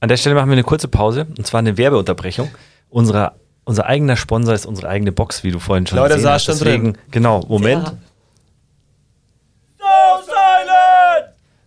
An 0.00 0.08
der 0.08 0.16
Stelle 0.16 0.34
machen 0.36 0.48
wir 0.48 0.54
eine 0.54 0.64
kurze 0.64 0.88
Pause 0.88 1.26
und 1.36 1.46
zwar 1.46 1.58
eine 1.58 1.76
Werbeunterbrechung. 1.76 2.50
Unserer, 2.88 3.34
unser 3.64 3.84
eigener 3.86 4.16
Sponsor 4.16 4.54
ist 4.54 4.64
unsere 4.64 4.88
eigene 4.88 5.12
Box, 5.12 5.44
wie 5.44 5.50
du 5.50 5.58
vorhin 5.58 5.86
schon 5.86 5.96
Claudia 5.96 6.16
gesehen 6.16 6.24
saß 6.24 6.34
hast. 6.34 6.44
schon 6.46 6.54
Deswegen, 6.66 6.92
drin. 6.94 7.02
genau, 7.10 7.44
Moment. 7.46 7.88
Ja. 7.88 7.98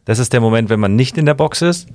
Das 0.06 0.20
ist 0.20 0.34
der 0.34 0.42
Moment, 0.42 0.70
wenn 0.70 0.80
man 0.80 0.96
nicht 0.96 1.18
in 1.18 1.26
der 1.26 1.34
Box 1.34 1.62
ist. 1.62 1.88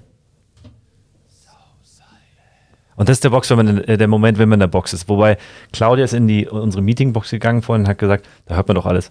Und 2.98 3.08
das 3.08 3.18
ist 3.18 3.24
der 3.24 3.30
Box, 3.30 3.48
wenn 3.50 3.56
man 3.56 3.68
in, 3.68 3.84
äh, 3.84 3.96
der 3.96 4.08
Moment, 4.08 4.38
wenn 4.38 4.48
man 4.48 4.56
in 4.56 4.60
der 4.60 4.66
Box 4.66 4.92
ist. 4.92 5.08
Wobei 5.08 5.38
Claudia 5.72 6.04
ist 6.04 6.14
in 6.14 6.26
die 6.26 6.48
unsere 6.48 6.82
Meetingbox 6.82 7.30
gegangen 7.30 7.62
vorhin 7.62 7.84
und 7.84 7.88
hat 7.88 7.98
gesagt, 7.98 8.26
da 8.46 8.56
hört 8.56 8.66
man 8.66 8.74
doch 8.74 8.86
alles. 8.86 9.08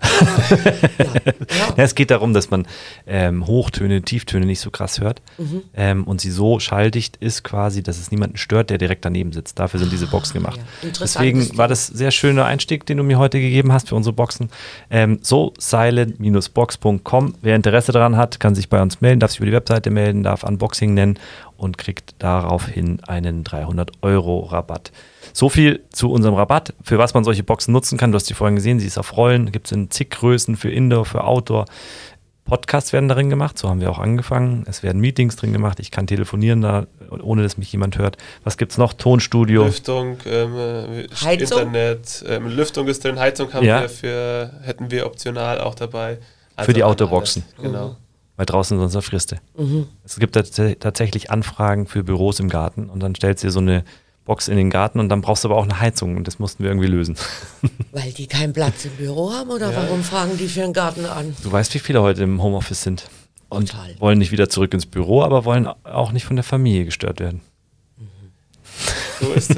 Ja, 0.50 1.74
es 1.84 1.96
geht 1.96 2.12
darum, 2.12 2.34
dass 2.34 2.50
man 2.50 2.68
ähm, 3.08 3.48
Hochtöne, 3.48 4.02
Tieftöne 4.02 4.46
nicht 4.46 4.60
so 4.60 4.72
krass 4.72 5.00
hört 5.00 5.22
ähm, 5.74 6.04
und 6.04 6.20
sie 6.20 6.32
so 6.32 6.60
schalldicht 6.60 7.16
ist 7.18 7.44
quasi, 7.44 7.82
dass 7.82 7.98
es 7.98 8.12
niemanden 8.12 8.38
stört, 8.38 8.70
der 8.70 8.78
direkt 8.78 9.06
daneben 9.06 9.32
sitzt. 9.32 9.58
Dafür 9.58 9.80
sind 9.80 9.92
diese 9.92 10.08
Boxen 10.08 10.34
gemacht. 10.34 10.60
ja. 10.84 10.90
Deswegen 11.00 11.58
war 11.58 11.70
das 11.70 11.88
sehr 11.88 12.12
schöner 12.12 12.46
Einstieg, 12.46 12.86
den 12.86 12.98
du 12.98 13.04
mir 13.04 13.18
heute 13.18 13.40
gegeben 13.40 13.72
hast 13.72 13.88
für 13.88 13.96
unsere 13.96 14.14
Boxen. 14.14 14.50
Ähm, 14.90 15.20
so 15.22 15.54
silent-box.com. 15.58 17.36
Wer 17.42 17.56
Interesse 17.56 17.94
daran 17.94 18.18
hat, 18.18 18.42
kann 18.42 18.54
sich 18.54 18.68
bei 18.68 18.82
uns 18.82 19.00
melden, 19.00 19.22
darf 19.22 19.32
sich 19.32 19.40
über 19.40 19.48
die 19.48 19.54
Webseite 19.54 19.92
melden, 19.92 20.24
darf 20.24 20.44
Unboxing 20.44 20.94
nennen 20.94 21.18
und 21.58 21.78
kriegt 21.78 22.16
daraufhin 22.20 23.02
einen 23.06 23.44
300 23.44 23.92
Euro 24.02 24.40
Rabatt. 24.42 24.92
So 25.34 25.50
viel 25.50 25.84
zu 25.92 26.12
unserem 26.12 26.36
Rabatt, 26.36 26.74
für 26.84 26.98
was 26.98 27.14
man 27.14 27.24
solche 27.24 27.44
Boxen 27.44 27.72
nutzen 27.74 27.98
kann. 27.98 28.12
Du 28.12 28.16
hast 28.16 28.30
die 28.30 28.34
vorhin 28.34 28.56
gesehen, 28.56 28.80
sie 28.80 28.88
ist 28.88 28.98
auf 28.98 29.18
Rollen, 29.18 29.52
gibt 29.52 29.68
es 29.68 29.72
in 29.72 29.90
zig 29.92 30.10
Größen 30.12 30.56
für 30.56 30.70
Indoor, 30.72 31.06
für 31.06 31.24
Outdoor. 31.24 31.66
Podcasts 32.46 32.94
werden 32.94 33.10
darin 33.10 33.30
gemacht, 33.30 33.58
so 33.58 33.68
haben 33.68 33.82
wir 33.82 33.92
auch 33.92 34.00
angefangen. 34.00 34.64
Es 34.68 34.82
werden 34.82 35.02
Meetings 35.02 35.36
drin 35.36 35.52
gemacht. 35.52 35.82
Ich 35.82 35.92
kann 35.92 36.08
telefonieren 36.08 36.62
da, 36.62 36.88
ohne 37.22 37.44
dass 37.44 37.58
mich 37.58 37.70
jemand 37.74 37.98
hört. 37.98 38.16
Was 38.46 38.56
gibt 38.58 38.72
es 38.72 38.78
noch? 38.78 38.94
Tonstudio. 38.94 39.66
Lüftung, 39.66 40.18
ähm, 40.26 40.56
äh, 40.56 41.08
Heizung? 41.26 41.60
Internet, 41.60 42.24
ähm, 42.26 42.48
Lüftung 42.48 42.88
ist 42.88 43.04
drin, 43.04 43.20
Heizung 43.20 43.52
haben 43.54 43.66
Ja. 43.66 43.82
wir 43.82 43.90
für, 43.90 44.54
hätten 44.62 44.92
wir 44.92 45.06
optional 45.06 45.60
auch 45.60 45.76
dabei. 45.76 46.20
Für 46.58 46.72
die 46.72 46.86
Autoboxen. 46.86 47.44
Genau. 47.62 47.98
Weil 48.38 48.46
draußen 48.46 48.78
sonst 48.80 48.96
erfriste. 48.96 49.40
Mhm. 49.58 49.88
Es 50.06 50.18
gibt 50.18 50.36
tats 50.36 50.52
tatsächlich 50.80 51.30
Anfragen 51.32 51.88
für 51.88 52.04
Büros 52.04 52.40
im 52.40 52.48
Garten 52.50 52.90
und 52.90 53.02
dann 53.02 53.14
stellst 53.16 53.44
du 53.44 53.48
dir 53.48 53.52
so 53.52 53.60
eine 53.60 53.84
Box 54.26 54.48
in 54.48 54.58
den 54.58 54.70
Garten 54.70 55.00
und 55.00 55.10
dann 55.10 55.22
brauchst 55.22 55.44
du 55.44 55.48
aber 55.50 55.58
auch 55.58 55.64
eine 55.64 55.80
Heizung 55.80 56.18
und 56.18 56.28
das 56.28 56.38
mussten 56.40 56.64
wir 56.64 56.70
irgendwie 56.72 56.88
lösen. 56.88 57.16
Weil 57.92 58.12
die 58.12 58.28
keinen 58.28 58.54
Platz 58.54 58.86
im 58.86 58.92
Büro 58.92 59.32
haben 59.34 59.50
oder 59.50 59.72
Ja. 59.72 59.78
warum 59.84 60.04
fragen 60.04 60.38
die 60.38 60.48
für 60.48 60.64
einen 60.64 60.74
Garten 60.74 61.06
an? 61.06 61.36
Du 61.44 61.52
weißt, 61.52 61.74
wie 61.74 61.80
viele 61.80 62.02
heute 62.02 62.24
im 62.24 62.42
Homeoffice 62.42 62.84
sind 62.84 63.10
und 63.50 63.70
Total. 63.72 63.96
wollen 64.00 64.18
nicht 64.20 64.32
wieder 64.32 64.50
zurück 64.50 64.74
ins 64.74 64.86
Büro, 64.86 65.24
aber 65.24 65.46
wollen 65.46 65.68
auch 65.86 66.12
nicht 66.12 66.26
von 66.26 66.36
der 66.36 66.44
Familie 66.44 66.84
gestört 66.86 67.20
werden. 67.22 67.40
So 69.20 69.34
ist 69.34 69.50
es. 69.52 69.58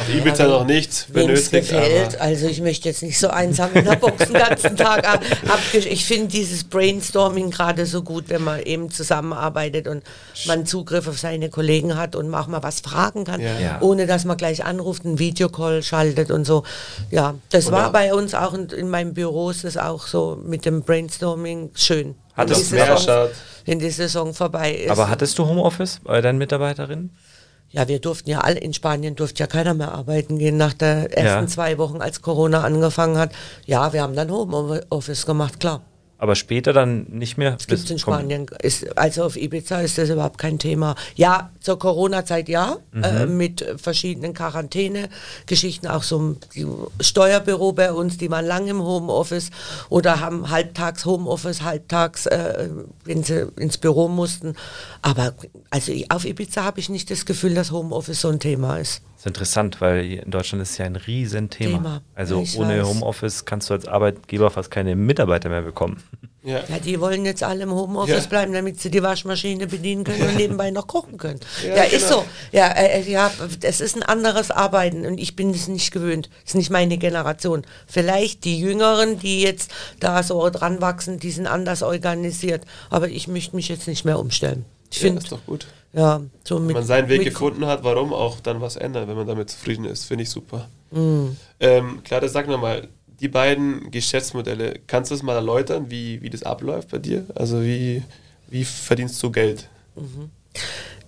Auf 0.00 0.08
Ibiza 0.14 0.46
noch 0.46 0.64
nicht 0.66 1.06
Wem 1.14 1.30
es 1.30 1.48
benötigt, 1.50 1.72
gefällt. 1.72 2.14
aber 2.16 2.24
Also 2.24 2.46
ich 2.46 2.60
möchte 2.60 2.88
jetzt 2.88 3.02
nicht 3.02 3.18
so 3.18 3.28
einsam 3.28 3.70
in 3.74 3.84
der 3.84 3.96
Box 3.96 4.18
den 4.26 4.34
ganzen 4.34 4.76
Tag 4.76 5.08
ab. 5.08 5.22
abgesch- 5.46 5.86
Ich 5.86 6.04
finde 6.04 6.28
dieses 6.28 6.64
Brainstorming 6.64 7.50
gerade 7.50 7.86
so 7.86 8.02
gut, 8.02 8.24
wenn 8.28 8.44
man 8.44 8.60
eben 8.62 8.90
zusammenarbeitet 8.90 9.88
und 9.88 10.02
man 10.46 10.66
Zugriff 10.66 11.08
auf 11.08 11.18
seine 11.18 11.48
Kollegen 11.48 11.96
hat 11.96 12.16
und 12.16 12.32
auch 12.34 12.46
mal 12.48 12.62
was 12.62 12.80
fragen 12.80 13.24
kann, 13.24 13.40
Ja. 13.40 13.58
Ja. 13.58 13.78
ohne 13.80 14.06
dass 14.06 14.24
man 14.24 14.36
gleich 14.36 14.64
anruft, 14.64 15.04
einen 15.04 15.18
Videocall 15.18 15.82
schaltet 15.82 16.30
und 16.30 16.44
so. 16.44 16.64
Ja, 17.10 17.34
das 17.50 17.70
war 17.72 17.84
Oder- 17.84 17.92
bei 17.92 18.14
uns 18.14 18.34
auch 18.34 18.54
in, 18.54 18.68
in 18.68 18.90
meinem 18.90 19.14
Büro 19.14 19.50
ist 19.50 19.64
es 19.64 19.76
auch 19.76 20.06
so 20.06 20.38
mit 20.44 20.64
dem 20.64 20.82
Brainstorming 20.82 21.70
schön. 21.74 22.14
Hat 22.34 22.50
die 22.50 22.74
mehr 22.74 22.96
Saison- 22.98 23.28
wenn 23.64 23.78
die 23.80 23.90
Saison 23.90 24.32
vorbei 24.32 24.72
ist. 24.72 24.90
Aber 24.90 25.08
hattest 25.10 25.38
du 25.38 25.46
Homeoffice 25.46 26.00
bei 26.04 26.20
deinen 26.20 26.38
Mitarbeiterinnen? 26.38 27.10
Ja, 27.70 27.86
wir 27.86 27.98
durften 27.98 28.30
ja 28.30 28.40
alle, 28.40 28.58
in 28.58 28.72
Spanien 28.72 29.14
durfte 29.14 29.40
ja 29.40 29.46
keiner 29.46 29.74
mehr 29.74 29.92
arbeiten 29.92 30.38
gehen 30.38 30.56
nach 30.56 30.72
der 30.72 31.14
ersten 31.16 31.44
Ja. 31.44 31.46
zwei 31.46 31.76
Wochen, 31.78 32.00
als 32.00 32.22
Corona 32.22 32.62
angefangen 32.62 33.18
hat. 33.18 33.32
Ja, 33.66 33.92
wir 33.92 34.02
haben 34.02 34.16
dann 34.16 34.30
Homeoffice 34.30 35.26
gemacht, 35.26 35.60
klar. 35.60 35.82
Aber 36.20 36.34
später 36.34 36.72
dann 36.72 37.06
nicht 37.10 37.38
mehr? 37.38 37.52
Das 37.52 37.68
gibt 37.68 37.84
es 37.84 37.90
in 37.90 37.98
Spanien. 38.00 38.46
Ist, 38.60 38.98
also 38.98 39.22
auf 39.22 39.36
Ibiza 39.36 39.80
ist 39.82 39.98
das 39.98 40.10
überhaupt 40.10 40.36
kein 40.36 40.58
Thema. 40.58 40.96
Ja, 41.14 41.50
zur 41.60 41.78
Corona-Zeit 41.78 42.48
ja, 42.48 42.78
äh, 43.00 43.26
mit 43.26 43.64
verschiedenen 43.76 44.34
Quarantäne-Geschichten, 44.34 45.86
auch 45.86 46.02
so 46.02 46.18
ein 46.18 46.36
Steuerbüro 47.00 47.72
bei 47.72 47.92
uns, 47.92 48.18
die 48.18 48.32
waren 48.32 48.46
lang 48.46 48.66
im 48.66 48.82
Homeoffice 48.82 49.50
oder 49.90 50.18
haben 50.18 50.50
halbtags 50.50 51.04
Homeoffice, 51.04 51.62
halbtags, 51.62 52.26
äh, 52.26 52.68
wenn 53.04 53.22
sie 53.22 53.46
ins 53.56 53.78
Büro 53.78 54.08
mussten. 54.08 54.56
Aber 55.02 55.34
also 55.70 55.92
auf 56.08 56.24
Ibiza 56.24 56.64
habe 56.64 56.80
ich 56.80 56.88
nicht 56.88 57.12
das 57.12 57.26
Gefühl, 57.26 57.54
dass 57.54 57.70
Homeoffice 57.70 58.20
so 58.20 58.28
ein 58.28 58.40
Thema 58.40 58.78
ist. 58.78 59.02
Das 59.18 59.22
ist 59.22 59.26
interessant, 59.30 59.80
weil 59.80 60.02
hier 60.04 60.22
in 60.22 60.30
Deutschland 60.30 60.62
ist 60.62 60.78
ja 60.78 60.84
ein 60.86 60.94
Riesenthema. 60.94 61.78
Thema. 61.78 62.02
Also 62.14 62.40
ich 62.40 62.56
ohne 62.56 62.78
weiß. 62.78 62.86
Homeoffice 62.86 63.44
kannst 63.44 63.68
du 63.68 63.74
als 63.74 63.88
Arbeitgeber 63.88 64.48
fast 64.48 64.70
keine 64.70 64.94
Mitarbeiter 64.94 65.48
mehr 65.48 65.62
bekommen. 65.62 66.00
ja. 66.44 66.60
Ja, 66.68 66.78
die 66.78 67.00
wollen 67.00 67.24
jetzt 67.24 67.42
alle 67.42 67.64
im 67.64 67.72
Homeoffice 67.72 68.22
Ja. 68.24 68.28
bleiben, 68.30 68.52
damit 68.52 68.80
sie 68.80 68.92
die 68.92 69.02
Waschmaschine 69.02 69.66
bedienen 69.66 70.04
können 70.04 70.22
und 70.22 70.36
nebenbei 70.36 70.70
noch 70.70 70.86
kochen 70.86 71.18
können. 71.18 71.40
Ja, 71.66 71.78
Ja, 71.78 71.82
ist 71.82 72.08
genau. 72.08 72.20
so. 72.20 72.24
Ja, 72.52 72.68
äh, 72.68 73.00
äh, 73.00 73.10
ja, 73.10 73.28
es 73.62 73.80
ist 73.80 73.96
ein 73.96 74.04
anderes 74.04 74.52
Arbeiten 74.52 75.04
und 75.04 75.18
ich 75.18 75.34
bin 75.34 75.50
es 75.50 75.66
nicht 75.66 75.90
gewöhnt. 75.90 76.30
Es 76.44 76.50
ist 76.50 76.54
nicht 76.54 76.70
meine 76.70 76.96
Generation. 76.96 77.66
Vielleicht 77.88 78.44
die 78.44 78.60
Jüngeren, 78.60 79.18
die 79.18 79.42
jetzt 79.42 79.72
da 79.98 80.22
so 80.22 80.48
dran 80.48 80.80
wachsen, 80.80 81.18
die 81.18 81.32
sind 81.32 81.48
anders 81.48 81.82
organisiert. 81.82 82.64
Aber 82.88 83.08
ich 83.08 83.26
möchte 83.26 83.56
mich 83.56 83.68
jetzt 83.68 83.88
nicht 83.88 84.04
mehr 84.04 84.20
umstellen. 84.20 84.64
Ich 84.92 84.98
ja, 84.98 85.08
finde, 85.08 85.22
ist 85.22 85.32
doch 85.32 85.44
gut. 85.44 85.66
Ja, 85.92 86.20
so 86.44 86.56
Wenn 86.66 86.74
man 86.74 86.84
seinen 86.84 87.08
Weg 87.08 87.24
gefunden 87.24 87.66
hat, 87.66 87.82
warum 87.82 88.12
auch 88.12 88.40
dann 88.40 88.60
was 88.60 88.76
ändern, 88.76 89.08
wenn 89.08 89.16
man 89.16 89.26
damit 89.26 89.50
zufrieden 89.50 89.84
ist, 89.84 90.04
finde 90.04 90.22
ich 90.22 90.30
super. 90.30 90.68
Mhm. 90.90 91.36
Ähm, 91.60 92.00
Clara, 92.04 92.28
sag 92.28 92.46
nochmal, 92.46 92.88
die 93.20 93.28
beiden 93.28 93.90
Geschäftsmodelle, 93.90 94.80
kannst 94.86 95.10
du 95.10 95.14
das 95.14 95.22
mal 95.22 95.34
erläutern, 95.34 95.86
wie, 95.90 96.22
wie 96.22 96.30
das 96.30 96.42
abläuft 96.42 96.90
bei 96.90 96.98
dir? 96.98 97.24
Also 97.34 97.62
wie, 97.62 98.02
wie 98.48 98.64
verdienst 98.64 99.22
du 99.22 99.30
Geld? 99.30 99.68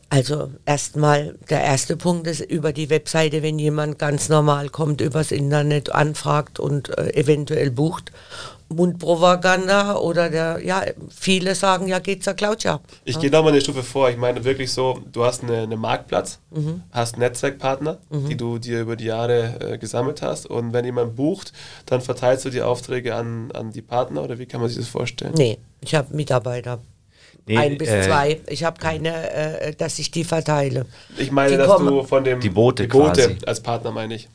Also 0.08 0.50
erstmal, 0.66 1.36
der 1.48 1.62
erste 1.62 1.96
Punkt 1.96 2.26
ist 2.26 2.40
über 2.40 2.72
die 2.72 2.90
Webseite, 2.90 3.42
wenn 3.44 3.60
jemand 3.60 3.98
ganz 3.98 4.28
normal 4.28 4.68
kommt, 4.68 5.00
übers 5.00 5.30
Internet 5.30 5.92
anfragt 5.92 6.58
und 6.58 6.88
äh, 6.98 7.14
eventuell 7.14 7.70
bucht. 7.70 8.10
Mundpropaganda 8.70 9.96
oder 9.96 10.30
der, 10.30 10.60
ja, 10.64 10.82
viele 11.10 11.54
sagen, 11.54 11.88
ja, 11.88 11.98
geht's 11.98 12.26
ja 12.26 12.34
Claudia. 12.34 12.80
Ich 13.04 13.18
gehe 13.18 13.30
nochmal 13.30 13.52
eine 13.52 13.60
Stufe 13.60 13.82
vor. 13.82 14.10
Ich 14.10 14.16
meine 14.16 14.44
wirklich 14.44 14.72
so, 14.72 15.00
du 15.12 15.24
hast 15.24 15.42
eine, 15.42 15.58
einen 15.62 15.80
Marktplatz, 15.80 16.38
Mhm. 16.50 16.82
hast 16.90 17.16
Netzwerkpartner, 17.18 17.98
die 18.10 18.36
du 18.36 18.58
dir 18.58 18.80
über 18.80 18.96
die 18.96 19.04
Jahre 19.06 19.72
äh, 19.74 19.78
gesammelt 19.78 20.22
hast. 20.22 20.46
Und 20.46 20.72
wenn 20.72 20.84
jemand 20.84 21.16
bucht, 21.16 21.52
dann 21.86 22.00
verteilst 22.00 22.44
du 22.44 22.50
die 22.50 22.62
Aufträge 22.62 23.14
an, 23.14 23.50
an 23.52 23.70
die 23.72 23.82
Partner 23.82 24.22
oder 24.22 24.38
wie 24.38 24.46
kann 24.46 24.60
man 24.60 24.68
sich 24.68 24.78
das 24.78 24.88
vorstellen? 24.88 25.34
Nee, 25.36 25.58
ich 25.80 25.94
habe 25.94 26.14
Mitarbeiter. 26.14 26.78
Nee, 27.46 27.56
Ein 27.56 27.78
bis 27.78 27.88
äh, 27.88 28.02
zwei. 28.02 28.40
Ich 28.48 28.64
habe 28.64 28.78
keine, 28.80 29.30
äh, 29.32 29.74
dass 29.74 29.98
ich 29.98 30.10
die 30.10 30.24
verteile. 30.24 30.86
Ich 31.16 31.32
meine, 31.32 31.52
Die 31.52 31.56
dass 31.56 31.68
kommen- 31.68 31.86
du 31.88 32.02
von 32.04 32.22
dem 32.22 32.38
Die 32.38 32.50
Boote 32.50 32.82
die 32.84 32.88
Boote 32.88 33.22
quasi. 33.22 33.38
als 33.46 33.60
Partner 33.60 33.90
meine 33.90 34.14
ich. 34.14 34.28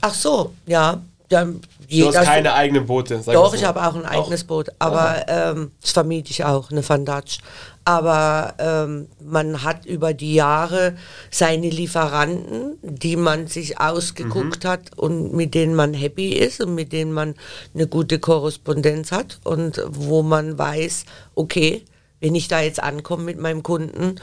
Ach 0.00 0.14
so, 0.14 0.52
ja. 0.66 1.00
Du 1.32 2.06
hast 2.06 2.24
keine 2.24 2.54
eigenen 2.54 2.86
Boote. 2.86 3.20
sag 3.22 3.34
Doch, 3.34 3.50
so. 3.50 3.56
ich 3.56 3.64
habe 3.64 3.86
auch 3.86 3.94
ein 3.94 4.06
eigenes 4.06 4.44
Boot, 4.44 4.70
aber 4.78 5.24
ähm, 5.28 5.72
das 5.80 5.92
vermiete 5.92 6.30
ich 6.30 6.44
auch, 6.44 6.70
eine 6.70 6.88
Vandatsch. 6.88 7.38
Aber 7.84 8.54
ähm, 8.58 9.08
man 9.20 9.64
hat 9.64 9.86
über 9.86 10.14
die 10.14 10.34
Jahre 10.34 10.96
seine 11.30 11.68
Lieferanten, 11.68 12.78
die 12.82 13.16
man 13.16 13.48
sich 13.48 13.80
ausgeguckt 13.80 14.64
hat 14.64 14.96
und 14.96 15.34
mit 15.34 15.54
denen 15.54 15.74
man 15.74 15.92
happy 15.92 16.32
ist 16.32 16.60
und 16.60 16.74
mit 16.76 16.92
denen 16.92 17.12
man 17.12 17.34
eine 17.74 17.88
gute 17.88 18.20
Korrespondenz 18.20 19.10
hat 19.10 19.40
und 19.42 19.82
wo 19.88 20.22
man 20.22 20.56
weiß, 20.56 21.06
okay, 21.34 21.82
wenn 22.22 22.36
ich 22.36 22.46
da 22.46 22.60
jetzt 22.60 22.80
ankomme 22.80 23.24
mit 23.24 23.38
meinem 23.38 23.64
Kunden, 23.64 24.14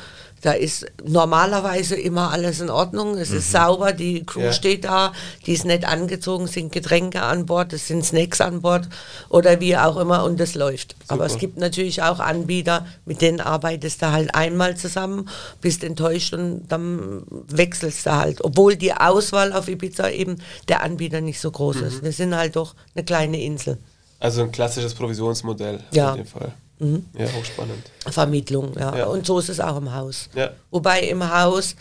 da 0.42 0.52
ist 0.54 0.86
normalerweise 1.06 1.96
immer 1.96 2.32
alles 2.32 2.62
in 2.62 2.70
Ordnung, 2.70 3.18
es 3.18 3.32
ist 3.32 3.52
sauber, 3.52 3.92
die 3.94 4.26
Crew 4.26 4.42
Ja. 4.42 4.54
steht 4.54 4.86
da, 4.86 5.12
die 5.46 5.54
ist 5.54 5.66
nett 5.66 5.86
angezogen, 5.86 6.48
sind 6.48 6.72
Getränke 6.72 7.22
an 7.22 7.46
Bord, 7.46 7.74
es 7.74 7.88
sind 7.88 8.06
Snacks 8.06 8.42
an 8.42 8.62
Bord 8.62 8.88
oder 9.30 9.60
wie 9.60 9.76
auch 9.78 9.98
immer 9.98 10.24
und 10.24 10.40
das 10.40 10.56
läuft. 10.56 10.96
Aber 11.08 11.26
es 11.26 11.38
gibt 11.38 11.58
natürlich 11.58 12.02
auch 12.04 12.20
Anbieter, 12.20 12.86
mit 13.06 13.22
denen 13.22 13.42
arbeitest 13.42 14.02
du 14.02 14.12
halt 14.12 14.34
einmal 14.36 14.78
zusammen, 14.78 15.30
bist 15.62 15.84
enttäuscht 15.84 16.34
und 16.34 16.68
dann 16.70 17.24
wechselst 17.30 18.06
du 18.06 18.12
halt. 18.16 18.44
Obwohl 18.44 18.76
die 18.76 18.94
Auswahl 18.94 19.54
auf 19.54 19.68
Ibiza 19.68 20.10
eben 20.10 20.38
der 20.68 20.84
Anbieter 20.84 21.22
nicht 21.22 21.40
so 21.40 21.52
groß 21.52 21.78
ist. 21.82 22.04
Wir 22.04 22.12
sind 22.12 22.36
halt 22.36 22.56
doch 22.56 22.76
eine 22.96 23.04
kleine 23.04 23.42
Insel. 23.42 23.78
Also 24.20 24.42
ein 24.44 24.52
klassisches 24.52 24.94
Provisionsmodell 24.94 25.80
Ja. 25.92 26.12
in 26.12 26.18
dem 26.18 26.26
Fall. 26.26 26.54
Ja, 26.80 27.26
hochspannend. 27.34 27.92
Vermittlung, 28.10 28.74
ja. 28.78 28.98
Ja. 28.98 29.06
Und 29.08 29.26
so 29.26 29.40
ist 29.40 29.50
es 29.50 29.60
auch 29.60 29.78
im 29.78 29.94
Haus. 29.94 30.30
Ja. 30.34 30.52
Wobei 30.72 31.02
im 31.02 31.30
Haus 31.30 31.76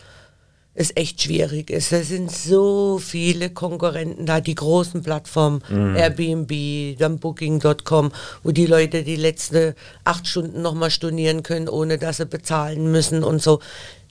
es 0.75 0.95
echt 0.95 1.23
schwierig 1.23 1.71
ist. 1.71 1.93
Es 1.93 2.09
sind 2.09 2.31
so 2.31 2.99
viele 2.99 3.51
Konkurrenten 3.51 4.27
da, 4.27 4.41
die 4.41 4.55
großen 4.55 5.03
Plattformen, 5.03 5.61
Airbnb, 5.97 6.97
dann 6.99 7.19
Booking.com, 7.19 8.13
wo 8.45 8.53
die 8.53 8.67
Leute 8.67 9.03
die 9.03 9.17
letzten 9.17 9.75
acht 10.05 10.29
Stunden 10.29 10.63
nochmal 10.63 10.91
stornieren 10.91 11.43
können, 11.43 11.69
ohne 11.69 11.99
dass 11.99 12.19
sie 12.19 12.27
bezahlen 12.27 12.93
müssen 12.93 13.25
und 13.25 13.43
so. 13.43 13.61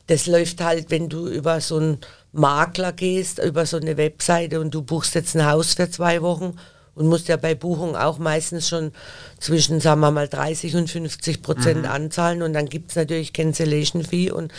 Das 0.07 0.27
läuft 0.27 0.61
halt, 0.61 0.91
wenn 0.91 1.07
du 1.07 1.27
über 1.27 1.61
so 1.61 1.77
einen 1.77 1.99
Makler 2.33 2.91
gehst, 2.91 3.39
über 3.39 3.65
so 3.65 3.77
eine 3.77 3.95
Webseite 3.95 4.59
und 4.59 4.73
du 4.73 4.81
buchst 4.81 5.15
jetzt 5.15 5.35
ein 5.35 5.45
Haus 5.45 5.73
für 5.73 5.89
zwei 5.89 6.21
Wochen 6.21 6.57
und 6.97 7.07
musst 7.07 7.27
ja 7.27 7.37
bei 7.37 7.55
Buchung 7.55 7.95
auch 7.95 8.17
meistens 8.17 8.67
schon 8.67 8.91
zwischen, 9.39 9.79
sagen 9.79 10.01
wir 10.01 10.11
mal, 10.11 10.27
30 10.27 10.75
und 10.75 10.89
50 10.89 11.41
Prozent 11.41 11.87
anzahlen 11.87 12.41
und 12.41 12.53
dann 12.53 12.65
gibt 12.67 12.89
es 12.91 12.95
natürlich 12.97 13.33
Cancellation 13.33 14.03
Fee 14.03 14.31
und 14.31 14.51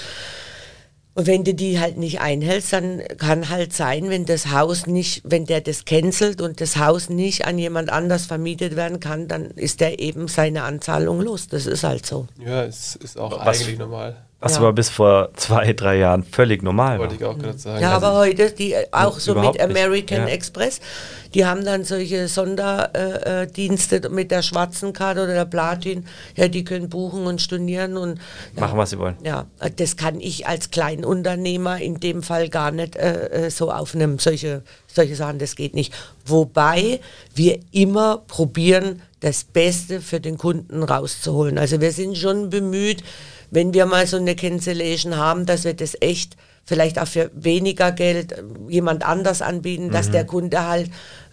und 1.14 1.26
wenn 1.26 1.42
du 1.42 1.52
die 1.52 1.80
halt 1.80 1.96
nicht 1.96 2.20
einhältst, 2.20 2.72
dann 2.72 3.02
kann 3.18 3.48
halt 3.48 3.72
sein, 3.72 4.08
wenn 4.08 4.24
das 4.24 4.52
Haus 4.52 4.86
nicht, 4.86 5.22
wenn 5.24 5.46
der 5.46 5.60
das 5.60 5.84
cancelt 5.84 6.40
und 6.40 6.60
das 6.60 6.76
Haus 6.76 7.08
nicht 7.08 7.44
an 7.44 7.58
jemand 7.58 7.90
anders 7.90 8.26
vermietet 8.26 8.76
werden 8.76 9.00
kann, 9.00 9.26
dann 9.26 9.46
ist 9.50 9.80
der 9.80 9.98
eben 9.98 10.28
seine 10.28 10.62
Anzahlung 10.62 11.20
los. 11.20 11.48
Das 11.48 11.66
ist 11.66 11.82
halt 11.82 12.06
so. 12.06 12.28
Ja, 12.38 12.62
es 12.62 12.94
ist 12.94 13.18
auch 13.18 13.44
Was- 13.44 13.60
eigentlich 13.62 13.78
normal. 13.80 14.16
Was 14.40 14.52
Ja. 14.52 14.58
aber 14.58 14.72
bis 14.72 14.88
vor 14.88 15.30
zwei, 15.34 15.72
drei 15.72 15.96
Jahren 15.98 16.22
völlig 16.22 16.62
normal 16.62 16.92
war. 17.00 17.08
Wollte 17.08 17.16
ich 17.16 17.24
auch 17.24 17.36
gerade 17.36 17.58
sagen. 17.58 17.82
Ja, 17.82 17.94
Also, 17.94 18.06
aber 18.06 18.18
heute, 18.18 18.52
die 18.52 18.72
äh, 18.72 18.86
auch 18.92 19.18
so 19.18 19.34
mit 19.34 19.42
nicht. 19.54 19.60
American 19.60 20.18
Ja. 20.18 20.26
Express, 20.28 20.80
die 21.34 21.44
haben 21.44 21.64
dann 21.64 21.82
solche 21.82 22.28
Sonderdienste 22.28 23.26
äh, 23.26 23.46
Dienste 23.48 24.08
mit 24.10 24.30
der 24.30 24.42
schwarzen 24.42 24.92
Karte 24.92 25.24
oder 25.24 25.34
der 25.34 25.44
Platin, 25.44 26.06
ja, 26.36 26.46
die 26.46 26.62
können 26.62 26.88
buchen 26.88 27.26
und 27.26 27.42
stornieren 27.42 27.96
und 27.96 28.20
ja, 28.54 28.60
Machen, 28.60 28.78
was 28.78 28.90
sie 28.90 28.98
wollen. 29.00 29.16
Ja, 29.24 29.46
äh, 29.58 29.72
das 29.74 29.96
kann 29.96 30.20
ich 30.20 30.46
als 30.46 30.70
Kleinunternehmer 30.70 31.80
in 31.80 31.98
dem 31.98 32.22
Fall 32.22 32.48
gar 32.48 32.70
nicht 32.70 32.94
äh, 32.94 33.46
äh, 33.46 33.50
so 33.50 33.72
aufnehmen. 33.72 34.18
Solche, 34.20 34.62
solche 34.86 35.16
Sachen, 35.16 35.40
das 35.40 35.56
geht 35.56 35.74
nicht. 35.74 35.92
Wobei 36.24 37.00
wir 37.34 37.58
immer 37.72 38.18
probieren, 38.28 39.02
das 39.18 39.42
Beste 39.42 40.00
für 40.00 40.20
den 40.20 40.38
Kunden 40.38 40.84
rauszuholen. 40.84 41.58
Also 41.58 41.80
wir 41.80 41.90
sind 41.90 42.16
schon 42.16 42.50
bemüht, 42.50 43.02
wenn 43.50 43.74
wir 43.74 43.86
mal 43.86 44.06
so 44.06 44.16
eine 44.16 44.36
Cancellation 44.36 45.16
haben, 45.16 45.46
dass 45.46 45.64
wir 45.64 45.74
das 45.74 45.96
echt 46.00 46.36
vielleicht 46.68 46.98
auch 46.98 47.08
für 47.08 47.30
weniger 47.34 47.92
Geld 47.92 48.32
äh, 48.32 48.42
jemand 48.68 49.04
anders 49.04 49.40
anbieten, 49.40 49.90
dass 49.90 50.10
der 50.10 50.26
Kunde 50.26 50.66
halt 50.66 50.90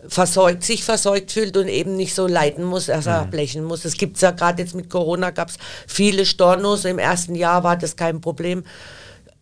versorgt, 0.07 0.63
sich 0.63 0.83
versorgt 0.85 1.33
fühlt 1.33 1.57
und 1.57 1.67
eben 1.67 1.97
nicht 1.97 2.15
so 2.15 2.25
leiden 2.25 2.63
muss, 2.63 2.85
dass 2.85 3.05
er 3.05 3.25
blechen 3.25 3.65
muss. 3.65 3.83
Es 3.83 3.97
gibt 3.97 4.21
ja 4.21 4.31
gerade 4.31 4.61
jetzt 4.61 4.75
mit 4.75 4.89
Corona 4.89 5.31
gab 5.31 5.49
es 5.49 5.57
viele 5.87 6.25
Stornos. 6.25 6.85
Im 6.85 6.99
ersten 6.99 7.35
Jahr 7.35 7.63
war 7.63 7.75
das 7.75 7.97
kein 7.97 8.21
Problem. 8.21 8.63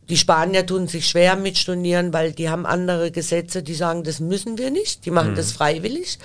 Die 0.09 0.17
Spanier 0.17 0.65
tun 0.65 0.87
sich 0.87 1.07
schwer 1.07 1.35
mit 1.35 1.57
Stornieren, 1.57 2.13
weil 2.13 2.33
die 2.33 2.49
haben 2.49 2.65
andere 2.65 3.11
Gesetze, 3.11 3.63
die 3.63 3.73
sagen, 3.73 4.03
das 4.03 4.19
müssen 4.19 4.57
wir 4.57 4.69
nicht, 4.69 5.05
die 5.05 5.11
machen 5.11 5.35
das 5.35 5.51
freiwillig. 5.51 6.19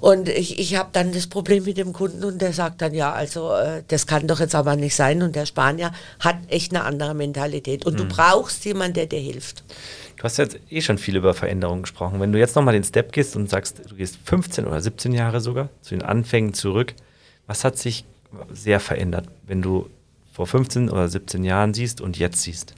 Und 0.00 0.28
ich, 0.28 0.58
ich 0.58 0.76
habe 0.76 0.90
dann 0.92 1.12
das 1.12 1.26
Problem 1.26 1.64
mit 1.64 1.78
dem 1.78 1.92
Kunden 1.92 2.22
und 2.24 2.40
der 2.42 2.52
sagt 2.52 2.82
dann, 2.82 2.92
ja, 2.92 3.12
also 3.12 3.54
äh, 3.54 3.82
das 3.88 4.06
kann 4.06 4.26
doch 4.26 4.40
jetzt 4.40 4.54
aber 4.54 4.76
nicht 4.76 4.94
sein. 4.94 5.22
Und 5.22 5.34
der 5.34 5.46
Spanier 5.46 5.92
hat 6.20 6.36
echt 6.48 6.74
eine 6.74 6.84
andere 6.84 7.14
Mentalität. 7.14 7.86
Und 7.86 7.98
du 7.98 8.04
brauchst 8.04 8.64
jemanden, 8.64 8.94
der 8.94 9.06
dir 9.06 9.20
hilft. 9.20 9.64
Du 10.16 10.24
hast 10.24 10.36
jetzt 10.38 10.58
eh 10.70 10.80
schon 10.80 10.98
viel 10.98 11.16
über 11.16 11.34
Veränderungen 11.34 11.82
gesprochen. 11.82 12.20
Wenn 12.20 12.32
du 12.32 12.38
jetzt 12.38 12.56
nochmal 12.56 12.74
den 12.74 12.84
Step 12.84 13.12
gehst 13.12 13.36
und 13.36 13.48
sagst, 13.48 13.80
du 13.88 13.96
gehst 13.96 14.18
15 14.24 14.66
oder 14.66 14.80
17 14.80 15.12
Jahre 15.12 15.40
sogar 15.40 15.68
zu 15.82 15.94
den 15.94 16.02
Anfängen 16.02 16.54
zurück, 16.54 16.94
was 17.46 17.64
hat 17.64 17.78
sich 17.78 18.04
sehr 18.52 18.80
verändert, 18.80 19.26
wenn 19.46 19.62
du 19.62 19.88
vor 20.32 20.46
15 20.46 20.90
oder 20.90 21.08
17 21.08 21.44
Jahren 21.44 21.74
siehst 21.74 22.00
und 22.00 22.18
jetzt 22.18 22.42
siehst? 22.42 22.74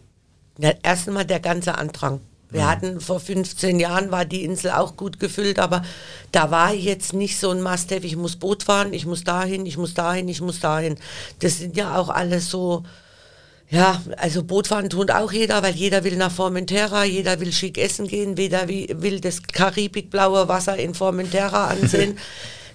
Ja, 0.59 0.73
erst 0.83 1.09
einmal 1.09 1.25
der 1.25 1.41
ganze 1.41 1.77
Andrang. 1.79 2.21
Wir 2.51 2.67
hatten 2.69 3.01
vor 3.03 3.21
15 3.21 3.79
Jahren 3.79 4.11
war 4.11 4.25
die 4.25 4.43
Insel 4.43 4.71
auch 4.71 4.97
gut 4.97 5.21
gefüllt, 5.21 5.59
aber 5.59 5.83
da 6.33 6.51
war 6.51 6.73
jetzt 6.73 7.13
nicht 7.13 7.39
so 7.39 7.51
ein 7.51 7.61
Must-have, 7.61 8.07
ich 8.07 8.17
muss 8.17 8.37
Boot 8.37 8.63
fahren, 8.63 8.95
ich 8.95 9.05
muss 9.05 9.23
dahin, 9.23 9.67
ich 9.67 9.77
muss 9.77 9.93
dahin, 9.93 10.29
ich 10.29 10.41
muss 10.41 10.59
dahin. 10.59 10.97
Das 11.41 11.59
sind 11.59 11.77
ja 11.77 11.97
auch 11.99 12.09
alles 12.09 12.49
so, 12.49 12.85
ja, 13.69 14.01
also 14.17 14.43
Bootfahren 14.43 14.89
tut 14.89 15.11
auch 15.11 15.31
jeder, 15.31 15.63
weil 15.63 15.75
jeder 15.75 16.05
will 16.05 16.17
nach 16.17 16.33
Formentera, 16.33 17.05
jeder 17.05 17.39
will 17.41 17.53
schick 17.53 17.77
essen 17.77 18.09
gehen, 18.09 18.35
jeder 18.35 18.67
wi- 18.67 18.95
will 18.97 19.21
das 19.21 19.43
karibikblaue 19.43 20.49
Wasser 20.49 20.77
in 20.79 20.95
Formentera 20.95 21.67
ansehen. 21.67 22.19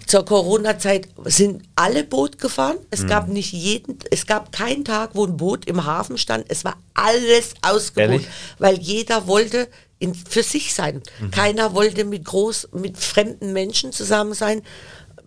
Zur 0.06 0.26
Corona-Zeit 0.26 1.08
sind 1.26 1.64
alle 1.76 2.04
Boot 2.04 2.38
gefahren. 2.38 2.78
Es 2.92 3.08
gab 3.08 3.28
nicht 3.30 3.52
jeden, 3.54 3.98
es 4.12 4.26
gab 4.26 4.52
keinen 4.52 4.84
Tag, 4.86 5.12
wo 5.14 5.26
ein 5.26 5.38
Boot 5.38 5.66
im 5.66 5.86
Hafen 5.86 6.18
stand. 6.18 6.46
Es 6.50 6.66
war 6.66 6.78
alles 6.94 7.54
ausgebucht, 7.62 8.28
weil 8.60 8.80
jeder 8.80 9.28
wollte 9.28 9.68
in, 10.00 10.14
für 10.14 10.44
sich 10.44 10.74
sein. 10.74 11.02
Keiner 11.32 11.74
wollte 11.74 12.04
mit 12.04 12.26
groß, 12.26 12.70
mit 12.74 12.98
fremden 12.98 13.54
Menschen 13.54 13.92
zusammen 13.92 14.34
sein. 14.34 14.62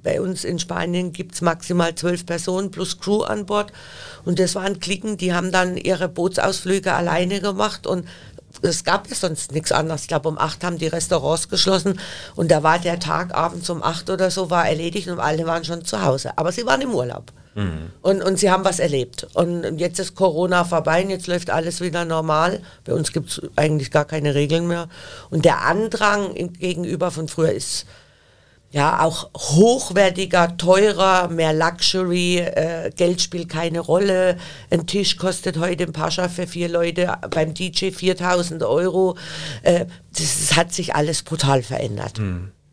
Bei 0.02 0.20
uns 0.20 0.44
in 0.44 0.58
Spanien 0.58 1.12
gibt 1.12 1.34
es 1.34 1.40
maximal 1.40 1.94
zwölf 1.94 2.26
Personen 2.26 2.70
plus 2.70 3.00
Crew 3.00 3.22
an 3.22 3.46
Bord. 3.46 3.72
Und 4.24 4.38
das 4.38 4.54
waren 4.54 4.78
Klicken, 4.78 5.16
die 5.16 5.32
haben 5.32 5.50
dann 5.50 5.76
ihre 5.76 6.08
Bootsausflüge 6.08 6.92
alleine 6.92 7.40
gemacht 7.40 7.86
und 7.86 8.06
es 8.66 8.84
gab 8.84 9.08
ja 9.08 9.14
sonst 9.14 9.52
nichts 9.52 9.72
anderes. 9.72 10.02
Ich 10.02 10.08
glaube, 10.08 10.28
um 10.28 10.38
acht 10.38 10.64
haben 10.64 10.78
die 10.78 10.86
Restaurants 10.86 11.48
geschlossen 11.48 11.98
und 12.34 12.50
da 12.50 12.62
war 12.62 12.78
der 12.78 12.98
Tag 12.98 13.34
abends 13.34 13.70
um 13.70 13.82
acht 13.82 14.10
oder 14.10 14.30
so 14.30 14.50
war 14.50 14.68
erledigt 14.68 15.08
und 15.08 15.20
alle 15.20 15.46
waren 15.46 15.64
schon 15.64 15.84
zu 15.84 16.02
Hause. 16.02 16.36
Aber 16.36 16.52
sie 16.52 16.66
waren 16.66 16.80
im 16.80 16.94
Urlaub. 16.94 17.32
Und, 18.02 18.22
und 18.22 18.38
sie 18.38 18.50
haben 18.50 18.64
was 18.64 18.80
erlebt. 18.80 19.26
Und 19.32 19.78
jetzt 19.78 19.98
ist 19.98 20.14
Corona 20.14 20.64
vorbei 20.64 21.02
und 21.02 21.10
jetzt 21.10 21.26
läuft 21.26 21.48
alles 21.48 21.80
wieder 21.80 22.04
normal. 22.04 22.60
Bei 22.84 22.92
uns 22.92 23.12
gibt 23.12 23.30
es 23.30 23.40
eigentlich 23.56 23.90
gar 23.90 24.04
keine 24.04 24.34
Regeln 24.34 24.66
mehr. 24.66 24.88
Und 25.30 25.46
der 25.46 25.62
Andrang 25.62 26.34
gegenüber 26.34 27.10
von 27.10 27.28
früher 27.28 27.52
ist 27.52 27.86
ja 28.76 29.02
auch 29.02 29.30
hochwertiger, 29.34 30.58
teurer, 30.58 31.28
mehr 31.28 31.54
Luxury, 31.54 32.40
äh, 32.40 32.90
Geld 32.94 33.22
spielt 33.22 33.48
keine 33.48 33.80
Rolle. 33.80 34.36
Ein 34.70 34.86
Tisch 34.86 35.16
kostet 35.16 35.58
heute 35.58 35.84
im 35.84 35.94
Pascha 35.94 36.28
für 36.28 36.46
vier 36.46 36.68
Leute 36.68 37.16
beim 37.30 37.54
DJ 37.54 37.90
4000 37.90 38.62
Euro. 38.64 39.16
Äh, 39.62 39.86
das, 40.14 40.54
hat 40.56 40.74
sich 40.74 40.94
alles 40.94 41.22
brutal 41.22 41.62
verändert. 41.62 42.20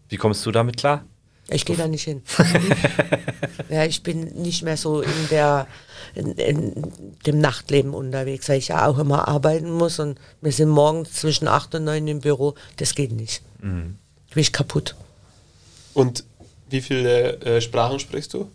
Wie 0.10 0.18
kommst 0.18 0.46
du 0.46 0.52
damit 0.52 0.76
klar? 0.76 1.06
Ich 1.50 1.64
gehe 1.64 1.78
da 1.78 1.88
nicht 1.88 2.04
hin. 2.04 2.22
ja, 3.70 3.86
ich 3.86 4.04
bin 4.04 4.26
nicht 4.42 4.64
mehr 4.64 4.78
so 4.78 5.02
in 5.02 5.28
der 5.30 5.68
in, 6.16 6.34
in 6.34 6.92
dem 7.26 7.40
Nachtleben 7.40 7.94
unterwegs, 7.94 8.50
weil 8.50 8.58
ich 8.58 8.68
ja 8.68 8.88
auch 8.88 9.00
immer 9.00 9.30
arbeiten 9.30 9.72
muss 9.72 10.00
und 10.00 10.20
wir 10.42 10.52
sind 10.52 10.70
morgens 10.70 11.14
zwischen 11.14 11.48
acht 11.48 11.74
und 11.76 11.86
neun 11.86 12.08
im 12.08 12.20
Büro. 12.20 12.56
Das 12.76 12.94
geht 12.94 13.14
nicht. 13.14 13.42
Mhm. 13.62 13.98
Bin 14.34 14.42
ich 14.42 14.52
kaputt. 14.52 14.96
Und 15.94 16.24
wie 16.70 16.82
viele 16.82 17.40
äh, 17.42 17.62
Sprachen 17.62 18.00
sprichst 18.00 18.34
du? 18.34 18.50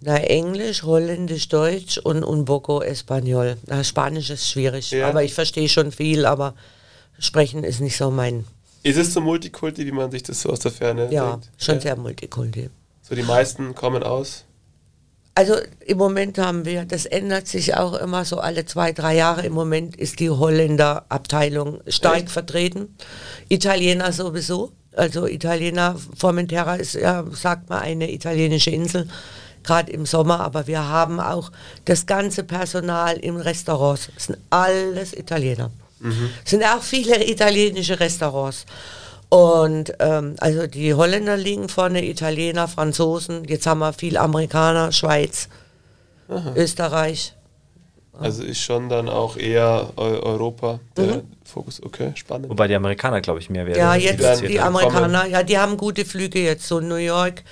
Na, 0.00 0.16
Englisch, 0.18 0.82
Holländisch, 0.84 1.48
Deutsch 1.48 1.98
und 1.98 2.22
un 2.24 2.44
poco 2.44 2.82
Espanol. 2.82 3.56
Na, 3.66 3.82
Spanisch 3.82 4.30
ist 4.30 4.48
schwierig, 4.48 4.90
Ja. 4.92 5.08
aber 5.08 5.24
ich 5.24 5.34
verstehe 5.34 5.68
schon 5.68 5.90
viel, 5.90 6.24
aber 6.26 6.54
sprechen 7.18 7.64
ist 7.64 7.80
nicht 7.80 7.96
so 7.96 8.10
mein. 8.10 8.44
Ist 8.84 8.96
es 8.96 9.12
so 9.12 9.20
Multikulti, 9.20 9.84
wie 9.86 9.92
man 9.92 10.10
sich 10.10 10.22
das 10.22 10.42
so 10.42 10.50
aus 10.50 10.60
der 10.60 10.70
Ferne 10.70 11.08
Ja, 11.10 11.32
denkt? 11.32 11.50
schon 11.58 11.80
sehr 11.80 11.96
multikulti. 11.96 12.70
So 13.02 13.14
die 13.16 13.22
meisten 13.24 13.74
kommen 13.74 14.02
aus. 14.04 14.44
Also 15.34 15.54
im 15.86 15.98
Moment 15.98 16.38
haben 16.38 16.64
wir, 16.64 16.84
das 16.84 17.06
ändert 17.06 17.46
sich 17.48 17.76
auch 17.76 17.94
immer 17.94 18.24
so 18.24 18.38
alle 18.38 18.66
zwei, 18.66 18.92
drei 18.92 19.14
Jahre. 19.16 19.46
Im 19.46 19.52
Moment 19.52 19.96
ist 19.96 20.20
die 20.20 20.30
Holländer 20.30 21.06
Abteilung 21.08 21.80
stark 21.86 22.16
Echt? 22.24 22.30
vertreten. 22.30 22.96
Italiener 23.48 24.12
sowieso. 24.12 24.72
Also 24.96 25.26
Italiener, 25.26 25.96
Formentera 26.16 26.74
ist 26.76 26.94
ja, 26.94 27.24
sagt 27.32 27.68
man, 27.70 27.80
eine 27.80 28.10
italienische 28.12 28.70
Insel, 28.70 29.08
gerade 29.62 29.92
im 29.92 30.06
Sommer. 30.06 30.40
Aber 30.40 30.66
wir 30.66 30.88
haben 30.88 31.20
auch 31.20 31.52
das 31.84 32.06
ganze 32.06 32.42
Personal 32.42 33.16
im 33.18 33.36
Restaurants. 33.36 34.10
Das 34.14 34.24
sind 34.24 34.38
alles 34.50 35.12
Italiener. 35.12 35.70
Es 36.44 36.50
sind 36.50 36.64
auch 36.64 36.82
viele 36.82 37.28
italienische 37.28 38.00
Restaurants. 38.00 38.66
Und 39.28 39.92
ähm, 39.98 40.36
also 40.38 40.66
die 40.66 40.94
Holländer 40.94 41.36
liegen 41.36 41.68
vorne, 41.68 42.04
Italiener, 42.04 42.66
Franzosen, 42.66 43.44
jetzt 43.44 43.66
haben 43.66 43.80
wir 43.80 43.92
viel 43.92 44.16
Amerikaner, 44.16 44.90
Schweiz, 44.92 45.48
Österreich. 46.56 47.34
Also 48.20 48.42
ist 48.42 48.60
schon 48.60 48.88
dann 48.88 49.08
auch 49.08 49.36
eher 49.36 49.90
Eu 49.96 50.20
Europa 50.22 50.80
der 50.96 51.22
Fokus. 51.44 51.80
Okay, 51.82 52.12
spannend. 52.16 52.50
Wobei 52.50 52.66
die 52.68 52.74
Amerikaner, 52.74 53.20
glaube 53.20 53.38
ich, 53.40 53.48
mehr 53.48 53.64
werden. 53.64 53.78
Ja, 53.78 53.96
die 53.96 54.04
jetzt 54.04 54.42
die 54.42 54.48
wieder 54.48 54.64
Amerikaner, 54.64 55.26
ja, 55.26 55.42
die 55.42 55.56
haben 55.56 55.76
gute 55.76 56.04
Flüge 56.04 56.40
jetzt. 56.42 56.66
So 56.66 56.80
New 56.80 56.96
York 56.96 57.44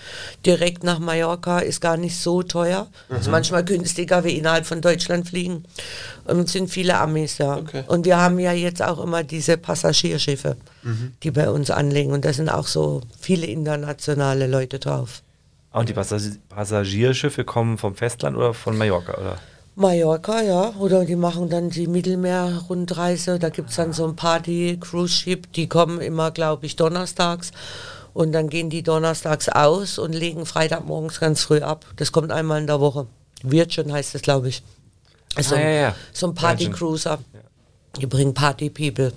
direkt 0.45 0.83
nach 0.85 0.99
Mallorca 0.99 1.61
ist 1.61 1.81
gar 1.81 1.97
nicht 1.97 2.19
so 2.19 2.43
teuer. 2.43 2.89
Ist 3.09 3.31
manchmal 3.31 3.65
günstiger 3.65 4.25
wie 4.25 4.37
innerhalb 4.37 4.67
von 4.67 4.81
Deutschland 4.81 5.29
fliegen. 5.29 5.65
Und 6.25 6.41
es 6.41 6.53
sind 6.53 6.69
viele 6.69 6.99
Amis, 6.99 7.39
ja. 7.39 7.57
Okay. 7.59 7.85
Und 7.87 8.05
wir 8.05 8.17
haben 8.19 8.39
ja 8.39 8.53
jetzt 8.53 8.83
auch 8.83 9.03
immer 9.03 9.23
diese 9.23 9.57
Passagierschiffe, 9.57 10.57
die 11.23 11.31
bei 11.31 11.49
uns 11.49 11.71
anlegen. 11.71 12.13
Und 12.13 12.25
da 12.25 12.33
sind 12.33 12.49
auch 12.49 12.67
so 12.67 13.03
viele 13.21 13.47
internationale 13.47 14.47
Leute 14.47 14.79
drauf. 14.79 15.23
Ah, 15.71 15.81
Und 15.81 15.89
die 15.89 15.95
Passagi- 15.95 16.39
Passagierschiffe 16.49 17.45
kommen 17.45 17.79
vom 17.79 17.95
Festland 17.95 18.37
oder 18.37 18.53
von 18.53 18.77
Mallorca, 18.77 19.15
oder? 19.15 19.39
Mallorca, 19.77 20.43
ja. 20.43 20.73
Oder 20.79 21.05
die 21.05 21.17
machen 21.17 21.49
dann 21.51 21.71
die 21.71 21.87
Mittelmeer-Rundreise. 21.87 23.39
Da 23.39 23.51
gibt 23.51 23.71
es 23.71 23.77
dann 23.77 23.93
so 23.93 24.07
ein 24.07 24.17
Party-Cruise-Ship. 24.17 25.53
Die 25.53 25.69
kommen 25.69 26.01
immer, 26.01 26.31
glaube 26.31 26.67
ich, 26.67 26.77
donnerstags. 26.77 27.53
Und 28.15 28.33
dann 28.33 28.49
gehen 28.49 28.71
die 28.71 28.83
donnerstags 28.83 29.51
aus 29.51 29.99
und 29.99 30.15
legen 30.15 30.47
Freitagmorgens 30.47 31.21
ganz 31.21 31.43
früh 31.43 31.61
ab. 31.61 31.85
Das 31.97 32.11
kommt 32.11 32.33
einmal 32.33 32.61
in 32.61 32.67
der 32.67 32.81
Woche. 32.81 33.07
Virgin 33.43 33.93
heißt 33.93 34.15
das, 34.15 34.23
glaube 34.23 34.49
ich. 34.49 34.63
Also 35.35 35.55
Ah, 35.55 35.61
ja, 35.61 35.69
ja. 35.69 35.95
so 36.15 36.27
ein 36.29 36.35
Party-Cruiser. 36.35 37.19
Die 38.01 38.07
bringen 38.07 38.33
Party-People. 38.33 39.13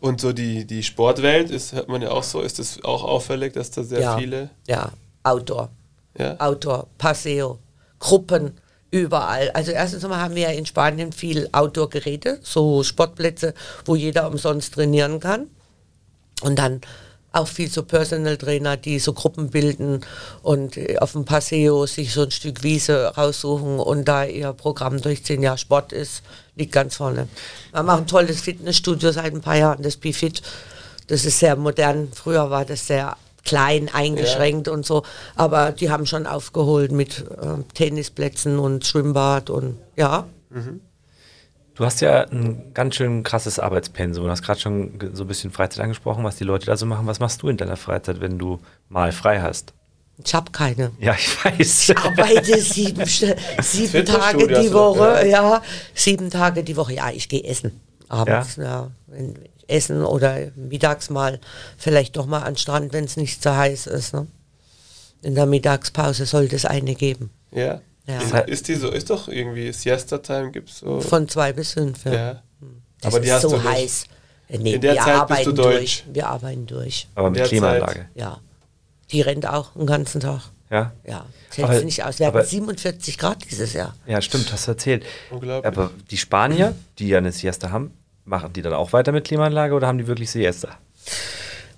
Und 0.00 0.20
so 0.20 0.32
die, 0.32 0.64
die 0.64 0.82
Sportwelt 0.82 1.50
ist, 1.50 1.72
hört 1.72 1.88
man 1.88 2.02
ja 2.02 2.10
auch 2.10 2.24
so, 2.24 2.40
ist 2.40 2.58
es 2.58 2.82
auch 2.84 3.04
auffällig, 3.04 3.52
dass 3.52 3.70
da 3.70 3.84
sehr 3.84 4.00
ja. 4.00 4.18
viele. 4.18 4.50
Ja, 4.66 4.90
Outdoor. 5.22 5.70
Ja. 6.18 6.34
Outdoor, 6.40 6.88
Paseo, 6.98 7.58
Gruppen, 8.00 8.52
überall. 8.90 9.50
Also 9.50 9.72
erstens 9.72 10.04
einmal 10.04 10.20
haben 10.20 10.34
wir 10.34 10.42
ja 10.42 10.50
in 10.50 10.66
Spanien 10.66 11.12
viel 11.12 11.48
Outdoor-Geräte, 11.52 12.38
so 12.42 12.82
Sportplätze, 12.82 13.54
wo 13.84 13.94
jeder 13.96 14.28
umsonst 14.28 14.74
trainieren 14.74 15.20
kann. 15.20 15.48
Und 16.40 16.58
dann 16.58 16.80
auch 17.32 17.48
viel 17.48 17.70
so 17.70 17.82
Personal 17.82 18.36
Trainer, 18.36 18.76
die 18.76 18.98
so 18.98 19.12
Gruppen 19.12 19.50
bilden 19.50 20.00
und 20.42 20.76
äh, 20.76 20.98
auf 20.98 21.12
dem 21.12 21.24
Paseo 21.24 21.86
sich 21.86 22.12
so 22.12 22.22
ein 22.22 22.30
Stück 22.30 22.62
Wiese 22.62 23.12
raussuchen 23.16 23.78
und 23.78 24.06
da 24.06 24.24
ihr 24.24 24.52
Programm 24.54 25.00
durchziehen. 25.00 25.42
Ja, 25.42 25.56
Sport 25.56 25.92
ist, 25.92 26.22
liegt 26.56 26.72
ganz 26.72 26.96
vorne. 26.96 27.28
Wir 27.70 27.78
haben 27.78 27.90
auch 27.90 27.98
ein 27.98 28.06
tolles 28.06 28.40
Fitnessstudio 28.40 29.12
seit 29.12 29.34
ein 29.34 29.42
paar 29.42 29.56
Jahren, 29.56 29.82
das 29.82 29.96
BeFit. 29.96 30.42
Das 31.06 31.24
ist 31.24 31.38
sehr 31.38 31.56
modern. 31.56 32.08
Früher 32.14 32.50
war 32.50 32.64
das 32.64 32.86
sehr 32.86 33.16
klein, 33.48 33.90
eingeschränkt 33.92 34.68
und 34.68 34.84
so. 34.84 35.02
Aber 35.34 35.72
die 35.72 35.90
haben 35.90 36.06
schon 36.06 36.26
aufgeholt 36.26 36.92
mit 36.92 37.24
äh, 37.30 37.62
Tennisplätzen 37.74 38.58
und 38.58 38.86
Schwimmbad 38.86 39.50
und 39.50 39.76
ja. 39.96 40.26
Du 41.74 41.84
hast 41.84 42.00
ja 42.00 42.22
ein 42.28 42.72
ganz 42.74 42.96
schön 42.96 43.22
krasses 43.22 43.58
Arbeitspensum. 43.58 44.24
Du 44.24 44.30
hast 44.30 44.42
gerade 44.42 44.58
schon 44.58 44.98
so 45.12 45.24
ein 45.24 45.28
bisschen 45.28 45.50
Freizeit 45.52 45.82
angesprochen, 45.84 46.24
was 46.24 46.36
die 46.36 46.44
Leute 46.44 46.66
da 46.66 46.76
so 46.76 46.86
machen. 46.86 47.06
Was 47.06 47.20
machst 47.20 47.42
du 47.42 47.48
in 47.48 47.56
deiner 47.56 47.76
Freizeit, 47.76 48.20
wenn 48.20 48.38
du 48.38 48.58
mal 48.88 49.12
frei 49.12 49.40
hast? 49.40 49.74
Ich 50.24 50.34
habe 50.34 50.50
keine. 50.50 50.90
Ja, 50.98 51.14
ich 51.14 51.44
weiß. 51.44 51.90
Ich 51.90 51.96
arbeite 51.96 52.60
sieben, 52.60 53.04
sieben 53.62 54.04
Tage 54.04 54.48
die 54.48 54.68
noch, 54.68 54.72
Woche. 54.72 55.28
ja. 55.28 55.42
Ja, 55.50 55.62
sieben 55.94 56.30
Tage 56.30 56.64
die 56.64 56.76
Woche. 56.76 56.94
Ja, 56.94 57.10
ich 57.10 57.28
gehe 57.28 57.44
essen. 57.44 57.80
Abends, 58.08 58.56
ja. 58.56 58.90
wenn, 59.06 59.34
essen 59.68 60.04
oder 60.04 60.48
mittags 60.56 61.10
mal 61.10 61.38
vielleicht 61.76 62.16
doch 62.16 62.26
mal 62.26 62.40
an 62.40 62.54
den 62.54 62.56
Strand, 62.58 62.92
wenn 62.92 63.04
es 63.04 63.16
nicht 63.16 63.42
so 63.42 63.54
heiß 63.54 63.86
ist. 63.86 64.14
Ne? 64.14 64.26
In 65.22 65.34
der 65.34 65.46
Mittagspause 65.46 66.26
sollte 66.26 66.56
es 66.56 66.64
eine 66.64 66.94
geben. 66.94 67.30
Ja. 67.52 67.80
Ja. 68.06 68.20
Ist, 68.20 68.48
ist 68.48 68.68
die 68.68 68.74
so, 68.76 68.88
ist 68.90 69.10
doch 69.10 69.28
irgendwie 69.28 69.70
Siesta-Time, 69.72 70.50
gibt 70.50 70.70
es 70.70 70.78
so. 70.78 71.00
Von 71.00 71.28
zwei 71.28 71.52
bis 71.52 71.72
fünf. 71.74 72.04
Ja. 72.06 72.12
ja. 72.14 72.42
Das 73.00 73.12
Aber 73.14 73.20
die 73.20 73.28
ist 73.28 73.34
hast 73.34 73.42
so 73.42 73.50
du 73.50 73.62
heiß. 73.62 74.04
Äh, 74.48 74.58
Nee, 74.58 74.74
In 74.76 74.80
der 74.80 74.94
wir 74.94 75.00
Zeit 75.02 75.06
bist 75.06 75.20
arbeiten 75.20 75.44
du 75.56 75.62
durch. 75.62 75.74
deutsch. 75.76 76.04
Wir 76.10 76.26
arbeiten 76.26 76.66
durch. 76.66 77.06
Aber 77.14 77.30
mit 77.30 77.44
Klimaanlage. 77.44 78.06
Ja. 78.14 78.40
Die 79.10 79.20
rennt 79.20 79.46
auch 79.46 79.72
den 79.74 79.86
ganzen 79.86 80.20
Tag. 80.22 80.40
Ja? 80.70 80.92
Ja, 81.06 81.26
das 81.48 81.58
hält 81.58 81.68
Aber- 81.68 81.78
sie 81.78 81.84
nicht 81.84 82.02
aus. 82.02 82.18
Wir 82.18 82.28
aber- 82.28 82.38
hatten 82.40 82.48
47 82.48 83.18
Grad 83.18 83.44
dieses 83.50 83.74
Jahr. 83.74 83.94
Ja, 84.06 84.22
stimmt, 84.22 84.50
hast 84.50 84.66
du 84.66 84.70
erzählt. 84.70 85.04
Unglaublich. 85.30 85.66
Aber 85.66 85.90
die 86.10 86.16
Spanier, 86.16 86.74
die 86.98 87.08
ja 87.08 87.18
eine 87.18 87.30
Siesta 87.32 87.70
haben, 87.70 87.92
machen 88.28 88.52
die 88.52 88.62
dann 88.62 88.74
auch 88.74 88.92
weiter 88.92 89.12
mit 89.12 89.24
Klimaanlage 89.24 89.74
oder 89.74 89.86
haben 89.86 89.98
die 89.98 90.06
wirklich 90.06 90.30
Siesta? 90.30 90.68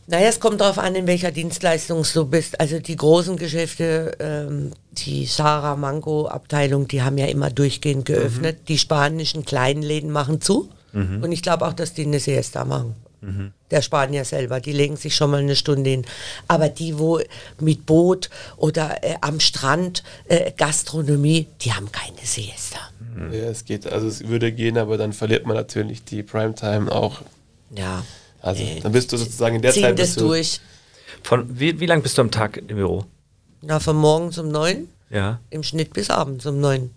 Naja, 0.07 0.29
es 0.29 0.41
kommt 0.41 0.61
darauf 0.61 0.79
an, 0.79 0.97
in 0.97 1.07
welcher 1.07 1.31
Dienstleistung 1.31 2.05
du 2.13 2.27
bist. 2.27 2.59
Also 2.61 2.81
die 2.81 2.97
großen 2.97 3.37
Geschäfte, 3.37 4.17
ähm, 4.19 4.73
die 4.91 5.25
Sarah 5.25 5.77
Mango 5.77 6.27
Abteilung, 6.27 6.89
die 6.89 7.03
haben 7.03 7.17
ja 7.17 7.27
immer 7.27 7.51
durchgehend 7.51 8.07
geöffnet. 8.07 8.69
Die 8.69 8.79
spanischen 8.79 9.45
kleinen 9.45 9.83
Läden 9.83 10.11
machen 10.11 10.41
zu. 10.41 10.69
Und 10.93 11.31
ich 11.31 11.43
glaube 11.43 11.65
auch, 11.67 11.73
dass 11.73 11.95
die 11.95 12.05
eine 12.05 12.19
Siesta 12.19 12.65
machen. 12.65 12.97
Der 13.71 13.83
Spanier 13.83 14.25
selber, 14.25 14.61
die 14.61 14.73
legen 14.73 14.97
sich 14.97 15.15
schon 15.15 15.31
mal 15.31 15.41
eine 15.41 15.55
Stunde 15.55 15.91
hin. 15.91 16.07
Aber 16.49 16.69
die, 16.71 16.99
wo 16.99 17.21
mit 17.61 17.85
Boot 17.87 18.31
oder 18.57 19.05
äh, 19.05 19.17
am 19.21 19.41
Strand 19.41 20.03
äh, 20.27 20.53
Gastronomie, 20.53 21.47
die 21.61 21.73
haben 21.75 21.93
keine 21.93 22.19
Siesta. 22.25 22.79
Ja, 23.31 23.51
es 23.51 23.65
geht, 23.67 23.87
also 23.87 24.07
es 24.07 24.27
würde 24.27 24.53
gehen, 24.53 24.79
aber 24.79 24.97
dann 24.97 25.13
verliert 25.13 25.45
man 25.45 25.57
natürlich 25.57 26.03
die 26.05 26.23
Primetime 26.23 26.91
auch. 26.91 27.21
Ja. 27.77 28.05
Also 28.41 28.63
Nee. 28.63 28.81
dann 28.83 28.93
bist 28.93 29.13
du 29.13 29.19
sozusagen 29.19 29.57
in 29.57 29.63
der 29.63 29.73
Ziehen 29.73 29.83
Zeit 29.83 29.99
das 29.99 30.09
bist 30.09 30.21
du, 30.21 30.27
durch. 30.29 30.61
Von 31.23 31.59
wie, 31.61 31.79
wie 31.79 31.87
lang 31.87 32.01
bist 32.03 32.17
du 32.17 32.23
am 32.23 32.31
Tag 32.31 32.57
im 32.57 32.69
Büro? 32.69 33.05
Na, 33.61 33.79
von 33.81 33.97
morgens 33.97 34.39
um 34.39 34.49
neun, 34.49 34.89
Ja, 35.11 35.41
im 35.51 35.63
Schnitt 35.63 35.93
bis 35.93 36.09
abends 36.09 36.47
um 36.47 36.59
neun. 36.61 36.91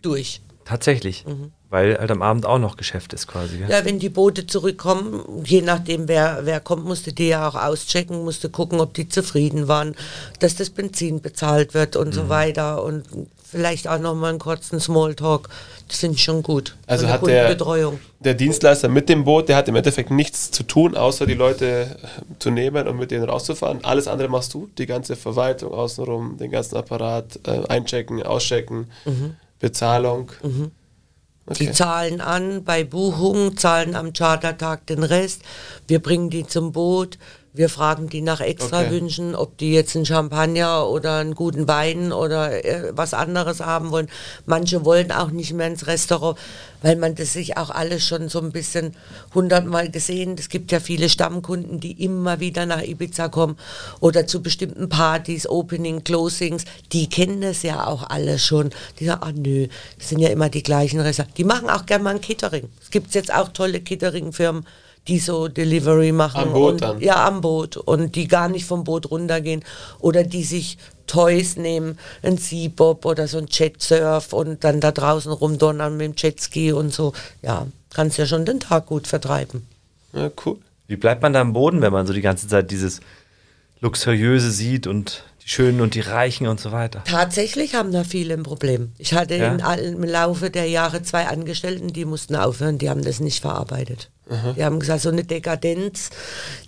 Durch. 0.00 0.40
tatsächlich. 0.64 1.24
Weil 1.68 1.98
halt 1.98 2.12
am 2.12 2.22
Abend 2.22 2.46
auch 2.46 2.58
noch 2.60 2.76
Geschäft 2.76 3.12
ist 3.12 3.26
quasi. 3.26 3.58
Ja, 3.68 3.84
wenn 3.84 3.98
die 3.98 4.08
Boote 4.08 4.46
zurückkommen, 4.46 5.42
je 5.44 5.62
nachdem 5.62 6.06
wer, 6.06 6.40
wer 6.44 6.60
kommt, 6.60 6.84
musste 6.84 7.12
die 7.12 7.26
ja 7.28 7.48
auch 7.48 7.56
auschecken, 7.56 8.22
musste 8.24 8.48
gucken, 8.50 8.78
ob 8.80 8.94
die 8.94 9.08
zufrieden 9.08 9.66
waren, 9.66 9.96
dass 10.38 10.54
das 10.54 10.70
Benzin 10.70 11.20
bezahlt 11.20 11.74
wird 11.74 11.96
und 11.96 12.08
Mhm. 12.08 12.12
so 12.12 12.28
weiter 12.28 12.84
und 12.84 13.04
vielleicht 13.44 13.88
auch 13.88 13.98
nochmal 13.98 14.30
einen 14.30 14.38
kurzen 14.38 14.78
Smalltalk. 14.78 15.48
Das 15.88 15.98
finde 15.98 16.16
ich 16.16 16.22
schon 16.22 16.42
gut. 16.44 16.76
Also 16.86 17.08
hat 17.08 17.20
der- 17.26 17.48
der 18.20 18.34
Dienstleister 18.34 18.88
mit 18.88 19.08
dem 19.08 19.24
Boot, 19.24 19.48
der 19.48 19.56
hat 19.56 19.66
im 19.68 19.74
Endeffekt 19.76 20.10
nichts 20.12 20.50
zu 20.52 20.62
tun, 20.62 20.96
außer 20.96 21.26
die 21.26 21.34
Leute 21.34 21.66
äh, 22.00 22.20
zu 22.38 22.50
nehmen 22.50 22.86
und 22.86 22.96
mit 22.96 23.10
denen 23.10 23.28
rauszufahren. 23.28 23.84
Alles 23.84 24.06
andere 24.06 24.28
machst 24.28 24.54
du, 24.54 24.68
die 24.78 24.86
ganze 24.86 25.16
Verwaltung 25.16 25.72
außenrum, 25.72 26.36
den 26.38 26.50
ganzen 26.52 26.76
Apparat, 26.76 27.40
äh, 27.46 27.66
einchecken, 27.68 28.22
auschecken, 28.22 28.88
Bezahlung. 29.58 30.30
Die 31.48 31.70
zahlen 31.70 32.20
an 32.20 32.64
bei 32.64 32.82
Buchung, 32.82 33.56
zahlen 33.56 33.94
am 33.94 34.12
Chartertag 34.12 34.86
den 34.86 35.04
Rest. 35.04 35.42
Wir 35.86 36.00
bringen 36.00 36.28
die 36.28 36.46
zum 36.46 36.72
Boot. 36.72 37.18
Wir 37.56 37.70
fragen 37.70 38.10
die 38.10 38.20
nach 38.20 38.42
Extrawünschen, 38.42 39.34
ob 39.34 39.56
die 39.56 39.72
jetzt 39.72 39.96
einen 39.96 40.04
Champagner 40.04 40.86
oder 40.90 41.16
einen 41.16 41.34
guten 41.34 41.66
Wein 41.66 42.12
oder 42.12 42.62
äh, 42.62 42.92
was 42.94 43.14
anderes 43.14 43.60
haben 43.60 43.90
wollen. 43.92 44.08
Manche 44.44 44.84
wollen 44.84 45.10
auch 45.10 45.30
nicht 45.30 45.54
mehr 45.54 45.66
ins 45.66 45.86
Restaurant, 45.86 46.38
weil 46.82 46.96
man 46.96 47.14
das 47.14 47.32
sich 47.32 47.56
auch 47.56 47.70
alles 47.70 48.06
schon 48.06 48.28
so 48.28 48.40
ein 48.42 48.52
bisschen 48.52 48.94
hundertmal 49.34 49.90
gesehen. 49.90 50.36
Es 50.38 50.50
gibt 50.50 50.70
ja 50.70 50.80
viele 50.80 51.08
Stammkunden, 51.08 51.80
die 51.80 51.92
immer 52.04 52.40
wieder 52.40 52.66
nach 52.66 52.82
Ibiza 52.82 53.28
kommen 53.28 53.56
oder 54.00 54.26
zu 54.26 54.42
bestimmten 54.42 54.90
Partys, 54.90 55.48
Opening, 55.48 56.04
Closings. 56.04 56.66
Die 56.92 57.08
kennen 57.08 57.40
das 57.40 57.62
ja 57.62 57.86
auch 57.86 58.10
alles 58.10 58.44
schon. 58.44 58.68
Die 59.00 59.06
sagen, 59.06 59.22
ah 59.22 59.32
nö, 59.34 59.68
das 59.98 60.10
sind 60.10 60.18
ja 60.18 60.28
immer 60.28 60.50
die 60.50 60.62
gleichen 60.62 61.00
Restaurants. 61.00 61.36
Die 61.38 61.44
machen 61.44 61.70
auch 61.70 61.86
gerne 61.86 62.04
mal 62.04 62.16
ein 62.16 62.20
Catering. 62.20 62.68
Es 62.82 62.90
gibt 62.90 63.14
jetzt 63.14 63.32
auch 63.32 63.48
tolle 63.48 63.80
Catering-Firmen, 63.80 64.66
die 65.08 65.18
so 65.18 65.48
Delivery 65.48 66.12
machen. 66.12 66.40
Am 66.40 66.52
Boot 66.52 66.72
und, 66.72 66.80
dann? 66.82 67.00
Ja, 67.00 67.26
am 67.26 67.40
Boot. 67.40 67.76
Und 67.76 68.14
die 68.16 68.28
gar 68.28 68.48
nicht 68.48 68.66
vom 68.66 68.84
Boot 68.84 69.10
runtergehen. 69.10 69.64
Oder 70.00 70.24
die 70.24 70.44
sich 70.44 70.78
Toys 71.06 71.56
nehmen, 71.56 71.98
ein 72.22 72.36
Seabob 72.36 73.04
oder 73.04 73.28
so 73.28 73.38
ein 73.38 73.46
Jetsurf 73.48 74.32
und 74.32 74.64
dann 74.64 74.80
da 74.80 74.92
draußen 74.92 75.30
rumdonnern 75.32 75.96
mit 75.96 76.06
dem 76.06 76.14
Jetski 76.16 76.72
und 76.72 76.92
so. 76.92 77.12
Ja, 77.42 77.66
kannst 77.94 78.18
ja 78.18 78.26
schon 78.26 78.44
den 78.44 78.60
Tag 78.60 78.86
gut 78.86 79.06
vertreiben. 79.06 79.66
Ja, 80.12 80.30
cool. 80.44 80.58
Wie 80.88 80.96
bleibt 80.96 81.22
man 81.22 81.32
da 81.32 81.40
am 81.40 81.52
Boden, 81.52 81.82
wenn 81.82 81.92
man 81.92 82.06
so 82.06 82.12
die 82.12 82.20
ganze 82.20 82.48
Zeit 82.48 82.70
dieses 82.70 83.00
Luxuriöse 83.80 84.50
sieht 84.50 84.86
und 84.86 85.24
die 85.46 85.50
Schönen 85.50 85.80
und 85.80 85.94
die 85.94 86.00
Reichen 86.00 86.48
und 86.48 86.58
so 86.60 86.72
weiter? 86.72 87.04
Tatsächlich 87.04 87.74
haben 87.76 87.92
da 87.92 88.02
viele 88.02 88.34
ein 88.34 88.42
Problem. 88.42 88.92
Ich 88.98 89.14
hatte 89.14 89.36
Ja? 89.36 89.52
in 89.54 89.62
allem, 89.62 90.02
im 90.02 90.08
Laufe 90.08 90.50
der 90.50 90.66
Jahre 90.68 91.02
zwei 91.02 91.26
Angestellten, 91.28 91.92
die 91.92 92.04
mussten 92.04 92.34
aufhören, 92.34 92.78
die 92.78 92.90
haben 92.90 93.02
das 93.04 93.20
nicht 93.20 93.40
verarbeitet. 93.40 94.10
Die 94.56 94.64
haben 94.64 94.80
gesagt, 94.80 95.02
so 95.02 95.08
eine 95.08 95.22
Dekadenz, 95.22 96.10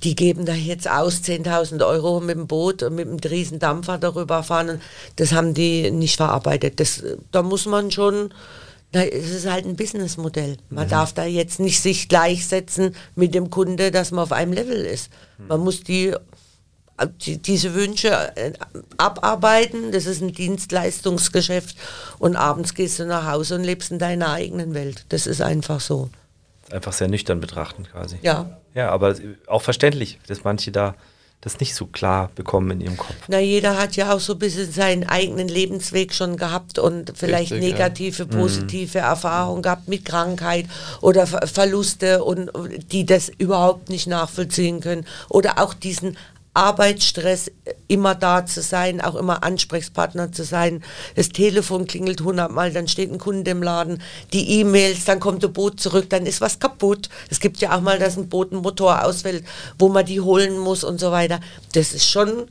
die 0.04 0.14
geben 0.14 0.46
da 0.46 0.52
jetzt 0.52 0.88
aus 0.88 1.22
10.000 1.24 1.84
Euro 1.84 2.20
mit 2.20 2.36
dem 2.36 2.46
Boot 2.46 2.84
und 2.84 2.94
mit 2.94 3.08
einem 3.08 3.18
riesen 3.18 3.58
Dampfer 3.58 3.98
darüber 3.98 4.44
fahren. 4.44 4.80
Das 5.16 5.32
haben 5.32 5.54
die 5.54 5.90
nicht 5.90 6.18
verarbeitet. 6.18 6.78
Das, 6.78 7.02
da 7.32 7.42
muss 7.42 7.66
man 7.66 7.90
schon, 7.90 8.32
na, 8.92 9.04
es 9.04 9.30
ist 9.30 9.50
halt 9.50 9.66
ein 9.66 9.74
Businessmodell. 9.74 10.58
Man 10.70 10.88
darf 10.88 11.12
da 11.12 11.24
jetzt 11.24 11.58
nicht 11.58 11.80
sich 11.82 12.08
gleichsetzen 12.08 12.94
mit 13.16 13.34
dem 13.34 13.50
Kunde, 13.50 13.90
dass 13.90 14.12
man 14.12 14.22
auf 14.22 14.30
einem 14.30 14.52
Level 14.52 14.76
ist. 14.84 15.10
Man 15.48 15.58
muss 15.58 15.82
die 15.82 16.14
die, 17.06 17.38
diese 17.38 17.74
Wünsche 17.74 18.36
äh, 18.36 18.52
abarbeiten, 18.96 19.92
das 19.92 20.06
ist 20.06 20.20
ein 20.20 20.32
Dienstleistungsgeschäft 20.32 21.76
und 22.18 22.36
abends 22.36 22.74
gehst 22.74 22.98
du 22.98 23.06
nach 23.06 23.26
Hause 23.26 23.54
und 23.56 23.64
lebst 23.64 23.90
in 23.90 23.98
deiner 23.98 24.32
eigenen 24.32 24.74
Welt. 24.74 25.04
Das 25.08 25.26
ist 25.26 25.40
einfach 25.40 25.80
so. 25.80 26.10
Einfach 26.70 26.92
sehr 26.92 27.08
nüchtern 27.08 27.40
betrachten 27.40 27.84
quasi. 27.90 28.18
Ja. 28.22 28.58
Ja, 28.74 28.90
aber 28.90 29.14
auch 29.46 29.62
verständlich, 29.62 30.18
dass 30.26 30.44
manche 30.44 30.70
da 30.70 30.94
das 31.40 31.60
nicht 31.60 31.74
so 31.74 31.86
klar 31.86 32.30
bekommen 32.34 32.72
in 32.72 32.80
ihrem 32.80 32.96
Kopf. 32.96 33.14
Na, 33.28 33.38
jeder 33.38 33.78
hat 33.78 33.94
ja 33.94 34.12
auch 34.12 34.18
so 34.18 34.32
ein 34.32 34.40
bisschen 34.40 34.70
seinen 34.72 35.08
eigenen 35.08 35.46
Lebensweg 35.46 36.12
schon 36.12 36.36
gehabt 36.36 36.80
und 36.80 37.12
vielleicht 37.14 37.52
Richtig, 37.52 37.70
ja. 37.70 37.74
negative, 37.74 38.26
positive 38.26 38.98
Erfahrungen 38.98 39.62
gehabt 39.62 39.86
mit 39.86 40.04
Krankheit 40.04 40.66
oder 41.00 41.28
Ver 41.28 41.46
Verluste 41.46 42.24
und 42.24 42.50
die 42.90 43.06
das 43.06 43.28
überhaupt 43.28 43.88
nicht 43.88 44.08
nachvollziehen 44.08 44.80
können. 44.80 45.06
Oder 45.28 45.62
auch 45.62 45.74
diesen 45.74 46.16
Arbeitsstress, 46.58 47.52
immer 47.86 48.16
da 48.16 48.44
zu 48.44 48.62
sein, 48.62 49.00
auch 49.00 49.14
immer 49.14 49.44
Ansprechpartner 49.44 50.32
zu 50.32 50.42
sein. 50.42 50.82
Das 51.14 51.28
Telefon 51.28 51.86
klingelt 51.86 52.20
hundertmal, 52.20 52.72
dann 52.72 52.88
steht 52.88 53.12
ein 53.12 53.18
Kunde 53.18 53.52
im 53.52 53.62
Laden, 53.62 54.02
die 54.32 54.58
E-Mails, 54.58 55.04
dann 55.04 55.20
kommt 55.20 55.44
ein 55.44 55.52
Boot 55.52 55.78
zurück, 55.78 56.10
dann 56.10 56.26
ist 56.26 56.40
was 56.40 56.58
kaputt. 56.58 57.10
Es 57.30 57.38
gibt 57.38 57.58
ja 57.58 57.76
auch 57.76 57.80
mal, 57.80 58.00
dass 58.00 58.16
ein 58.16 58.28
Boot 58.28 58.50
ein 58.50 58.56
Motor 58.56 59.04
ausfällt, 59.04 59.44
wo 59.78 59.88
man 59.88 60.04
die 60.04 60.20
holen 60.20 60.58
muss 60.58 60.82
und 60.82 60.98
so 60.98 61.12
weiter. 61.12 61.38
Das 61.74 61.94
ist 61.94 62.10
schon, 62.10 62.48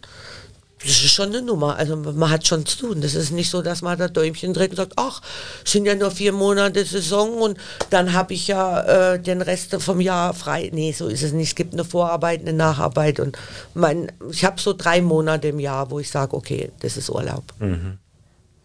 das 0.87 0.95
ist 1.03 1.11
schon 1.11 1.27
eine 1.27 1.41
Nummer. 1.41 1.75
Also 1.75 1.95
man 1.97 2.29
hat 2.29 2.47
schon 2.47 2.65
zu 2.65 2.77
tun. 2.77 3.01
Das 3.01 3.13
ist 3.13 3.31
nicht 3.31 3.49
so, 3.49 3.61
dass 3.61 3.81
man 3.81 3.97
da 3.99 4.07
Däumchen 4.07 4.53
dreht 4.53 4.71
und 4.71 4.77
sagt, 4.77 4.93
ach, 4.95 5.21
es 5.65 5.71
sind 5.73 5.85
ja 5.85 5.93
nur 5.95 6.09
vier 6.11 6.31
Monate 6.31 6.83
Saison 6.85 7.33
und 7.41 7.57
dann 7.89 8.13
habe 8.13 8.33
ich 8.33 8.47
ja 8.47 9.13
äh, 9.13 9.19
den 9.21 9.41
Rest 9.41 9.75
vom 9.81 10.01
Jahr 10.01 10.33
frei. 10.33 10.69
Nee, 10.73 10.93
so 10.93 11.07
ist 11.07 11.21
es 11.23 11.33
nicht. 11.33 11.49
Es 11.49 11.55
gibt 11.55 11.73
eine 11.73 11.83
Vorarbeit, 11.85 12.41
eine 12.41 12.53
Nacharbeit 12.53 13.19
und 13.19 13.37
mein, 13.73 14.11
ich 14.31 14.45
habe 14.45 14.59
so 14.59 14.73
drei 14.73 15.01
Monate 15.01 15.49
im 15.49 15.59
Jahr, 15.59 15.91
wo 15.91 15.99
ich 15.99 16.09
sage, 16.09 16.35
okay, 16.35 16.71
das 16.79 16.97
ist 16.97 17.09
Urlaub. 17.09 17.43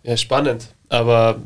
Ja, 0.05 0.17
spannend. 0.17 0.69
Aber 0.89 1.41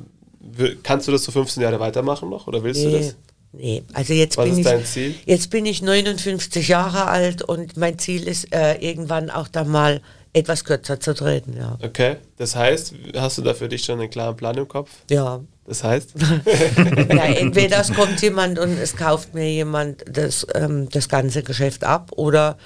kannst 0.82 1.08
du 1.08 1.12
das 1.12 1.24
so 1.24 1.32
15 1.32 1.62
Jahre 1.62 1.80
weitermachen 1.80 2.30
noch 2.30 2.46
oder 2.46 2.62
willst 2.62 2.82
du 2.84 2.88
Nee, 2.88 2.98
das? 2.98 3.16
nee. 3.52 3.82
Also 3.92 4.12
jetzt 4.12 4.36
Was 4.36 4.44
bin 4.44 4.52
ist 4.52 4.58
ich 4.58 4.64
dein 4.64 4.84
Ziel? 4.84 5.14
jetzt 5.24 5.50
bin 5.50 5.66
ich 5.66 5.82
59 5.82 6.68
Jahre 6.68 7.06
alt 7.06 7.42
und 7.42 7.76
mein 7.76 7.98
Ziel 7.98 8.26
ist 8.26 8.52
äh, 8.54 8.74
irgendwann 8.76 9.30
auch 9.30 9.48
dann 9.48 9.68
mal 9.68 10.00
etwas 10.36 10.64
kürzer 10.64 11.00
zu 11.00 11.14
treten, 11.14 11.56
ja. 11.56 11.78
Okay. 11.82 12.16
Das 12.36 12.54
heißt, 12.54 12.94
hast 13.16 13.38
du 13.38 13.42
da 13.42 13.54
für 13.54 13.68
dich 13.68 13.84
schon 13.84 13.98
einen 13.98 14.10
klaren 14.10 14.36
Plan 14.36 14.54
im 14.56 14.68
Kopf? 14.68 14.90
Ja, 15.10 15.40
Das 15.66 15.82
heißt? 15.82 16.12
Ja, 17.08 17.24
entweder 17.24 17.80
es 17.80 17.92
kommt 17.92 18.20
jemand 18.20 18.58
und 18.58 18.78
es 18.78 18.94
kauft 18.96 19.32
mir 19.32 19.50
jemand 19.50 20.04
das, 20.10 20.46
ähm, 20.54 20.90
das 20.90 21.08
ganze 21.08 21.42
Geschäft 21.42 21.84
ab 21.84 22.12
oder 22.16 22.58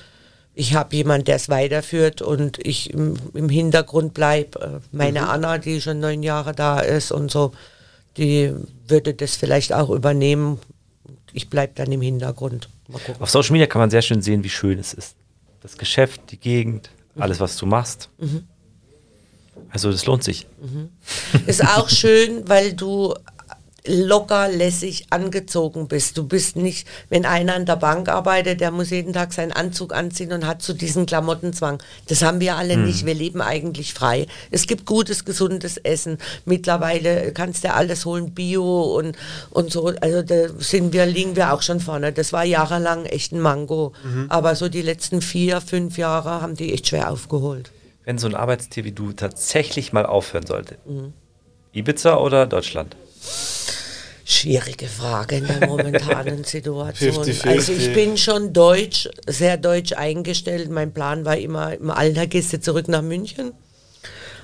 ich 0.52 0.74
habe 0.74 0.96
jemand, 0.96 1.28
der 1.28 1.36
es 1.36 1.48
weiterführt 1.48 2.22
und 2.22 2.58
ich 2.58 2.92
im, 2.92 3.14
im 3.34 3.48
Hintergrund 3.48 4.14
bleibe. 4.14 4.82
Meine 4.90 5.28
Anna, 5.28 5.58
die 5.58 5.80
schon 5.80 6.00
neun 6.00 6.24
Jahre 6.24 6.52
da 6.52 6.80
ist 6.80 7.12
und 7.12 7.30
so, 7.30 7.52
die 8.16 8.52
würde 8.88 9.14
das 9.14 9.36
vielleicht 9.36 9.72
auch 9.72 9.90
übernehmen. 9.90 10.58
Ich 11.32 11.48
bleibe 11.48 11.74
dann 11.76 11.92
im 11.92 12.02
Hintergrund. 12.02 12.68
Mal 12.88 12.98
gucken. 12.98 13.22
Auf 13.22 13.30
Social 13.30 13.52
Media 13.52 13.68
kann 13.68 13.80
man 13.80 13.90
sehr 13.90 14.02
schön 14.02 14.22
sehen, 14.22 14.42
wie 14.42 14.50
schön 14.50 14.80
es 14.80 14.92
ist. 14.92 15.14
Das 15.62 15.78
Geschäft, 15.78 16.20
die 16.32 16.36
Gegend, 16.36 16.90
alles, 17.20 17.40
was 17.40 17.56
du 17.56 17.66
machst. 17.66 18.08
Also 19.70 19.90
das 19.90 20.06
lohnt 20.06 20.24
sich. 20.24 20.46
Ist 21.46 21.64
auch 21.64 21.88
schön, 21.88 22.48
weil 22.48 22.72
du 22.72 23.14
locker 23.86 24.48
lässig 24.48 25.06
angezogen 25.10 25.88
bist. 25.88 26.18
Du 26.18 26.24
bist 26.24 26.56
nicht, 26.56 26.86
wenn 27.08 27.24
einer 27.24 27.54
an 27.54 27.66
der 27.66 27.76
Bank 27.76 28.08
arbeitet, 28.08 28.60
der 28.60 28.70
muss 28.70 28.90
jeden 28.90 29.12
Tag 29.12 29.32
seinen 29.32 29.52
Anzug 29.52 29.94
anziehen 29.94 30.32
und 30.32 30.46
hat 30.46 30.62
so 30.62 30.72
diesen 30.72 31.06
Klamottenzwang. 31.06 31.82
Das 32.08 32.22
haben 32.22 32.40
wir 32.40 32.56
alle 32.56 32.76
nicht. 32.76 33.06
Wir 33.06 33.14
leben 33.14 33.40
eigentlich 33.40 33.94
frei. 33.94 34.26
Es 34.50 34.66
gibt 34.66 34.86
gutes, 34.86 35.24
gesundes 35.24 35.76
Essen. 35.78 36.18
Mittlerweile 36.44 37.32
kannst 37.32 37.64
du 37.64 37.72
alles 37.72 38.04
holen, 38.04 38.32
Bio 38.32 38.96
und, 38.96 39.16
und 39.50 39.72
so. 39.72 39.92
Also 40.00 40.22
da 40.22 40.48
sind 40.58 40.92
wir, 40.92 41.06
liegen 41.06 41.36
wir 41.36 41.52
auch 41.52 41.62
schon 41.62 41.80
vorne. 41.80 42.12
Das 42.12 42.32
war 42.32 42.44
jahrelang 42.44 43.06
echt 43.06 43.32
ein 43.32 43.40
Mango. 43.40 43.92
Aber 44.28 44.54
so 44.54 44.68
die 44.68 44.82
letzten 44.82 45.22
vier, 45.22 45.60
fünf 45.60 45.98
Jahre 45.98 46.42
haben 46.42 46.54
die 46.54 46.72
echt 46.72 46.88
schwer 46.88 47.10
aufgeholt. 47.10 47.70
Wenn 48.04 48.18
so 48.18 48.26
ein 48.26 48.34
Arbeitstier 48.34 48.84
wie 48.84 48.92
du 48.92 49.12
tatsächlich 49.12 49.92
mal 49.92 50.06
aufhören 50.06 50.46
sollte, 50.46 50.76
Ibiza 51.72 52.16
oder 52.16 52.46
Deutschland? 52.46 52.96
Schwierige 54.24 54.86
Frage 54.86 55.36
in 55.36 55.46
der 55.46 55.66
momentanen 55.66 56.44
Situation. 56.44 57.24
50-50. 57.24 57.48
Also 57.48 57.72
ich 57.72 57.92
bin 57.92 58.16
schon 58.16 58.52
deutsch, 58.52 59.08
sehr 59.26 59.56
deutsch 59.56 59.92
eingestellt. 59.92 60.70
Mein 60.70 60.92
Plan 60.92 61.24
war 61.24 61.36
immer, 61.36 61.74
im 61.74 61.90
Alter 61.90 62.26
gehst 62.26 62.52
du 62.52 62.60
zurück 62.60 62.88
nach 62.88 63.02
München. 63.02 63.52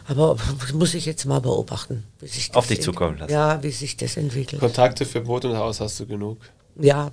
Aber 0.09 0.37
das 0.61 0.73
muss 0.73 0.95
ich 0.95 1.07
jetzt 1.07 1.25
mal 1.25 1.41
beobachten. 1.41 2.05
Wie 2.21 2.29
sich 2.29 2.49
das 2.49 2.57
Auf 2.57 2.67
dich 2.67 2.83
zukommen 2.83 3.19
lassen. 3.19 3.33
Ja, 3.33 3.63
wie 3.63 3.71
sich 3.71 3.97
das 3.97 4.17
entwickelt. 4.17 4.61
Kontakte 4.61 5.05
für 5.05 5.21
Boot 5.21 5.45
und 5.45 5.57
Haus 5.57 5.81
hast 5.81 6.01
du 6.01 6.07
genug. 6.07 6.39
Ja, 6.81 7.11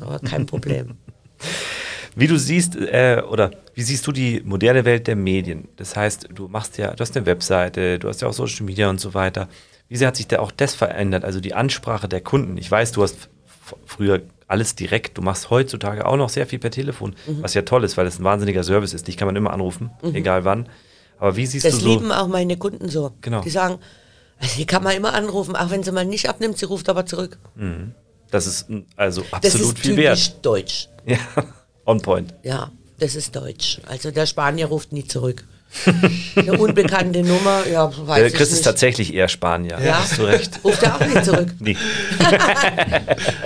aber 0.00 0.18
kein 0.20 0.46
Problem. 0.46 0.96
Wie 2.14 2.26
du 2.26 2.38
siehst, 2.38 2.76
äh, 2.76 3.22
oder 3.28 3.50
wie 3.74 3.82
siehst 3.82 4.06
du 4.06 4.12
die 4.12 4.42
moderne 4.44 4.84
Welt 4.84 5.06
der 5.06 5.16
Medien? 5.16 5.68
Das 5.76 5.96
heißt, 5.96 6.28
du 6.34 6.48
machst 6.48 6.76
ja, 6.78 6.92
du 6.94 7.00
hast 7.00 7.16
eine 7.16 7.24
Webseite, 7.26 7.98
du 7.98 8.08
hast 8.08 8.20
ja 8.20 8.28
auch 8.28 8.32
Social 8.34 8.66
Media 8.66 8.90
und 8.90 9.00
so 9.00 9.14
weiter. 9.14 9.48
Wie 9.88 9.96
sehr 9.96 10.08
hat 10.08 10.16
sich 10.16 10.26
da 10.28 10.38
auch 10.40 10.50
das 10.52 10.74
verändert? 10.74 11.24
Also 11.24 11.40
die 11.40 11.54
Ansprache 11.54 12.08
der 12.08 12.20
Kunden. 12.20 12.56
Ich 12.58 12.70
weiß, 12.70 12.92
du 12.92 13.02
hast 13.02 13.28
früher 13.86 14.20
alles 14.46 14.74
direkt, 14.74 15.16
du 15.16 15.22
machst 15.22 15.48
heutzutage 15.48 16.04
auch 16.06 16.16
noch 16.16 16.28
sehr 16.28 16.46
viel 16.46 16.58
per 16.58 16.70
Telefon, 16.70 17.14
Mhm. 17.26 17.42
was 17.42 17.54
ja 17.54 17.62
toll 17.62 17.84
ist, 17.84 17.96
weil 17.96 18.06
es 18.06 18.18
ein 18.18 18.24
wahnsinniger 18.24 18.62
Service 18.64 18.92
ist. 18.92 19.08
Dich 19.08 19.16
kann 19.16 19.26
man 19.26 19.36
immer 19.36 19.50
anrufen, 19.52 19.90
egal 20.12 20.44
wann. 20.44 20.68
Aber 21.18 21.36
wie 21.36 21.46
siehst 21.46 21.64
Das 21.64 21.74
du 21.74 21.80
so? 21.80 21.88
lieben 21.94 22.12
auch 22.12 22.28
meine 22.28 22.58
Kunden 22.58 22.88
so. 22.90 23.12
Genau. 23.22 23.40
Die 23.40 23.48
sagen, 23.50 23.78
also 24.38 24.56
die 24.58 24.66
kann 24.66 24.82
man 24.82 24.94
immer 24.96 25.14
anrufen, 25.14 25.56
auch 25.56 25.70
wenn 25.70 25.82
sie 25.82 25.92
mal 25.92 26.04
nicht 26.04 26.28
abnimmt, 26.28 26.58
sie 26.58 26.66
ruft 26.66 26.88
aber 26.90 27.06
zurück. 27.06 27.38
Das 28.30 28.46
ist 28.46 28.66
also 28.96 29.22
Das 29.22 29.32
absolut 29.32 29.76
ist 29.76 29.78
viel 29.78 29.96
wert. 29.96 30.44
deutsch. 30.44 30.88
Ja, 31.06 31.16
on 31.86 32.00
point. 32.00 32.34
Ja, 32.42 32.70
das 32.98 33.14
ist 33.14 33.34
deutsch. 33.34 33.80
Also 33.86 34.10
der 34.10 34.26
Spanier 34.26 34.66
ruft 34.66 34.92
nie 34.92 35.04
zurück. 35.06 35.44
Eine 36.36 36.58
unbekannte 36.58 37.22
Nummer, 37.22 37.66
ja, 37.66 37.90
weiß 37.90 38.18
Der 38.18 38.26
ich 38.26 38.34
Chris 38.34 38.50
nicht. 38.50 38.58
ist 38.58 38.62
tatsächlich 38.64 39.14
eher 39.14 39.28
Spanier. 39.28 39.78
Ja. 39.82 40.00
Hast 40.00 40.18
du 40.18 40.24
recht. 40.24 40.60
Ruft 40.64 40.82
er 40.82 40.96
auch 40.96 41.00
nicht 41.00 41.24
zurück. 41.24 41.48
Nee. 41.60 41.78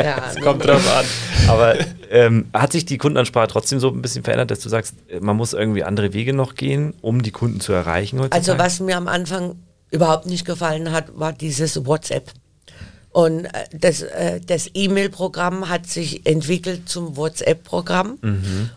Ja, 0.02 0.32
nee. 0.34 0.40
Kommt 0.40 0.66
drauf 0.66 0.82
an. 0.96 1.04
Aber 1.48 1.76
ähm, 2.10 2.46
hat 2.52 2.72
sich 2.72 2.84
die 2.84 2.98
Kundenansprache 2.98 3.46
trotzdem 3.48 3.78
so 3.78 3.90
ein 3.90 4.02
bisschen 4.02 4.24
verändert, 4.24 4.50
dass 4.50 4.60
du 4.60 4.68
sagst, 4.68 4.94
äh, 5.08 5.20
man 5.20 5.36
muss 5.36 5.52
irgendwie 5.52 5.84
andere 5.84 6.12
Wege 6.12 6.32
noch 6.32 6.54
gehen, 6.54 6.94
um 7.00 7.22
die 7.22 7.30
Kunden 7.30 7.60
zu 7.60 7.72
erreichen 7.72 8.18
heutzutage? 8.18 8.52
Also 8.52 8.58
was 8.58 8.80
mir 8.80 8.96
am 8.96 9.06
Anfang 9.08 9.56
überhaupt 9.90 10.26
nicht 10.26 10.44
gefallen 10.44 10.90
hat, 10.92 11.16
war 11.18 11.32
dieses 11.32 11.86
WhatsApp. 11.86 12.32
Und 13.16 13.46
äh, 13.46 13.64
das, 13.72 14.02
äh, 14.02 14.40
das 14.46 14.68
E-Mail-Programm 14.74 15.70
hat 15.70 15.86
sich 15.86 16.26
entwickelt 16.26 16.86
zum 16.86 17.16
WhatsApp-Programm. 17.16 18.18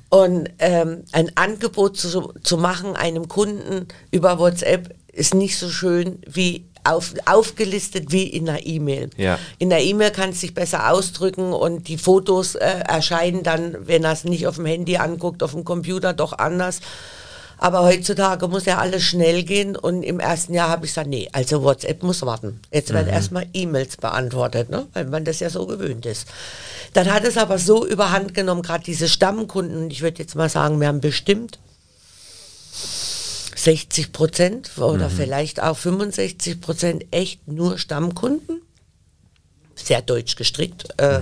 Und 0.07 0.49
ähm, 0.59 1.03
ein 1.11 1.35
Angebot 1.35 1.97
zu, 1.97 2.31
zu 2.41 2.55
machen 2.55 2.95
einem 2.95 3.27
Kunden 3.27 3.87
über 4.11 4.39
WhatsApp 4.39 4.95
ist 5.11 5.33
nicht 5.33 5.57
so 5.57 5.67
schön 5.67 6.19
wie 6.25 6.63
auf, 6.85 7.15
aufgelistet 7.25 8.13
wie 8.13 8.23
in 8.23 8.47
einer 8.47 8.65
E-Mail. 8.65 9.09
Ja. 9.17 9.37
In 9.57 9.69
der 9.69 9.83
E-Mail 9.83 10.11
kannst 10.11 10.41
du 10.41 10.47
dich 10.47 10.55
besser 10.55 10.89
ausdrücken 10.89 11.51
und 11.51 11.89
die 11.89 11.97
Fotos 11.97 12.55
äh, 12.55 12.65
erscheinen 12.87 13.43
dann, 13.43 13.75
wenn 13.87 14.05
er 14.05 14.13
es 14.13 14.23
nicht 14.23 14.47
auf 14.47 14.55
dem 14.55 14.65
Handy 14.65 14.95
anguckt, 14.95 15.43
auf 15.43 15.51
dem 15.51 15.65
Computer 15.65 16.13
doch 16.13 16.31
anders. 16.31 16.79
Aber 17.61 17.83
heutzutage 17.83 18.47
muss 18.47 18.63
ja 18.65 18.77
alles 18.77 19.03
schnell 19.03 19.43
gehen 19.43 19.75
und 19.75 20.01
im 20.03 20.21
ersten 20.21 20.53
Jahr 20.53 20.69
habe 20.69 20.85
ich 20.85 20.91
gesagt, 20.91 21.09
nee, 21.09 21.27
also 21.33 21.61
WhatsApp 21.61 22.03
muss 22.03 22.21
warten. 22.21 22.61
Jetzt 22.71 22.93
werden 22.93 23.09
erstmal 23.09 23.47
E-Mails 23.53 23.97
beantwortet, 23.97 24.69
ne? 24.69 24.87
weil 24.93 25.05
man 25.05 25.25
das 25.25 25.41
ja 25.41 25.49
so 25.49 25.65
gewöhnt 25.67 26.05
ist. 26.05 26.25
Dann 26.93 27.11
hat 27.11 27.25
es 27.25 27.35
aber 27.37 27.59
so 27.59 27.85
überhand 27.85 28.33
genommen, 28.33 28.61
gerade 28.61 28.85
diese 28.85 29.09
Stammkunden, 29.09 29.75
und 29.75 29.91
ich 29.91 30.01
würde 30.01 30.19
jetzt 30.19 30.35
mal 30.35 30.47
sagen, 30.47 30.79
wir 30.79 30.87
haben 30.87 31.01
bestimmt 31.01 31.59
60 33.55 34.13
Prozent 34.13 34.77
oder 34.77 35.09
vielleicht 35.09 35.61
auch 35.61 35.75
65 35.75 36.61
Prozent 36.61 37.05
echt 37.11 37.45
nur 37.45 37.77
Stammkunden, 37.77 38.61
sehr 39.75 40.01
deutsch 40.01 40.37
gestrickt, 40.37 40.87
äh, 40.97 41.19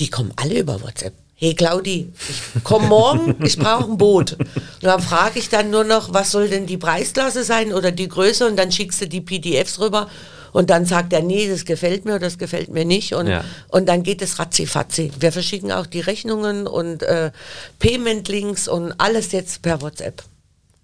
die 0.00 0.10
kommen 0.10 0.32
alle 0.34 0.58
über 0.58 0.82
WhatsApp. 0.82 1.14
Hey 1.40 1.54
Claudi, 1.54 2.12
ich 2.56 2.64
komme 2.64 2.88
morgen, 2.88 3.36
ich 3.44 3.56
brauche 3.56 3.84
ein 3.88 3.96
Boot. 3.96 4.32
Und 4.32 4.48
dann 4.82 5.00
frage 5.00 5.38
ich 5.38 5.48
dann 5.48 5.70
nur 5.70 5.84
noch, 5.84 6.12
was 6.12 6.32
soll 6.32 6.48
denn 6.48 6.66
die 6.66 6.78
Preisklasse 6.78 7.44
sein 7.44 7.72
oder 7.72 7.92
die 7.92 8.08
Größe 8.08 8.44
und 8.44 8.56
dann 8.56 8.72
schickst 8.72 9.00
du 9.02 9.06
die 9.06 9.20
PDFs 9.20 9.78
rüber 9.78 10.08
und 10.52 10.68
dann 10.68 10.84
sagt 10.84 11.12
er, 11.12 11.22
nee, 11.22 11.48
das 11.48 11.64
gefällt 11.64 12.04
mir 12.04 12.12
oder 12.12 12.20
das 12.26 12.38
gefällt 12.38 12.70
mir 12.70 12.84
nicht 12.84 13.12
und, 13.14 13.28
Ja. 13.28 13.44
und 13.68 13.86
dann 13.88 14.02
geht 14.02 14.20
es 14.20 14.40
ratzi-fatzi. 14.40 15.12
Wir 15.20 15.30
verschicken 15.30 15.70
auch 15.70 15.86
die 15.86 16.00
Rechnungen 16.00 16.66
und 16.66 17.04
äh, 17.04 17.30
Payment-Links 17.78 18.66
und 18.66 18.92
alles 18.98 19.30
jetzt 19.30 19.62
per 19.62 19.80
WhatsApp. 19.80 20.24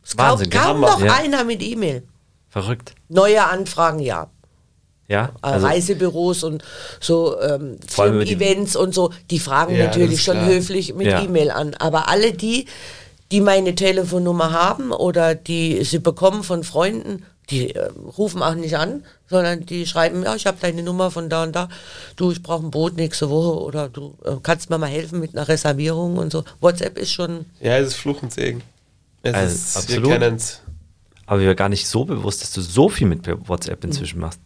Es 0.05 0.17
Wahnsinn, 0.17 0.51
kaum 0.51 0.63
Hammer. 0.63 0.87
noch 0.91 1.03
Ja. 1.03 1.15
einer 1.15 1.43
mit 1.43 1.63
E-Mail. 1.65 2.05
Verrückt. 2.49 2.95
Neue 3.09 3.45
Anfragen, 3.45 3.99
ja. 3.99 4.29
Ja, 5.09 5.27
Äh, 5.27 5.31
also 5.43 5.67
Reisebüros 5.67 6.45
und 6.45 6.63
so 7.01 7.39
ähm, 7.41 7.79
Events 7.99 8.75
und 8.77 8.95
so, 8.95 9.13
die 9.31 9.39
fragen 9.39 9.75
Ja, 9.77 9.87
natürlich 9.87 10.23
schon 10.23 10.37
klar. 10.39 10.49
höflich 10.49 10.95
mit 10.95 11.07
Ja. 11.07 11.23
E-Mail 11.23 11.51
an. 11.51 11.75
Aber 11.75 12.09
alle 12.09 12.33
die, 12.33 12.67
die 13.31 13.41
meine 13.41 13.75
Telefonnummer 13.75 14.53
haben 14.53 14.93
oder 14.93 15.35
die 15.35 15.85
sie 15.85 15.99
bekommen 15.99 16.43
von 16.43 16.65
Freunden, 16.65 17.25
die 17.51 17.75
äh, 17.75 17.91
rufen 18.17 18.43
auch 18.43 18.55
nicht 18.55 18.77
an, 18.79 19.05
sondern 19.29 19.67
die 19.67 19.87
schreiben, 19.87 20.23
ja, 20.23 20.35
ich 20.35 20.47
habe 20.47 20.57
deine 20.61 20.83
Nummer 20.83 21.11
von 21.11 21.29
da 21.29 21.43
und 21.43 21.55
da. 21.55 21.69
Du, 22.17 22.31
ich 22.33 22.43
brauche 22.43 22.65
ein 22.65 22.71
Boot 22.71 22.97
nächste 22.97 23.29
Woche 23.29 23.61
oder 23.63 23.89
du 23.91 24.15
äh, 24.25 24.37
kannst 24.43 24.71
mir 24.71 24.79
mal 24.79 24.87
helfen 24.89 25.21
mit 25.21 25.37
einer 25.37 25.47
Reservierung 25.47 26.17
und 26.17 26.33
so. 26.33 26.45
WhatsApp 26.61 26.97
ist 26.97 27.13
schon, 27.13 27.45
Ja, 27.61 27.77
es 27.77 27.89
ist 27.89 27.95
Fluch 27.97 28.23
und 28.23 28.33
Segen. 28.33 28.63
Es 29.23 29.35
Also, 29.35 29.55
ist, 29.55 29.77
absolut. 29.77 30.11
Wir 30.11 30.37
aber 31.27 31.41
mir 31.41 31.49
war 31.49 31.55
gar 31.55 31.69
nicht 31.71 31.87
so 31.87 32.05
bewusst, 32.05 32.43
dass 32.43 32.53
du 32.53 32.61
so 32.61 32.89
viel 32.89 33.07
mit 33.07 33.27
WhatsApp 33.49 33.83
inzwischen 33.85 34.21
machst. 34.21 34.41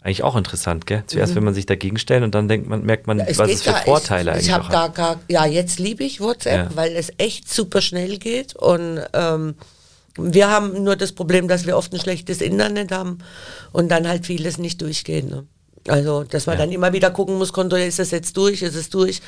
Eigentlich 0.00 0.22
auch 0.24 0.34
interessant, 0.34 0.86
gell? 0.86 1.04
Zuerst 1.06 1.34
will 1.36 1.42
man 1.42 1.54
sich 1.54 1.66
dagegen 1.66 1.96
stellen 1.98 2.24
und 2.24 2.34
dann 2.34 2.48
denkt 2.48 2.68
man, 2.68 2.82
merkt 2.84 3.06
man, 3.06 3.18
was 3.20 3.38
es 3.50 3.62
für 3.62 3.70
gar- 3.70 3.82
Vorteile 3.82 4.30
ich, 4.32 4.34
eigentlich 4.34 4.46
ich 4.48 4.52
habe 4.52 4.68
gar, 4.72 4.82
hat. 4.88 4.94
gar, 4.96 5.20
ja, 5.28 5.46
jetzt 5.46 5.78
liebe 5.78 6.02
ich 6.02 6.20
WhatsApp, 6.20 6.70
Ja. 6.70 6.76
weil 6.76 6.96
es 6.96 7.12
echt 7.18 7.48
super 7.52 7.80
schnell 7.80 8.18
geht 8.18 8.56
und 8.56 9.00
ähm, 9.12 9.54
wir 10.18 10.50
haben 10.50 10.82
nur 10.82 10.96
das 10.96 11.12
Problem, 11.12 11.46
dass 11.48 11.66
wir 11.66 11.76
oft 11.76 11.92
ein 11.94 12.00
schlechtes 12.00 12.40
Internet 12.40 12.90
haben 12.92 13.18
und 13.72 13.90
dann 13.90 14.06
halt 14.08 14.26
vieles 14.26 14.58
nicht 14.58 14.82
durchgeht. 14.82 15.30
Ne? 15.30 15.46
Also, 15.88 16.22
dass 16.22 16.46
man 16.46 16.56
Ja. 16.58 16.64
dann 16.64 16.72
immer 16.72 16.92
wieder 16.92 17.10
gucken 17.10 17.38
muss, 17.38 17.52
kontrolliert, 17.52 17.88
ist 17.88 17.98
es 17.98 18.12
jetzt 18.12 18.36
durch, 18.36 18.62
ist 18.62 18.76
es 18.76 18.88
durch. 18.88 19.20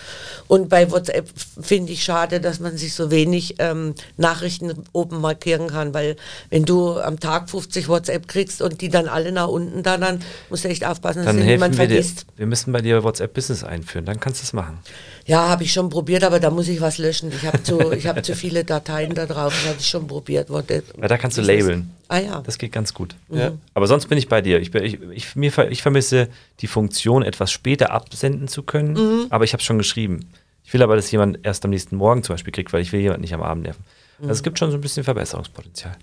Und 0.47 0.69
bei 0.69 0.89
WhatsApp 0.91 1.29
finde 1.61 1.93
ich 1.93 2.05
schade, 2.05 2.41
dass 2.41 2.61
man 2.61 2.77
sich 2.77 2.95
so 2.95 3.11
wenig 3.11 3.57
ähm, 3.59 3.95
Nachrichten 4.17 4.85
oben 4.93 5.21
markieren 5.21 5.67
kann, 5.69 5.95
weil 5.95 6.15
wenn 6.51 6.65
du 6.65 6.99
am 7.01 7.19
Tag 7.19 7.51
50 7.51 7.89
WhatsApp 7.89 8.29
kriegst 8.29 8.63
und 8.63 8.81
die 8.83 8.89
dann 8.89 9.09
alle 9.09 9.33
nach 9.33 9.49
unten 9.49 9.83
da, 9.83 9.97
dann 9.99 10.21
musst 10.49 10.65
du 10.65 10.69
echt 10.69 10.85
aufpassen, 10.87 11.25
dass 11.25 11.27
Dann 11.27 11.39
dir 11.39 11.45
niemand 11.45 11.77
wir 11.77 11.89
dir. 11.89 11.95
vergisst. 11.95 12.27
Wir 12.37 12.47
müssen 12.47 12.73
bei 12.73 12.83
dir 12.83 13.03
WhatsApp 13.03 13.35
Business 13.35 13.65
einführen, 13.65 14.05
dann 14.05 14.21
kannst 14.21 14.41
du 14.41 14.45
es 14.45 14.53
machen. 14.53 14.79
Ja, 15.27 15.49
habe 15.49 15.63
ich 15.65 15.73
schon 15.73 15.89
probiert, 15.89 16.23
aber 16.23 16.39
da 16.39 16.51
muss 16.51 16.69
ich 16.69 16.81
was 16.81 16.99
löschen. 16.99 17.33
Ich 17.35 17.47
habe 17.47 17.63
zu, 17.63 17.93
ich 17.93 18.07
hab 18.07 18.23
zu 18.25 18.35
viele 18.37 18.63
Dateien 18.65 19.15
da 19.15 19.25
drauf, 19.27 19.55
das 19.55 19.71
hatte 19.71 19.81
ich 19.81 19.89
schon 19.89 20.07
probiert. 20.07 20.51
Weil 20.51 20.65
da 21.09 21.17
kannst 21.17 21.39
du 21.39 21.43
labeln. 21.43 21.91
Ah 22.09 22.19
ja. 22.19 22.43
Das 22.43 22.59
geht 22.59 22.73
ganz 22.73 22.93
gut. 22.93 23.17
Ja. 23.31 23.53
Aber 23.73 23.87
sonst 23.87 24.07
bin 24.07 24.19
ich 24.19 24.29
bei 24.29 24.43
dir. 24.43 24.61
Ich, 24.61 24.71
bin, 24.71 24.85
ich, 24.85 24.99
ich, 25.13 25.35
mir, 25.37 25.51
ich 25.71 25.81
vermisse 25.83 26.29
die 26.61 26.67
Funktion, 26.67 27.23
etwas 27.23 27.51
später 27.51 27.91
absenden 27.91 28.49
zu 28.49 28.63
können, 28.63 28.93
Mhm. 28.95 29.27
aber 29.31 29.45
ich 29.45 29.53
habe 29.55 29.63
schon 29.63 29.79
geschrieben. 29.79 30.21
Ich 30.65 30.73
will 30.75 30.83
aber, 30.83 30.97
dass 30.97 31.11
jemand 31.11 31.39
erst 31.43 31.65
am 31.65 31.71
nächsten 31.71 31.97
Morgen 31.97 32.23
zum 32.23 32.35
Beispiel 32.35 32.53
kriegt, 32.53 32.73
weil 32.73 32.83
ich 32.83 32.93
will 32.93 33.01
jemanden 33.01 33.23
nicht 33.23 33.35
am 33.35 33.43
Abend 33.43 33.65
nerven. 33.65 33.83
Also 34.19 34.31
es 34.33 34.41
Mhm. 34.41 34.45
gibt 34.45 34.59
schon 34.59 34.71
so 34.71 34.77
ein 34.77 34.81
bisschen 34.83 35.05
Verbesserungspotenzial. 35.05 35.97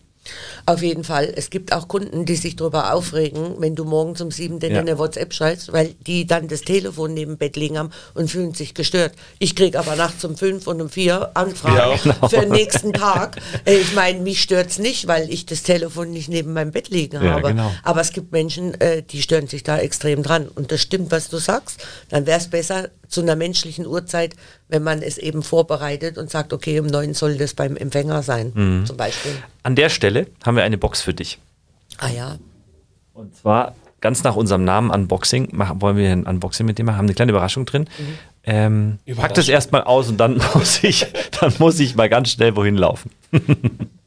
Auf 0.67 0.81
jeden 0.83 1.03
Fall. 1.03 1.33
Es 1.35 1.49
gibt 1.49 1.73
auch 1.73 1.87
Kunden, 1.87 2.25
die 2.25 2.35
sich 2.35 2.55
darüber 2.55 2.93
aufregen, 2.93 3.55
wenn 3.57 3.75
du 3.75 3.85
morgens 3.85 4.21
um 4.21 4.29
sieben 4.29 4.59
denen 4.59 4.75
Ja. 4.75 4.81
eine 4.81 4.97
WhatsApp 4.99 5.33
schreibst, 5.33 5.73
weil 5.73 5.95
die 6.05 6.27
dann 6.27 6.47
das 6.47 6.61
Telefon 6.61 7.13
neben 7.15 7.33
dem 7.33 7.37
Bett 7.37 7.55
liegen 7.55 7.77
haben 7.79 7.89
und 8.13 8.29
fühlen 8.29 8.53
sich 8.53 8.73
gestört. 8.75 9.13
Ich 9.39 9.55
kriege 9.55 9.79
aber 9.79 9.95
nachts 9.95 10.23
um 10.23 10.37
fünf 10.37 10.67
und 10.67 10.79
um 10.79 10.89
vier 10.89 11.31
Anfragen 11.33 11.75
Ja, 11.75 12.13
genau. 12.13 12.27
für 12.27 12.41
den 12.41 12.49
nächsten 12.51 12.93
Tag. 12.93 13.37
Äh, 13.65 13.77
Ich 13.77 13.93
meine, 13.95 14.19
mich 14.19 14.41
stört's 14.43 14.77
nicht, 14.77 15.07
weil 15.07 15.27
ich 15.31 15.45
das 15.47 15.63
Telefon 15.63 16.11
nicht 16.11 16.29
neben 16.29 16.53
meinem 16.53 16.71
Bett 16.71 16.89
liegen 16.89 17.15
Ja, 17.23 17.31
habe. 17.31 17.49
genau. 17.49 17.71
Aber 17.83 18.01
es 18.01 18.11
gibt 18.13 18.31
Menschen, 18.31 18.79
äh, 18.79 19.01
die 19.01 19.21
stören 19.23 19.47
sich 19.47 19.63
da 19.63 19.79
extrem 19.79 20.21
dran. 20.21 20.47
Und 20.47 20.71
das 20.71 20.81
stimmt, 20.81 21.11
was 21.11 21.29
du 21.29 21.37
sagst. 21.37 21.83
Dann 22.09 22.27
wäre 22.27 22.39
es 22.39 22.47
besser, 22.47 22.89
zu 23.11 23.21
einer 23.21 23.35
menschlichen 23.35 23.85
Uhrzeit, 23.85 24.35
wenn 24.69 24.81
man 24.83 25.01
es 25.01 25.17
eben 25.17 25.43
vorbereitet 25.43 26.17
und 26.17 26.29
sagt, 26.31 26.53
okay, 26.53 26.79
um 26.79 26.87
neun 26.87 27.13
soll 27.13 27.37
das 27.37 27.53
beim 27.53 27.75
Empfänger 27.77 28.23
sein, 28.23 28.51
Mhm. 28.55 28.85
zum 28.85 28.97
Beispiel. 28.97 29.33
An 29.63 29.75
der 29.75 29.89
Stelle 29.89 30.27
haben 30.45 30.55
wir 30.55 30.63
eine 30.63 30.77
Box 30.77 31.01
für 31.01 31.13
dich. 31.13 31.37
Ah 31.97 32.09
ja, 32.09 32.37
Und 33.13 33.35
zwar 33.35 33.75
ganz 33.99 34.23
nach 34.23 34.35
unserem 34.35 34.63
Namen 34.63 34.89
Unboxing 34.89 35.49
machen, 35.51 35.81
wollen 35.81 35.97
wir 35.97 36.09
ein 36.11 36.25
Unboxing 36.25 36.65
mit 36.65 36.79
dem 36.79 36.87
machen, 36.87 36.97
haben 36.97 37.05
eine 37.05 37.13
kleine 37.13 37.31
Überraschung 37.31 37.65
drin. 37.67 37.87
Ähm, 38.43 38.97
pack 39.15 39.35
das 39.35 39.47
erstmal 39.47 39.83
aus 39.83 40.07
und 40.09 40.17
dann 40.17 40.41
muss 40.55 40.83
ich, 40.83 41.05
dann 41.39 41.53
muss 41.59 41.79
ich 41.79 41.95
mal 41.95 42.09
ganz 42.09 42.29
schnell 42.31 42.55
wohin 42.55 42.75
laufen. 42.77 43.11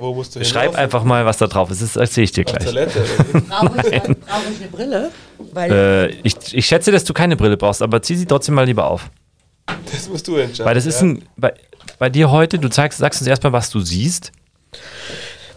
Wo 0.00 0.14
musst 0.14 0.34
du 0.34 0.44
Schreib 0.44 0.74
einfach 0.74 1.04
mal, 1.04 1.26
was 1.26 1.36
da 1.36 1.46
drauf 1.46 1.70
ist. 1.70 1.82
Das 1.82 1.96
erzähle 1.96 2.24
ich 2.24 2.32
dir 2.32 2.44
gleich. 2.44 2.64
Toilette. 2.64 3.04
brauche 3.48 3.78
ich, 3.78 4.02
brauche 4.02 4.50
ich 4.50 4.60
eine 4.60 4.68
Brille? 4.72 5.10
Weil 5.52 5.72
Äh, 5.72 6.06
ich, 6.22 6.54
ich 6.54 6.66
schätze, 6.66 6.90
dass 6.90 7.04
du 7.04 7.12
keine 7.12 7.36
Brille 7.36 7.56
brauchst, 7.56 7.82
aber 7.82 8.00
zieh 8.00 8.16
sie 8.16 8.26
trotzdem 8.26 8.54
mal 8.54 8.64
lieber 8.64 8.90
auf. 8.90 9.10
Das 9.92 10.08
musst 10.08 10.26
du 10.26 10.36
entscheiden. 10.36 10.64
Weil 10.66 10.74
das 10.74 10.86
ist 10.86 11.02
ja. 11.02 11.08
ein, 11.08 11.22
bei, 11.36 11.52
bei 11.98 12.08
dir 12.08 12.30
heute, 12.30 12.58
du 12.58 12.68
zeigst, 12.70 12.98
sagst 12.98 13.20
uns 13.20 13.28
erstmal, 13.28 13.52
was 13.52 13.68
du 13.70 13.80
siehst. 13.80 14.32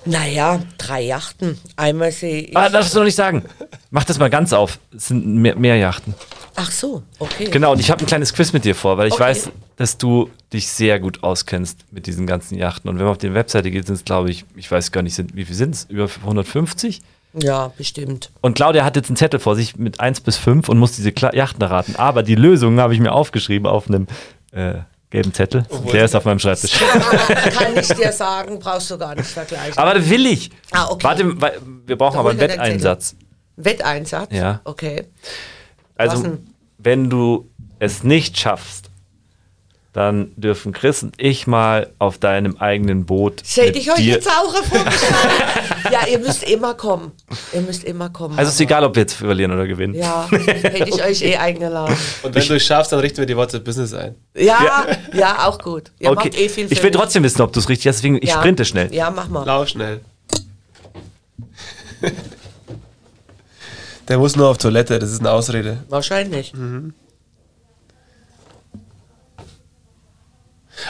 Naja, 0.06 0.60
drei 0.78 1.02
Yachten. 1.02 1.58
Einmal 1.78 2.12
sehe 2.12 2.42
ich. 2.42 2.58
Ah, 2.58 2.68
darfst 2.68 2.94
du 2.94 3.00
noch 3.00 3.06
nicht 3.06 3.16
sagen. 3.16 3.46
Mach 3.92 4.04
das 4.04 4.20
mal 4.20 4.30
ganz 4.30 4.52
auf. 4.52 4.78
Es 4.96 5.08
sind 5.08 5.26
mehr, 5.26 5.56
mehr 5.56 5.78
Yachten. 5.78 6.14
Ach 6.56 6.72
so, 6.72 7.02
okay. 7.20 7.46
Genau, 7.46 7.72
und 7.72 7.80
ich 7.80 7.90
habe 7.90 8.02
ein 8.04 8.06
kleines 8.06 8.34
Quiz 8.34 8.54
mit 8.54 8.64
dir 8.66 8.76
vor, 8.76 8.98
weil 8.98 9.08
ich 9.08 9.14
Okay. 9.14 9.24
weiß, 9.24 9.50
dass 9.76 9.98
du 9.98 10.30
dich 10.52 10.68
sehr 10.68 11.00
gut 11.00 11.24
auskennst 11.24 11.80
mit 11.92 12.06
diesen 12.06 12.28
ganzen 12.28 12.58
Yachten. 12.58 12.90
Und 12.90 12.98
wenn 12.98 13.06
man 13.06 13.12
auf 13.12 13.18
die 13.18 13.34
Webseite 13.34 13.72
geht, 13.72 13.88
sind 13.88 13.96
es, 13.96 14.06
glaube 14.06 14.30
ich, 14.30 14.46
ich 14.56 14.70
weiß 14.72 14.92
gar 14.92 15.02
nicht, 15.02 15.16
sind, 15.16 15.36
wie 15.36 15.46
viel 15.46 15.56
sind 15.56 15.74
es? 15.76 15.86
Über 15.86 16.08
150? 16.22 17.02
Ja, 17.34 17.72
bestimmt. 17.76 18.30
Und 18.42 18.56
Claudia 18.56 18.86
hat 18.86 18.96
jetzt 18.96 19.10
einen 19.10 19.16
Zettel 19.18 19.40
vor 19.40 19.56
sich 19.56 19.76
mit 19.78 20.00
1 20.00 20.22
bis 20.22 20.38
5 20.38 20.70
und 20.70 20.78
muss 20.78 20.92
diese 20.96 21.12
Kla 21.12 21.34
Yachten 21.34 21.62
erraten. 21.64 21.96
Aber 21.96 22.22
die 22.22 22.36
Lösung 22.36 22.80
habe 22.80 22.94
ich 22.94 23.00
mir 23.00 23.12
aufgeschrieben 23.12 23.66
auf 23.68 23.88
einem 23.88 24.06
äh, 24.52 24.76
gelben 25.10 25.34
Zettel. 25.34 25.66
Der 25.92 26.06
ist 26.06 26.16
auf 26.16 26.26
meinem 26.26 26.38
Schreibtisch. 26.38 26.74
Kann 27.58 27.76
ich 27.76 27.88
dir 27.88 28.12
sagen, 28.12 28.60
brauchst 28.60 28.92
du 28.92 29.00
gar 29.00 29.16
nicht 29.16 29.26
vergleichen. 29.28 29.76
Aber 29.78 29.96
das 29.96 30.08
will 30.08 30.28
ich. 30.28 30.52
Ah, 30.72 30.90
okay. 30.92 31.04
Warte, 31.04 31.36
wir 31.88 31.96
brauchen 31.98 32.14
Da 32.14 32.20
aber 32.20 32.30
einen 32.32 32.40
Wetteinsatz. 32.40 33.16
Wetteinsatz? 33.56 34.32
Ja. 34.32 34.62
Okay. 34.64 35.06
Also, 35.96 36.38
wenn 36.78 37.10
du 37.10 37.50
es 37.80 38.04
nicht 38.04 38.38
schaffst, 38.38 38.90
dann 39.94 40.32
dürfen 40.36 40.74
Chris 40.74 41.04
und 41.04 41.14
ich 41.18 41.46
mal 41.46 41.92
auf 42.00 42.18
deinem 42.18 42.58
eigenen 42.58 43.06
Boot. 43.06 43.42
Das 43.42 43.58
hätte 43.58 43.78
ich 43.78 43.92
euch 43.92 43.98
dir- 43.98 44.16
jetzt 44.16 44.28
auch 44.28 44.56
vorgeschlagen. 44.56 44.92
ja, 45.92 46.08
ihr 46.08 46.18
müsst 46.18 46.44
immer 46.50 46.74
kommen. 46.74 47.12
Ihr 47.54 47.62
müsst 47.62 47.84
immer 47.84 48.10
kommen. 48.10 48.38
Also 48.38 48.50
ist 48.50 48.60
egal, 48.60 48.84
ob 48.84 48.96
wir 48.96 49.04
jetzt 49.04 49.14
verlieren 49.14 49.52
oder 49.52 49.68
gewinnen. 49.68 49.94
Ja, 49.94 50.28
hätte 50.32 50.90
ich 50.90 51.04
euch 51.06 51.22
eh 51.22 51.36
eingeladen. 51.36 51.96
Und 52.24 52.34
wenn 52.34 52.48
du 52.48 52.56
es 52.56 52.66
schaffst, 52.66 52.92
dann 52.92 53.00
richten 53.02 53.20
wir 53.20 53.28
die 53.28 53.38
WhatsApp 53.38 53.64
Business 53.64 53.94
ein. 53.94 54.16
Ja, 54.36 54.88
ja, 55.14 55.48
auch 55.48 55.60
gut. 55.60 55.92
Ihr 56.00 56.10
okay. 56.10 56.30
macht 56.30 56.40
eh 56.40 56.50
viel 56.50 56.72
ich 56.72 56.82
will 56.82 56.92
trotzdem 56.92 57.22
wissen, 57.22 57.42
ob 57.44 57.54
du 57.54 57.60
es 57.60 57.70
richtig 57.70 57.88
hast, 57.88 57.98
deswegen 57.98 58.18
ich 58.18 58.30
ja. 58.30 58.40
sprinte 58.40 58.66
schnell. 58.66 58.92
Ja, 58.92 59.12
mach 59.12 59.30
mal. 59.30 59.46
Lau 59.46 59.68
schnell. 59.68 60.02
Der 64.08 64.18
muss 64.18 64.36
nur 64.36 64.50
auf 64.50 64.58
Toilette, 64.58 65.00
das 65.00 65.12
ist 65.12 65.20
eine 65.22 65.32
Ausrede. 65.32 65.84
Wahrscheinlich. 65.90 66.54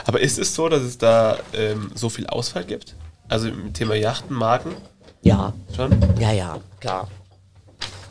Aber 0.06 0.20
ist 0.20 0.40
es 0.40 0.56
so, 0.56 0.70
dass 0.70 0.82
es 0.82 0.98
da 0.98 1.38
ähm, 1.54 1.92
so 1.94 2.10
viel 2.10 2.26
Ausfall 2.28 2.64
gibt? 2.64 2.96
Also 3.30 3.48
im 3.50 3.74
Thema 3.74 3.96
Yachten, 3.96 4.36
Marken 4.36 4.76
Ja, 5.22 5.54
schon? 5.76 5.92
ja, 6.20 6.32
ja, 6.32 6.58
klar. 6.80 7.08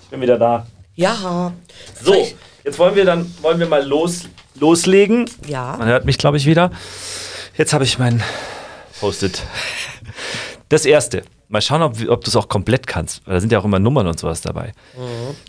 Ich 0.02 0.08
bin 0.08 0.20
wieder 0.20 0.38
da. 0.38 0.66
Ja. 0.94 1.52
So, 2.02 2.14
jetzt 2.64 2.78
wollen 2.78 2.94
wir 2.94 3.04
dann 3.04 3.32
wollen 3.42 3.58
wir 3.58 3.66
mal 3.66 3.84
los, 3.86 4.22
loslegen. 4.54 5.28
Ja. 5.46 5.76
Man 5.78 5.88
hört 5.88 6.04
mich, 6.04 6.18
glaube 6.18 6.36
ich, 6.36 6.46
wieder. 6.46 6.70
Jetzt 7.56 7.72
habe 7.72 7.84
ich 7.84 7.98
mein 7.98 8.22
Post-it. 9.00 9.42
Das 10.68 10.84
erste. 10.84 11.22
Mal 11.52 11.60
schauen, 11.60 11.82
ob, 11.82 12.00
ob 12.08 12.24
du 12.24 12.30
es 12.30 12.36
auch 12.36 12.48
komplett 12.48 12.86
kannst. 12.86 13.26
Weil 13.26 13.34
da 13.34 13.40
sind 13.40 13.52
ja 13.52 13.58
auch 13.58 13.64
immer 13.66 13.78
Nummern 13.78 14.06
und 14.06 14.18
sowas 14.18 14.40
dabei. 14.40 14.72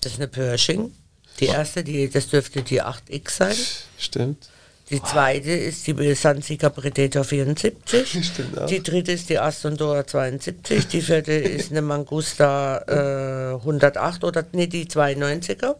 Das 0.01 0.11
ist 0.11 0.19
eine 0.19 0.27
Pershing. 0.27 0.91
Die 1.39 1.45
erste, 1.45 1.81
die, 1.81 2.09
das 2.09 2.27
dürfte 2.27 2.61
die 2.61 2.81
8X 2.83 3.29
sein. 3.31 3.55
Stimmt. 3.97 4.49
Die 4.89 5.01
zweite 5.01 5.51
ist 5.51 5.87
die 5.87 6.13
Sansiger 6.13 6.69
Predator 6.69 7.23
74. 7.23 7.73
Stimmt. 8.05 8.69
Die 8.69 8.83
dritte 8.83 9.13
ist 9.13 9.29
die 9.29 9.39
Aston 9.39 9.77
Dora 9.77 10.05
72. 10.05 10.87
Die 10.87 11.01
vierte 11.01 11.31
ist 11.31 11.71
eine 11.71 11.81
Mangusta 11.81 13.53
äh, 13.53 13.55
108 13.55 14.23
oder 14.23 14.43
nee, 14.51 14.67
die 14.67 14.85
92er. 14.85 15.75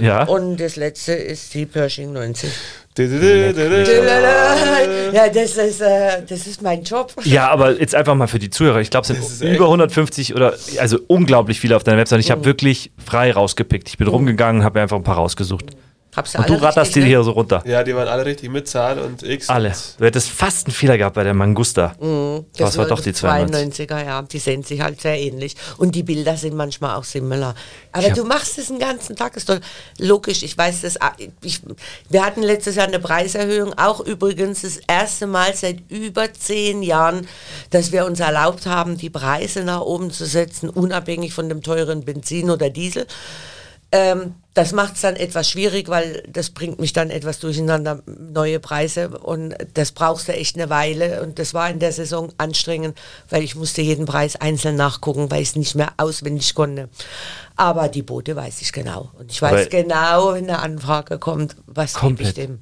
Ja. 0.00 0.24
Und 0.24 0.58
das 0.60 0.76
letzte 0.76 1.14
ist 1.14 1.52
die 1.54 1.66
Pershing 1.66 2.12
90. 2.12 2.50
Ja. 5.12 5.28
Das 5.28 5.56
ist, 5.56 5.80
äh, 5.80 6.22
das 6.28 6.46
ist 6.46 6.62
mein 6.62 6.84
Job. 6.84 7.12
Ja, 7.24 7.48
aber 7.48 7.80
jetzt 7.80 7.96
einfach 7.96 8.14
mal 8.14 8.28
für 8.28 8.38
die 8.38 8.50
Zuhörer. 8.50 8.80
Ich 8.80 8.90
glaube, 8.90 9.12
es 9.12 9.38
sind 9.38 9.52
über 9.52 9.64
150 9.64 10.32
oder 10.34 10.54
also 10.78 10.98
unglaublich 11.08 11.58
viele 11.58 11.74
auf 11.74 11.82
deiner 11.82 11.98
Website. 11.98 12.20
Ich 12.20 12.30
habe 12.30 12.44
wirklich 12.44 12.92
frei 13.04 13.32
rausgepickt. 13.32 13.88
Ich 13.88 13.98
bin 13.98 14.06
rumgegangen 14.06 14.60
und 14.60 14.64
habe 14.64 14.78
mir 14.78 14.82
einfach 14.82 14.96
ein 14.96 15.02
paar 15.02 15.16
rausgesucht. 15.16 15.74
Hab's 16.16 16.34
Und 16.34 16.48
du 16.48 16.54
ratterst 16.54 16.94
die 16.94 17.00
richtig, 17.00 17.02
ne? 17.02 17.08
hier 17.08 17.22
so 17.24 17.32
runter. 17.32 17.62
Ja, 17.66 17.82
die 17.82 17.94
waren 17.94 18.06
alle 18.08 18.24
richtig 18.24 18.50
mit 18.50 18.68
Zahl 18.68 18.98
und 18.98 19.22
X. 19.22 19.48
Alle. 19.48 19.72
Du 19.98 20.04
hättest 20.04 20.30
fast 20.30 20.66
einen 20.66 20.74
Fehler 20.74 20.96
gehabt 20.96 21.14
bei 21.16 21.24
der 21.24 21.34
Mangusta. 21.34 21.94
Das, 22.56 22.76
war 22.78 22.86
doch 22.86 23.00
die 23.00 23.12
92. 23.12 23.88
92er, 23.90 24.04
ja. 24.04 24.22
Die 24.22 24.38
sehen 24.38 24.62
sich 24.62 24.80
halt 24.80 25.00
sehr 25.00 25.18
ähnlich. 25.18 25.56
Und 25.76 25.94
die 25.94 26.02
Bilder 26.02 26.36
sind 26.36 26.54
manchmal 26.54 26.96
auch 26.96 27.04
similar. 27.04 27.54
Aber 27.92 28.06
Ja. 28.08 28.14
du 28.14 28.24
machst 28.24 28.58
es 28.58 28.68
den 28.68 28.78
ganzen 28.78 29.16
Tag, 29.16 29.36
ist 29.36 29.48
doch 29.48 29.58
logisch. 29.98 30.42
Ich 30.42 30.56
weiß 30.56 30.82
das. 30.82 31.00
ah, 31.00 31.12
Ich, 31.42 31.60
wir 32.08 32.24
hatten 32.24 32.42
letztes 32.42 32.76
Jahr 32.76 32.86
eine 32.86 33.00
Preiserhöhung, 33.00 33.74
auch 33.76 34.00
übrigens 34.00 34.62
das 34.62 34.78
erste 34.86 35.26
Mal 35.26 35.54
seit 35.54 35.78
über 35.90 36.32
zehn 36.32 36.82
Jahren, 36.82 37.26
dass 37.70 37.90
wir 37.92 38.06
uns 38.06 38.20
erlaubt 38.20 38.66
haben, 38.66 38.96
die 38.96 39.10
Preise 39.10 39.64
nach 39.64 39.80
oben 39.80 40.10
zu 40.10 40.24
setzen, 40.26 40.68
unabhängig 40.70 41.32
von 41.34 41.48
dem 41.48 41.62
teuren 41.62 42.04
Benzin 42.04 42.50
oder 42.50 42.70
Diesel. 42.70 43.06
Ähm, 43.96 44.34
das 44.54 44.72
macht 44.72 44.96
es 44.96 45.02
dann 45.02 45.14
etwas 45.14 45.48
schwierig, 45.48 45.88
weil 45.88 46.24
das 46.28 46.50
bringt 46.50 46.80
mich 46.80 46.92
dann 46.92 47.10
etwas 47.10 47.38
durcheinander, 47.38 48.02
neue 48.06 48.58
Preise 48.58 49.08
und 49.18 49.54
das 49.74 49.92
brauchst 49.92 50.26
du 50.26 50.32
echt 50.32 50.56
eine 50.56 50.68
Weile 50.68 51.22
und 51.22 51.38
das 51.38 51.54
war 51.54 51.70
in 51.70 51.78
der 51.78 51.92
Saison 51.92 52.32
anstrengend, 52.38 52.98
weil 53.30 53.44
ich 53.44 53.54
musste 53.54 53.82
jeden 53.82 54.04
Preis 54.04 54.34
einzeln 54.34 54.74
nachgucken, 54.74 55.30
weil 55.30 55.42
ich 55.42 55.50
es 55.50 55.56
nicht 55.56 55.76
mehr 55.76 55.92
auswendig 55.96 56.56
konnte. 56.56 56.88
Aber 57.54 57.88
die 57.88 58.02
Boote 58.02 58.34
weiß 58.34 58.62
ich 58.62 58.72
genau 58.72 59.10
und 59.16 59.30
ich 59.30 59.40
weiß 59.40 59.66
Aber- 59.68 59.82
genau, 59.82 60.34
wenn 60.34 60.44
eine 60.50 60.58
Anfrage 60.58 61.18
kommt, 61.20 61.54
was 61.66 62.00
gebe 62.00 62.20
ich 62.24 62.34
dem. 62.34 62.58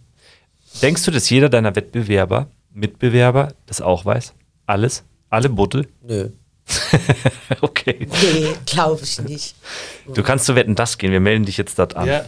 Denkst 0.83 1.03
du, 1.05 1.11
dass 1.11 1.31
jeder 1.31 1.49
deiner 1.49 1.75
Wettbewerber, 1.75 2.49
Mitbewerber 2.75 3.55
das 3.67 3.81
auch 3.81 4.05
weiß? 4.05 4.35
Alles? 4.67 5.03
Alle 5.31 5.49
Buttel? 5.49 5.89
Nö. 6.03 6.29
okay. 7.61 8.07
Nee, 8.09 8.55
glaube 8.67 9.01
ich 9.03 9.21
nicht. 9.21 9.55
Du 10.15 10.23
kannst 10.23 10.47
zu 10.47 10.55
Wetten, 10.55 10.75
das 10.75 10.99
gehen. 10.99 11.13
Wir 11.13 11.21
melden 11.21 11.45
dich 11.45 11.57
jetzt 11.57 11.79
dort 11.79 11.97
an. 11.97 12.07
ja, 12.07 12.25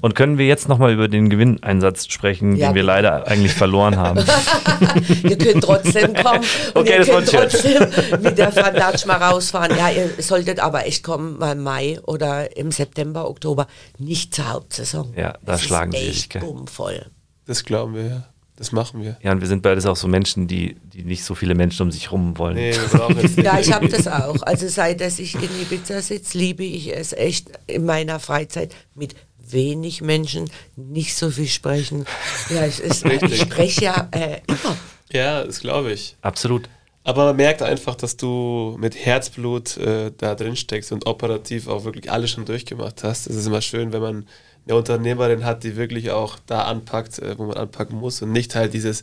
Und 0.00 0.14
können 0.14 0.38
wir 0.38 0.46
jetzt 0.46 0.68
nochmal 0.68 0.92
über 0.92 1.08
den 1.08 1.30
Gewinneinsatz 1.30 2.06
sprechen, 2.12 2.56
Ja, 2.56 2.68
den 2.68 2.74
wir 2.74 2.82
leider 2.82 3.26
eigentlich 3.26 3.52
verloren 3.54 3.96
haben? 3.96 4.20
ihr 5.22 5.38
könnt 5.38 5.64
trotzdem 5.64 6.14
kommen 6.14 6.40
und 6.40 6.46
Okay, 6.74 6.92
ihr 6.92 6.98
das 6.98 7.08
könnt 7.08 7.32
wollte 7.32 7.56
ich 7.56 7.76
trotzdem 7.76 8.22
mit 8.22 8.38
der 8.38 8.52
Fandatsch 8.52 9.06
mal 9.06 9.16
rausfahren. 9.22 9.76
Ja, 9.76 9.88
ihr 9.90 10.10
solltet 10.18 10.60
aber 10.60 10.86
echt 10.86 11.02
kommen 11.02 11.38
mal 11.38 11.52
im 11.52 11.62
Mai 11.62 12.00
oder 12.04 12.56
im 12.56 12.70
September, 12.72 13.28
Oktober, 13.28 13.66
nicht 13.98 14.34
zur 14.34 14.50
Hauptsaison. 14.52 15.14
Ja, 15.16 15.34
da 15.44 15.58
schlagen 15.58 15.92
ist 15.92 16.00
sie 16.00 16.06
echt 16.06 16.16
dich, 16.16 16.28
gell? 16.30 16.42
bummvoll. 16.42 17.06
das 17.46 17.64
glauben 17.64 17.94
wir, 17.94 18.04
ja. 18.06 18.22
Das 18.60 18.72
machen 18.72 19.02
wir. 19.02 19.16
Ja, 19.22 19.32
und 19.32 19.40
wir 19.40 19.48
sind 19.48 19.62
beides 19.62 19.86
auch 19.86 19.96
so 19.96 20.06
Menschen, 20.06 20.46
die, 20.46 20.76
die 20.92 21.02
nicht 21.02 21.24
so 21.24 21.34
viele 21.34 21.54
Menschen 21.54 21.84
um 21.84 21.90
sich 21.90 22.12
rum 22.12 22.36
wollen. 22.36 22.56
Nee. 22.56 22.74
Ja, 23.42 23.58
ich 23.58 23.72
habe 23.72 23.88
das 23.88 24.06
auch. 24.06 24.42
Also 24.42 24.68
seit 24.68 25.00
dass 25.00 25.18
ich 25.18 25.34
in 25.34 25.48
Ibiza 25.62 26.02
sitze, 26.02 26.36
liebe 26.36 26.62
ich 26.62 26.94
es 26.94 27.14
echt 27.14 27.48
in 27.66 27.86
meiner 27.86 28.20
Freizeit 28.20 28.74
mit 28.94 29.14
wenig 29.38 30.02
Menschen, 30.02 30.50
nicht 30.76 31.16
so 31.16 31.30
viel 31.30 31.48
sprechen. 31.48 32.04
Ja, 32.50 32.66
es 32.66 32.80
ist, 32.80 33.06
ich 33.06 33.40
spreche 33.40 33.84
ja 33.84 34.08
äh, 34.10 34.40
immer. 34.46 34.76
Ja, 35.10 35.42
das 35.42 35.60
glaube 35.60 35.92
ich. 35.92 36.16
Absolut. 36.20 36.68
Aber 37.02 37.26
man 37.26 37.36
merkt 37.36 37.62
einfach, 37.62 37.94
dass 37.94 38.16
du 38.16 38.76
mit 38.78 38.94
Herzblut 38.94 39.76
äh, 39.78 40.12
da 40.16 40.34
drin 40.34 40.56
steckst 40.56 40.92
und 40.92 41.06
operativ 41.06 41.66
auch 41.66 41.84
wirklich 41.84 42.10
alles 42.10 42.30
schon 42.30 42.44
durchgemacht 42.44 43.02
hast. 43.04 43.26
Es 43.26 43.36
ist 43.36 43.46
immer 43.46 43.62
schön, 43.62 43.92
wenn 43.92 44.02
man 44.02 44.26
eine 44.66 44.76
Unternehmerin 44.76 45.44
hat, 45.44 45.64
die 45.64 45.76
wirklich 45.76 46.10
auch 46.10 46.38
da 46.46 46.64
anpackt, 46.64 47.18
äh, 47.18 47.38
wo 47.38 47.46
man 47.46 47.56
anpacken 47.56 47.98
muss 47.98 48.20
und 48.20 48.32
nicht 48.32 48.54
halt 48.54 48.74
dieses, 48.74 49.02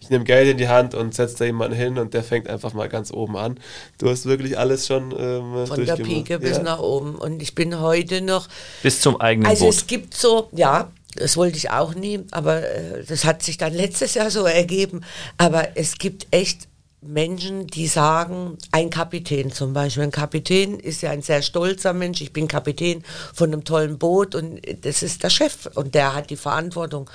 ich 0.00 0.08
nehme 0.08 0.24
Geld 0.24 0.48
in 0.48 0.56
die 0.56 0.68
Hand 0.68 0.94
und 0.94 1.14
setze 1.14 1.36
da 1.38 1.44
jemanden 1.44 1.76
hin 1.76 1.98
und 1.98 2.14
der 2.14 2.22
fängt 2.24 2.48
einfach 2.48 2.72
mal 2.72 2.88
ganz 2.88 3.12
oben 3.12 3.36
an. 3.36 3.60
Du 3.98 4.08
hast 4.08 4.24
wirklich 4.24 4.58
alles 4.58 4.86
schon 4.86 5.12
ähm, 5.18 5.66
Von 5.66 5.84
der. 5.84 5.96
Pike 5.96 6.38
bis 6.38 6.56
ja. 6.56 6.62
nach 6.62 6.78
oben. 6.78 7.14
Und 7.14 7.42
ich 7.42 7.54
bin 7.54 7.78
heute 7.78 8.22
noch 8.22 8.48
Bis 8.82 9.00
zum 9.00 9.20
eigenen 9.20 9.50
Also 9.50 9.66
Boot. 9.66 9.74
es 9.74 9.86
gibt 9.86 10.14
so, 10.14 10.48
ja, 10.52 10.90
das 11.14 11.36
wollte 11.36 11.56
ich 11.56 11.70
auch 11.70 11.94
nie, 11.94 12.20
aber 12.30 12.62
äh, 12.62 13.04
das 13.04 13.24
hat 13.24 13.42
sich 13.42 13.58
dann 13.58 13.74
letztes 13.74 14.14
Jahr 14.14 14.30
so 14.30 14.44
ergeben. 14.44 15.02
Aber 15.36 15.76
es 15.76 15.98
gibt 15.98 16.26
echt 16.30 16.67
Menschen, 17.00 17.68
die 17.68 17.86
sagen, 17.86 18.58
ein 18.72 18.90
Kapitän 18.90 19.52
zum 19.52 19.72
Beispiel. 19.72 20.02
Ein 20.02 20.10
Kapitän 20.10 20.80
ist 20.80 21.02
ja 21.02 21.10
ein 21.10 21.22
sehr 21.22 21.42
stolzer 21.42 21.92
Mensch. 21.92 22.20
Ich 22.20 22.32
bin 22.32 22.48
Kapitän 22.48 23.04
von 23.32 23.52
einem 23.52 23.64
tollen 23.64 23.98
Boot 23.98 24.34
und 24.34 24.60
das 24.82 25.02
ist 25.02 25.22
der 25.22 25.30
Chef 25.30 25.66
und 25.74 25.94
der 25.94 26.14
hat 26.14 26.30
die 26.30 26.36
Verantwortung. 26.36 27.08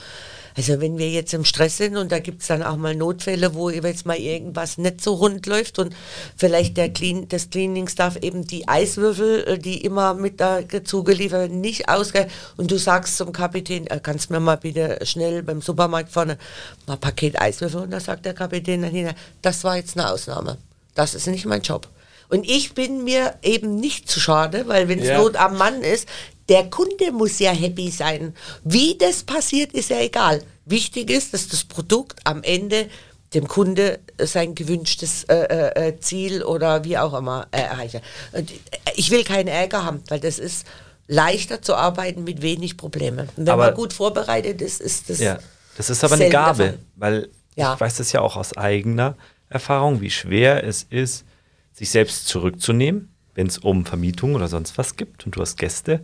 Also 0.56 0.80
wenn 0.82 0.98
wir 0.98 1.10
jetzt 1.10 1.34
im 1.34 1.46
Stress 1.46 1.78
sind 1.78 1.98
und 1.98 2.12
da 2.12 2.20
gibt 2.20 2.42
es 2.42 2.48
dann 2.48 2.64
auch 2.64 2.78
mal 2.78 2.96
Notfälle, 2.96 3.56
wo 3.56 3.70
jetzt 3.70 4.06
mal 4.06 4.18
irgendwas 4.18 4.78
nicht 4.78 5.02
so 5.02 5.16
rund 5.16 5.46
läuft 5.46 5.80
und 5.80 5.96
vielleicht 6.38 6.78
der 6.78 6.90
Clean, 6.90 7.28
das 7.28 7.50
Cleaning-Staff 7.50 8.18
eben 8.22 8.46
die 8.46 8.68
Eiswürfel, 8.68 9.44
äh, 9.48 9.58
die 9.58 9.84
immer 9.84 10.14
mit 10.14 10.40
dazu 10.40 11.04
geliefert 11.04 11.40
werden, 11.42 11.62
nicht 11.62 11.90
ausgeht 11.90 12.28
und 12.58 12.72
du 12.72 12.78
sagst 12.78 13.18
zum 13.18 13.32
Kapitän, 13.32 13.88
äh, 13.88 14.00
kannst 14.02 14.30
mir 14.30 14.40
mal 14.40 14.58
bitte 14.58 15.00
schnell 15.04 15.44
beim 15.44 15.62
Supermarkt 15.62 16.12
vorne 16.12 16.38
mal 16.86 16.94
ein 16.94 17.00
Paket 17.00 17.40
Eiswürfel 17.40 17.82
und 17.82 17.92
da 17.92 18.00
sagt 18.00 18.26
der 18.26 18.34
Kapitän 18.34 18.82
dann 18.82 18.92
hinterher, 18.92 19.18
das 19.42 19.64
war 19.64 19.78
jetzt 19.78 19.98
eine 19.98 20.10
Ausnahme. 20.10 20.58
Das 20.96 21.16
ist 21.16 21.28
nicht 21.28 21.46
mein 21.46 21.62
Job. 21.62 21.88
Und 22.30 22.50
ich 22.50 22.74
bin 22.74 23.04
mir 23.04 23.36
eben 23.44 23.76
nicht 23.76 24.10
zu 24.10 24.20
schade, 24.20 24.68
weil 24.68 24.88
wenn 24.88 25.00
es 25.00 25.08
Ja. 25.08 25.20
Not 25.20 25.36
am 25.36 25.58
Mann 25.58 25.82
ist, 25.82 26.08
der 26.50 26.70
Kunde 26.70 27.12
muss 27.12 27.40
ja 27.40 27.52
happy 27.52 27.90
sein. 27.90 28.36
Wie 28.64 28.98
das 28.98 29.24
passiert, 29.24 29.72
ist 29.74 29.90
ja 29.90 30.00
egal. 30.00 30.42
Wichtig 30.66 31.10
ist, 31.10 31.34
dass 31.34 31.48
das 31.48 31.64
Produkt 31.64 32.20
am 32.26 32.44
Ende 32.44 32.90
dem 33.34 33.48
Kunde 33.48 34.00
sein 34.20 34.54
gewünschtes 34.54 35.24
äh, 35.26 35.36
äh, 35.36 35.88
äh, 35.88 36.00
Ziel 36.00 36.44
oder 36.44 36.84
wie 36.84 36.98
auch 36.98 37.14
immer 37.14 37.48
äh, 37.52 37.62
erreicht. 37.62 38.02
Und 38.32 38.52
ich 38.96 39.10
will 39.10 39.24
keinen 39.24 39.48
Ärger 39.48 39.84
haben, 39.86 40.04
weil 40.10 40.20
das 40.20 40.38
ist 40.38 40.68
leichter 41.08 41.62
zu 41.62 41.76
arbeiten 41.76 42.24
mit 42.24 42.42
wenig 42.42 42.78
Problemen. 42.78 43.28
Und 43.36 43.46
wenn 43.46 43.50
Aber- 43.50 43.66
man 43.68 43.74
gut 43.76 43.94
vorbereitet 43.94 44.62
ist, 44.62 44.82
ist 44.82 45.10
das 45.10 45.20
Ja, 45.20 45.40
das 45.78 45.90
ist 45.90 46.04
aber 46.04 46.16
eine 46.16 46.30
Gabe, 46.30 46.64
Fall. 46.66 46.80
weil 46.96 47.30
Ja. 47.56 47.74
ich 47.74 47.80
weiß 47.82 47.98
das 47.98 48.12
ja 48.12 48.22
auch 48.22 48.36
aus 48.36 48.56
eigener 48.56 49.18
Erfahrung, 49.50 50.00
wie 50.02 50.12
schwer 50.12 50.64
es 50.64 50.84
ist, 50.90 51.26
sich 51.74 51.90
selbst 51.90 52.28
zurückzunehmen, 52.28 53.13
wenn 53.36 53.48
es 53.48 53.58
um 53.58 53.86
Vermietung 53.86 54.36
oder 54.36 54.48
sonst 54.48 54.78
was 54.78 54.96
gibt 54.96 55.26
und 55.26 55.36
du 55.36 55.42
hast 55.42 55.58
Gäste 55.58 56.02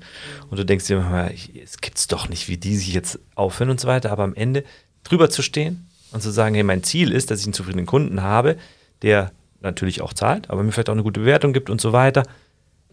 und 0.49 0.57
du 0.57 0.65
denkst 0.65 0.88
dir 0.88 0.97
manchmal, 0.97 1.34
es 1.63 1.80
gibt's 1.80 2.07
doch 2.07 2.30
nicht, 2.30 2.47
wie 2.47 2.57
die 2.57 2.75
sich 2.75 2.93
jetzt 2.93 3.19
aufhören 3.36 3.69
und 3.69 3.80
so 3.80 3.88
weiter, 3.88 4.11
aber 4.11 4.23
am 4.23 4.34
Ende 4.34 4.63
drüber 5.03 5.30
zu 5.30 5.41
stehen 5.41 5.88
und 6.11 6.21
zu 6.21 6.32
sagen, 6.32 6.55
hey, 6.55 6.63
mein 6.63 6.84
Ziel 6.84 7.11
ist, 7.11 7.32
dass 7.32 7.41
ich 7.41 7.45
einen 7.45 7.53
zufriedenen 7.53 7.86
Kunden 7.86 8.21
habe, 8.21 8.57
der 9.01 9.32
natürlich 9.61 10.01
auch 10.01 10.13
zahlt, 10.13 10.49
aber 10.49 10.63
mir 10.63 10.71
vielleicht 10.71 10.89
auch 10.89 10.93
eine 10.93 11.03
gute 11.03 11.19
Bewertung 11.19 11.53
gibt 11.53 11.69
und 11.69 11.82
so 11.82 11.93
weiter. 11.93 12.23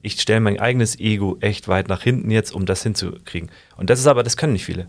Ich 0.03 0.21
stelle 0.21 0.41
mein 0.41 0.61
eigenes 0.61 0.99
Ego 0.99 1.39
echt 1.41 1.69
weit 1.69 1.89
nach 1.89 2.03
hinten 2.03 2.31
jetzt, 2.31 2.53
um 2.53 2.67
das 2.67 2.83
hinzukriegen. 2.83 3.51
Und 3.77 3.91
das 3.91 3.99
ist 3.99 4.07
aber, 4.07 4.23
das 4.23 4.37
können 4.37 4.53
nicht 4.53 4.65
viele. 4.65 4.87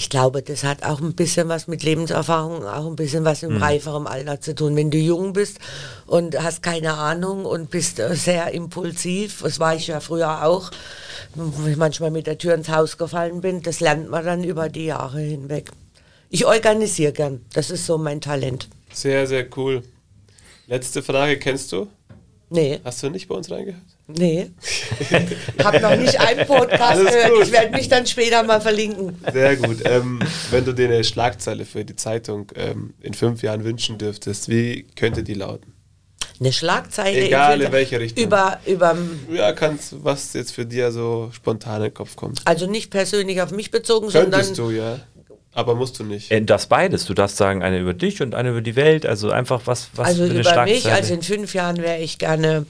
Ich 0.00 0.10
glaube, 0.10 0.42
das 0.42 0.62
hat 0.62 0.84
auch 0.84 1.00
ein 1.00 1.14
bisschen 1.14 1.48
was 1.48 1.66
mit 1.66 1.82
Lebenserfahrung, 1.82 2.64
auch 2.64 2.86
ein 2.86 2.94
bisschen 2.94 3.24
was 3.24 3.42
Mhm. 3.42 3.56
im 3.56 3.56
reiferen 3.56 4.06
Alter 4.06 4.40
zu 4.40 4.54
tun. 4.54 4.76
Wenn 4.76 4.92
du 4.92 4.96
jung 4.96 5.32
bist 5.32 5.58
und 6.06 6.40
hast 6.40 6.62
keine 6.62 6.94
Ahnung 6.94 7.44
und 7.44 7.68
bist 7.70 7.98
äh, 7.98 8.14
sehr 8.14 8.52
impulsiv, 8.54 9.40
das 9.42 9.58
war 9.58 9.74
ich 9.74 9.88
ja 9.88 9.98
früher 9.98 10.44
auch, 10.46 10.70
wo 11.34 11.66
ich 11.66 11.76
manchmal 11.76 12.12
mit 12.12 12.28
der 12.28 12.38
Tür 12.38 12.54
ins 12.54 12.68
Haus 12.68 12.96
gefallen 12.96 13.40
bin, 13.40 13.60
das 13.62 13.80
lernt 13.80 14.08
man 14.08 14.24
dann 14.24 14.44
über 14.44 14.68
die 14.68 14.84
Jahre 14.84 15.18
hinweg. 15.18 15.72
Ich 16.30 16.46
organisiere 16.46 17.10
gern, 17.12 17.44
das 17.52 17.68
ist 17.70 17.84
so 17.84 17.98
mein 17.98 18.20
Talent. 18.20 18.68
Sehr, 18.92 19.26
sehr 19.26 19.46
cool. 19.56 19.82
Letzte 20.68 21.02
Frage, 21.02 21.40
kennst 21.40 21.72
du? 21.72 21.88
Nee, 22.50 22.78
Hast 22.84 23.02
du 23.02 23.10
nicht 23.10 23.26
bei 23.26 23.34
uns 23.34 23.50
reingehört? 23.50 23.82
Nee. 24.08 24.50
Hab 25.62 25.80
noch 25.80 25.96
nicht 25.96 26.18
einen 26.20 26.46
Podcast 26.46 26.80
Alles 26.80 27.12
gehört. 27.12 27.30
gut. 27.32 27.42
Ich 27.44 27.52
werde 27.52 27.70
mich 27.76 27.88
dann 27.88 28.06
später 28.06 28.42
mal 28.42 28.60
verlinken. 28.60 29.16
Sehr 29.32 29.56
gut. 29.56 29.78
ähm, 29.84 30.20
wenn 30.50 30.64
du 30.64 30.72
dir 30.72 30.86
eine 30.86 31.04
Schlagzeile 31.04 31.64
für 31.64 31.84
die 31.84 31.96
Zeitung 31.96 32.50
ähm, 32.56 32.94
in 33.00 33.14
fünf 33.14 33.42
Jahren 33.42 33.64
wünschen 33.64 33.98
dürftest, 33.98 34.48
wie 34.48 34.86
könnte 34.96 35.22
die 35.22 35.34
lauten? 35.34 35.72
Eine 36.40 36.52
Schlagzeile 36.52 37.26
Egal 37.26 37.60
in 37.60 37.72
welche 37.72 37.98
Richtung. 37.98 38.22
über, 38.24 38.60
über 38.64 38.96
Ja, 39.32 39.52
kannst, 39.52 40.04
was 40.04 40.34
jetzt 40.34 40.52
für 40.52 40.64
dir 40.64 40.92
so 40.92 41.30
spontan 41.32 41.76
in 41.78 41.82
den 41.88 41.94
Kopf 41.94 42.14
kommt. 42.14 42.40
Also 42.44 42.66
nicht 42.66 42.90
persönlich 42.90 43.42
auf 43.42 43.50
mich 43.50 43.70
bezogen, 43.72 44.08
sondern 44.10 44.30
Könntest 44.32 44.58
du, 44.58 44.70
ja. 44.70 45.00
Aber 45.52 45.74
musst 45.74 45.98
du 45.98 46.04
nicht. 46.04 46.30
Äh, 46.30 46.42
Das 46.42 46.66
beides. 46.66 47.06
Du 47.06 47.14
darfst 47.14 47.36
sagen, 47.36 47.64
eine 47.64 47.80
über 47.80 47.92
dich 47.94 48.22
und 48.22 48.36
eine 48.36 48.50
über 48.50 48.60
die 48.60 48.76
Welt. 48.76 49.04
Also 49.04 49.30
einfach 49.32 49.62
was, 49.64 49.88
was 49.96 50.08
also 50.08 50.24
für 50.26 50.30
eine 50.30 50.40
über 50.40 50.64
mich. 50.64 50.86
Also 50.92 51.14
in 51.14 51.22
fünf 51.22 51.54
Jahren 51.54 51.78
wäre 51.78 51.98
ich 51.98 52.18
gerne 52.18 52.66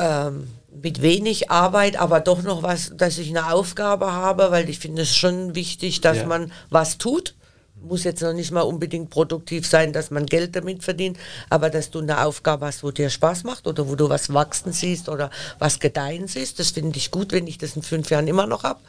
ähm, 0.00 0.48
mit 0.82 1.02
wenig 1.02 1.50
Arbeit, 1.50 1.96
aber 2.00 2.20
doch 2.20 2.42
noch 2.42 2.62
was, 2.62 2.92
dass 2.96 3.18
ich 3.18 3.28
eine 3.28 3.52
Aufgabe 3.52 4.12
habe, 4.12 4.50
weil 4.50 4.68
ich 4.70 4.78
finde 4.78 5.02
es 5.02 5.14
schon 5.14 5.54
wichtig, 5.54 6.00
dass 6.00 6.18
Ja. 6.18 6.26
man 6.26 6.52
was 6.70 6.96
tut. 6.96 7.34
Muss 7.82 8.04
jetzt 8.04 8.22
noch 8.22 8.32
nicht 8.32 8.50
mal 8.50 8.60
unbedingt 8.62 9.10
produktiv 9.10 9.66
sein, 9.66 9.92
dass 9.92 10.10
man 10.10 10.26
Geld 10.26 10.54
damit 10.56 10.82
verdient, 10.84 11.18
aber 11.48 11.70
dass 11.70 11.90
du 11.90 12.00
eine 12.00 12.24
Aufgabe 12.24 12.66
hast, 12.66 12.82
wo 12.82 12.90
dir 12.90 13.10
Spaß 13.10 13.44
macht 13.44 13.66
oder 13.66 13.88
wo 13.88 13.94
du 13.94 14.08
was 14.08 14.32
wachsen 14.32 14.72
siehst 14.72 15.08
oder 15.08 15.30
was 15.58 15.80
gedeihen 15.80 16.26
siehst. 16.28 16.58
Das 16.58 16.70
finde 16.70 16.96
ich 16.98 17.10
gut, 17.10 17.32
wenn 17.32 17.46
ich 17.46 17.58
das 17.58 17.76
in 17.76 17.82
fünf 17.82 18.10
Jahren 18.10 18.28
immer 18.28 18.46
noch 18.46 18.64
habe. 18.64 18.80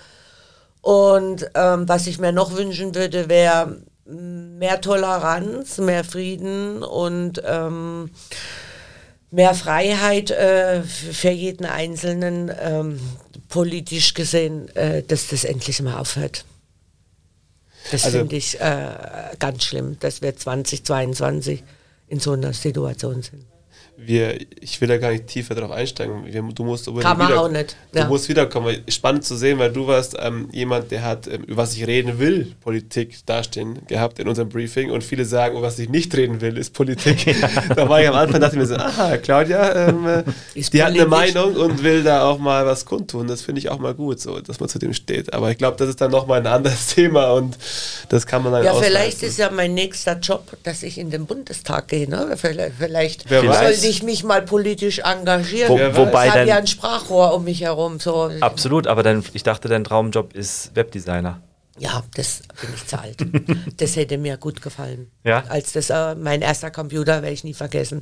Und 0.81 1.49
ähm, 1.55 1.87
was 1.87 2.07
ich 2.07 2.19
mir 2.19 2.31
noch 2.31 2.55
wünschen 2.55 2.95
würde, 2.95 3.29
wäre 3.29 3.77
mehr 4.05 4.81
Toleranz, 4.81 5.77
mehr 5.77 6.03
Frieden 6.03 6.83
und 6.83 7.41
ähm, 7.45 8.09
mehr 9.31 9.53
Freiheit 9.55 10.29
äh, 10.31 10.83
für 10.83 11.29
jeden 11.31 11.65
Einzelnen, 11.65 12.51
ähm, 12.59 12.99
politisch 13.49 14.13
gesehen, 14.13 14.69
äh, 14.75 15.03
dass 15.03 15.27
das 15.27 15.43
endlich 15.43 15.81
mal 15.81 15.97
aufhört. 15.97 16.45
Das 17.91 18.05
Also- 18.05 18.19
finde 18.19 18.35
ich 18.35 18.59
äh, 18.59 18.89
ganz 19.39 19.63
schlimm, 19.63 19.97
dass 19.99 20.21
wir 20.21 20.35
2022 20.35 21.63
in 22.07 22.19
so 22.19 22.33
einer 22.33 22.53
Situation 22.53 23.23
sind. 23.23 23.45
Wir, 23.97 24.39
ich 24.59 24.81
will 24.81 24.87
da 24.87 24.97
gar 24.97 25.11
nicht 25.11 25.27
tiefer 25.27 25.53
drauf 25.53 25.69
einsteigen. 25.69 26.25
Wir, 26.25 26.41
du 26.41 26.63
musst 26.63 26.87
unbedingt 26.87 27.07
Kann 27.07 27.17
man 27.19 27.27
wieder, 27.27 27.41
auch 27.41 27.49
nicht, 27.49 27.75
Du 27.91 27.99
ja. 27.99 28.07
musst 28.07 28.27
wiederkommen. 28.29 28.77
Spannend 28.87 29.25
zu 29.25 29.35
sehen, 29.35 29.59
weil 29.59 29.71
du 29.71 29.85
warst 29.85 30.15
ähm, 30.19 30.49
jemand, 30.51 30.89
der 30.89 31.03
hat, 31.03 31.27
ähm, 31.27 31.43
über 31.43 31.57
was 31.57 31.75
ich 31.75 31.85
reden 31.85 32.17
will, 32.17 32.55
Politik 32.61 33.23
dastehen 33.27 33.85
gehabt 33.87 34.17
in 34.17 34.27
unserem 34.27 34.49
Briefing. 34.49 34.89
Und 34.89 35.03
viele 35.03 35.23
sagen, 35.25 35.55
über 35.55 35.67
was 35.67 35.77
ich 35.77 35.89
nicht 35.89 36.15
reden 36.15 36.41
will, 36.41 36.57
ist 36.57 36.73
Politik. 36.73 37.35
da 37.75 37.87
war 37.87 38.01
ich 38.01 38.07
am 38.07 38.15
Anfang, 38.15 38.41
dachte 38.41 38.55
ich 38.55 38.59
mir 38.61 38.65
so, 38.65 38.75
aha, 38.75 39.17
Claudia, 39.17 39.89
ähm, 39.89 40.07
äh, 40.07 40.23
Ist 40.55 40.73
die 40.73 40.81
hat 40.81 40.93
eine. 40.93 41.05
Meinung 41.05 41.55
und 41.55 41.83
will 41.83 42.01
da 42.03 42.23
auch 42.23 42.39
mal 42.39 42.65
was 42.65 42.85
kundtun. 42.85 43.27
Das 43.27 43.41
finde 43.41 43.59
ich 43.59 43.69
auch 43.69 43.77
mal 43.79 43.93
gut, 43.93 44.19
so, 44.19 44.39
dass 44.39 44.59
man 44.59 44.67
zu 44.69 44.79
dem 44.79 44.93
steht. 44.93 45.31
Aber 45.33 45.51
ich 45.51 45.57
glaube, 45.59 45.77
das 45.77 45.89
ist 45.89 46.01
dann 46.01 46.09
nochmal 46.09 46.39
ein 46.39 46.47
anderes 46.47 46.87
Thema 46.87 47.33
und 47.33 47.55
das 48.09 48.25
kann 48.25 48.41
man 48.43 48.53
dann 48.53 48.63
Ja, 48.63 48.71
ausreizen. 48.71 48.91
vielleicht 48.91 49.23
ist 49.23 49.37
ja 49.37 49.51
mein 49.51 49.73
nächster 49.75 50.17
Job, 50.17 50.57
dass 50.63 50.81
ich 50.81 50.97
in 50.97 51.11
den 51.11 51.25
Bundestag 51.27 51.87
gehe. 51.89 52.09
Ne? 52.09 52.35
Vielleicht, 52.37 52.75
vielleicht 52.77 53.29
Wer 53.29 53.41
sollte 53.53 53.80
weiß. 53.83 53.89
ich 53.89 54.03
mich 54.03 54.23
mal 54.23 54.41
politisch 54.41 54.99
engagieren. 54.99 55.69
Wo- 55.69 55.77
Wer 55.77 55.95
wobei 55.95 56.27
ich 56.27 56.33
habe 56.33 56.45
ja 56.47 56.57
ein 56.57 56.67
Sprachrohr 56.67 57.33
um 57.33 57.43
mich 57.43 57.61
herum. 57.61 57.99
So. 57.99 58.31
Absolut, 58.39 58.87
aber 58.87 59.03
dein, 59.03 59.23
ich 59.33 59.43
dachte, 59.43 59.67
dein 59.67 59.83
Traumjob 59.83 60.33
ist 60.33 60.75
Webdesigner. 60.75 61.41
Ja, 61.79 62.03
das 62.15 62.41
bin 62.59 62.69
ich 62.75 62.85
zu 62.85 62.99
alt. 62.99 63.17
Das 63.77 63.95
hätte 63.95 64.17
mir 64.19 64.37
gut 64.37 64.61
gefallen. 64.61 65.09
Ja? 65.23 65.43
Als 65.47 65.71
das 65.71 65.89
äh, 65.89 66.13
mein 66.15 66.41
erster 66.41 66.69
Computer 66.69 67.21
werde 67.23 67.31
ich 67.33 67.43
nie 67.43 67.53
vergessen. 67.55 68.01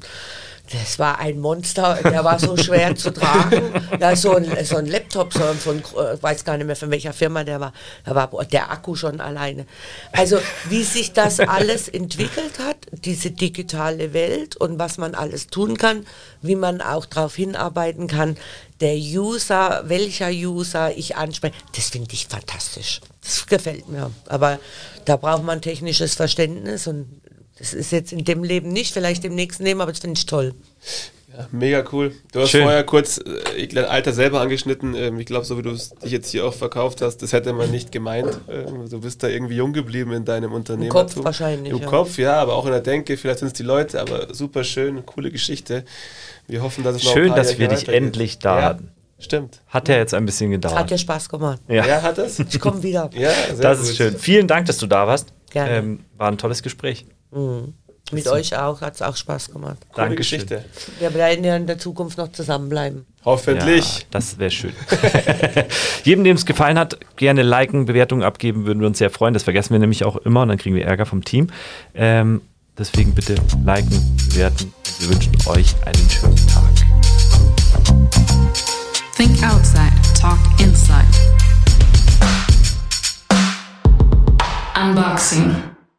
Das 0.72 1.00
war 1.00 1.20
ein 1.20 1.40
Monster, 1.40 2.00
der 2.04 2.24
war 2.24 2.38
so 2.38 2.56
schwer 2.56 2.96
zu 2.96 3.12
tragen. 3.12 3.74
Ja, 4.00 4.16
so 4.16 4.36
ein, 4.36 4.46
so 4.66 4.78
ein 4.78 4.86
Laptop, 4.86 5.34
so 5.34 5.40
von, 5.40 5.80
äh, 5.80 6.22
weiß 6.22 6.46
gar 6.46 6.58
nicht 6.58 6.68
mehr 6.68 6.76
von 6.76 6.92
welcher 6.92 7.14
Firma 7.14 7.44
der 7.44 7.60
war. 7.60 7.74
Da 8.06 8.14
war 8.14 8.30
der 8.46 8.72
Akku 8.72 8.96
schon 8.96 9.20
alleine. 9.20 9.66
Also 10.12 10.38
wie 10.70 10.84
sich 10.84 11.14
das 11.14 11.40
alles 11.40 11.88
entwickelt 11.88 12.60
hat, 12.60 12.78
diese 12.92 13.32
digitale 13.32 14.14
Welt 14.14 14.58
und 14.58 14.78
was 14.78 14.98
man 14.98 15.16
alles 15.16 15.48
tun 15.48 15.78
kann, 15.78 16.06
wie 16.42 16.56
man 16.56 16.82
auch 16.82 17.06
darauf 17.06 17.36
hinarbeiten 17.36 18.08
kann, 18.08 18.38
der 18.80 18.96
User, 18.96 19.84
welcher 19.88 20.30
User 20.30 20.96
ich 20.96 21.16
anspreche, 21.16 21.56
das 21.76 21.90
finde 21.90 22.14
ich 22.14 22.28
fantastisch. 22.28 23.02
Das 23.24 23.46
gefällt 23.48 23.90
mir. 23.90 24.12
Aber 24.28 24.60
da 25.06 25.18
braucht 25.18 25.44
man 25.44 25.62
technisches 25.62 26.16
Verständnis 26.16 26.88
und 26.88 27.22
das 27.60 27.74
ist 27.74 27.92
jetzt 27.92 28.12
in 28.14 28.24
dem 28.24 28.44
Leben 28.44 28.70
nicht, 28.70 28.94
vielleicht 28.94 29.24
im 29.26 29.36
nächsten 29.36 29.64
Leben, 29.64 29.82
aber 29.82 29.92
das 29.92 30.00
finde 30.00 30.18
ich 30.18 30.26
toll. 30.26 30.54
Ja, 31.32 31.48
mega 31.52 31.84
cool. 31.92 32.12
Du 32.32 32.40
hast 32.42 32.50
Schön. 32.50 32.64
vorher 32.64 32.84
kurz 32.84 33.20
äh, 33.56 33.68
glaub, 33.68 33.90
Alter 33.90 34.14
selber 34.14 34.42
angeschnitten. 34.42 34.96
Ähm, 34.96 35.20
ich 35.20 35.28
glaube, 35.28 35.46
so 35.46 35.58
wie 35.60 35.62
du 35.62 35.70
es 35.70 35.92
dich 35.92 36.12
jetzt 36.12 36.32
hier 36.32 36.44
auch 36.46 36.54
verkauft 36.56 37.02
hast, 37.02 37.18
das 37.18 37.34
hätte 37.34 37.54
man 37.54 37.70
nicht 37.70 37.92
gemeint. 37.92 38.40
Ähm, 38.50 38.90
du 38.90 39.00
bist 39.00 39.22
da 39.22 39.28
irgendwie 39.28 39.56
jung 39.56 39.72
geblieben 39.72 40.12
in 40.12 40.26
deinem 40.26 40.52
Unternehmen. 40.54 40.90
Kopf 40.90 41.16
wahrscheinlich, 41.18 41.72
Im 41.72 41.80
ja. 41.82 41.88
Kopf, 41.88 42.18
ja, 42.18 42.34
aber 42.42 42.56
auch 42.56 42.66
in 42.66 42.72
der 42.72 42.82
Denke. 42.82 43.16
Vielleicht 43.16 43.40
sind 43.40 43.50
es 43.50 43.54
die 43.54 43.64
Leute, 43.64 44.02
aber 44.02 44.34
super 44.34 44.64
schön, 44.64 45.06
coole 45.06 45.30
Geschichte. 45.30 45.86
Wir 46.48 46.64
hoffen, 46.64 46.84
dass 46.84 46.96
es 46.96 47.04
noch 47.04 47.12
ein 47.12 47.18
Schön, 47.18 47.36
dass 47.36 47.50
Jahre 47.50 47.60
wir 47.60 47.68
dich 47.68 47.82
weitergeht. 47.84 48.04
endlich 48.04 48.40
da 48.40 48.60
ja, 48.60 48.66
hatten. 48.66 48.92
Stimmt. 49.20 49.62
Hat 49.68 49.88
ja 49.88 49.98
jetzt 49.98 50.14
ein 50.16 50.26
bisschen 50.26 50.48
Hat 50.52 50.62
gedauert. 50.62 50.90
dir 50.90 50.98
Spaß 50.98 51.30
gemacht. 51.30 51.62
Ja, 51.68 51.86
Ja, 51.86 52.02
hat 52.02 52.18
es? 52.18 52.40
Ich 52.40 52.60
komme 52.60 52.82
wieder. 52.82 53.10
Ja, 53.14 53.30
sehr 53.54 53.56
das 53.58 53.80
gut. 53.82 53.90
ist 53.90 53.98
schön. 53.98 54.18
Vielen 54.18 54.48
Dank, 54.48 54.66
dass 54.66 54.78
du 54.78 54.88
da 54.88 55.06
warst. 55.06 55.28
Gerne. 55.52 55.76
Ähm, 55.78 56.00
war 56.18 56.30
ein 56.30 56.38
tolles 56.40 56.64
Gespräch. 56.64 57.06
Mit 57.32 58.28
euch 58.28 58.58
auch, 58.58 58.82
hat 58.82 58.96
es 58.96 59.02
auch 59.04 59.16
Spaß 59.16 59.52
gemacht. 59.52 59.78
Coole 59.94 60.08
Dankeschön. 60.08 60.40
Geschichte. 60.40 60.66
Wir 61.00 61.14
werden 61.14 61.44
ja 61.44 61.56
in 61.56 61.68
der 61.68 61.78
Zukunft 61.78 62.18
noch 62.18 62.32
zusammenbleiben. 62.32 63.06
Hoffentlich. 63.24 64.00
Ja, 64.00 64.06
das 64.12 64.40
wäre 64.40 64.50
schön. 64.50 64.74
Jedem, 66.04 66.24
dem 66.24 66.36
es 66.36 66.46
gefallen 66.46 66.80
hat, 66.80 66.98
gerne 67.18 67.44
liken, 67.44 67.86
Bewertungen 67.86 68.24
abgeben, 68.24 68.66
würden 68.66 68.80
wir 68.80 68.88
uns 68.88 68.98
sehr 68.98 69.12
freuen. 69.12 69.36
Das 69.36 69.44
vergessen 69.44 69.74
wir 69.74 69.80
nämlich 69.80 70.04
auch 70.06 70.16
immer 70.18 70.42
und 70.42 70.50
dann 70.50 70.58
kriegen 70.58 70.76
wir 70.76 70.86
Ärger 70.86 71.06
vom 71.06 71.24
Team. 71.24 71.50
Ähm, 71.94 72.42
Deswegen 72.80 73.14
bitte 73.14 73.36
liken, 73.66 74.18
bewerten. 74.30 74.74
Wir 75.00 75.10
wünschen 75.10 75.34
euch 75.48 75.76
einen 75.86 76.10
schönen 76.10 76.48
Tag. 76.48 76.64
Think 79.18 79.44
outside, 79.44 79.92
talk 80.18 80.40
inside. 80.62 81.04
Unboxing. 84.82 85.58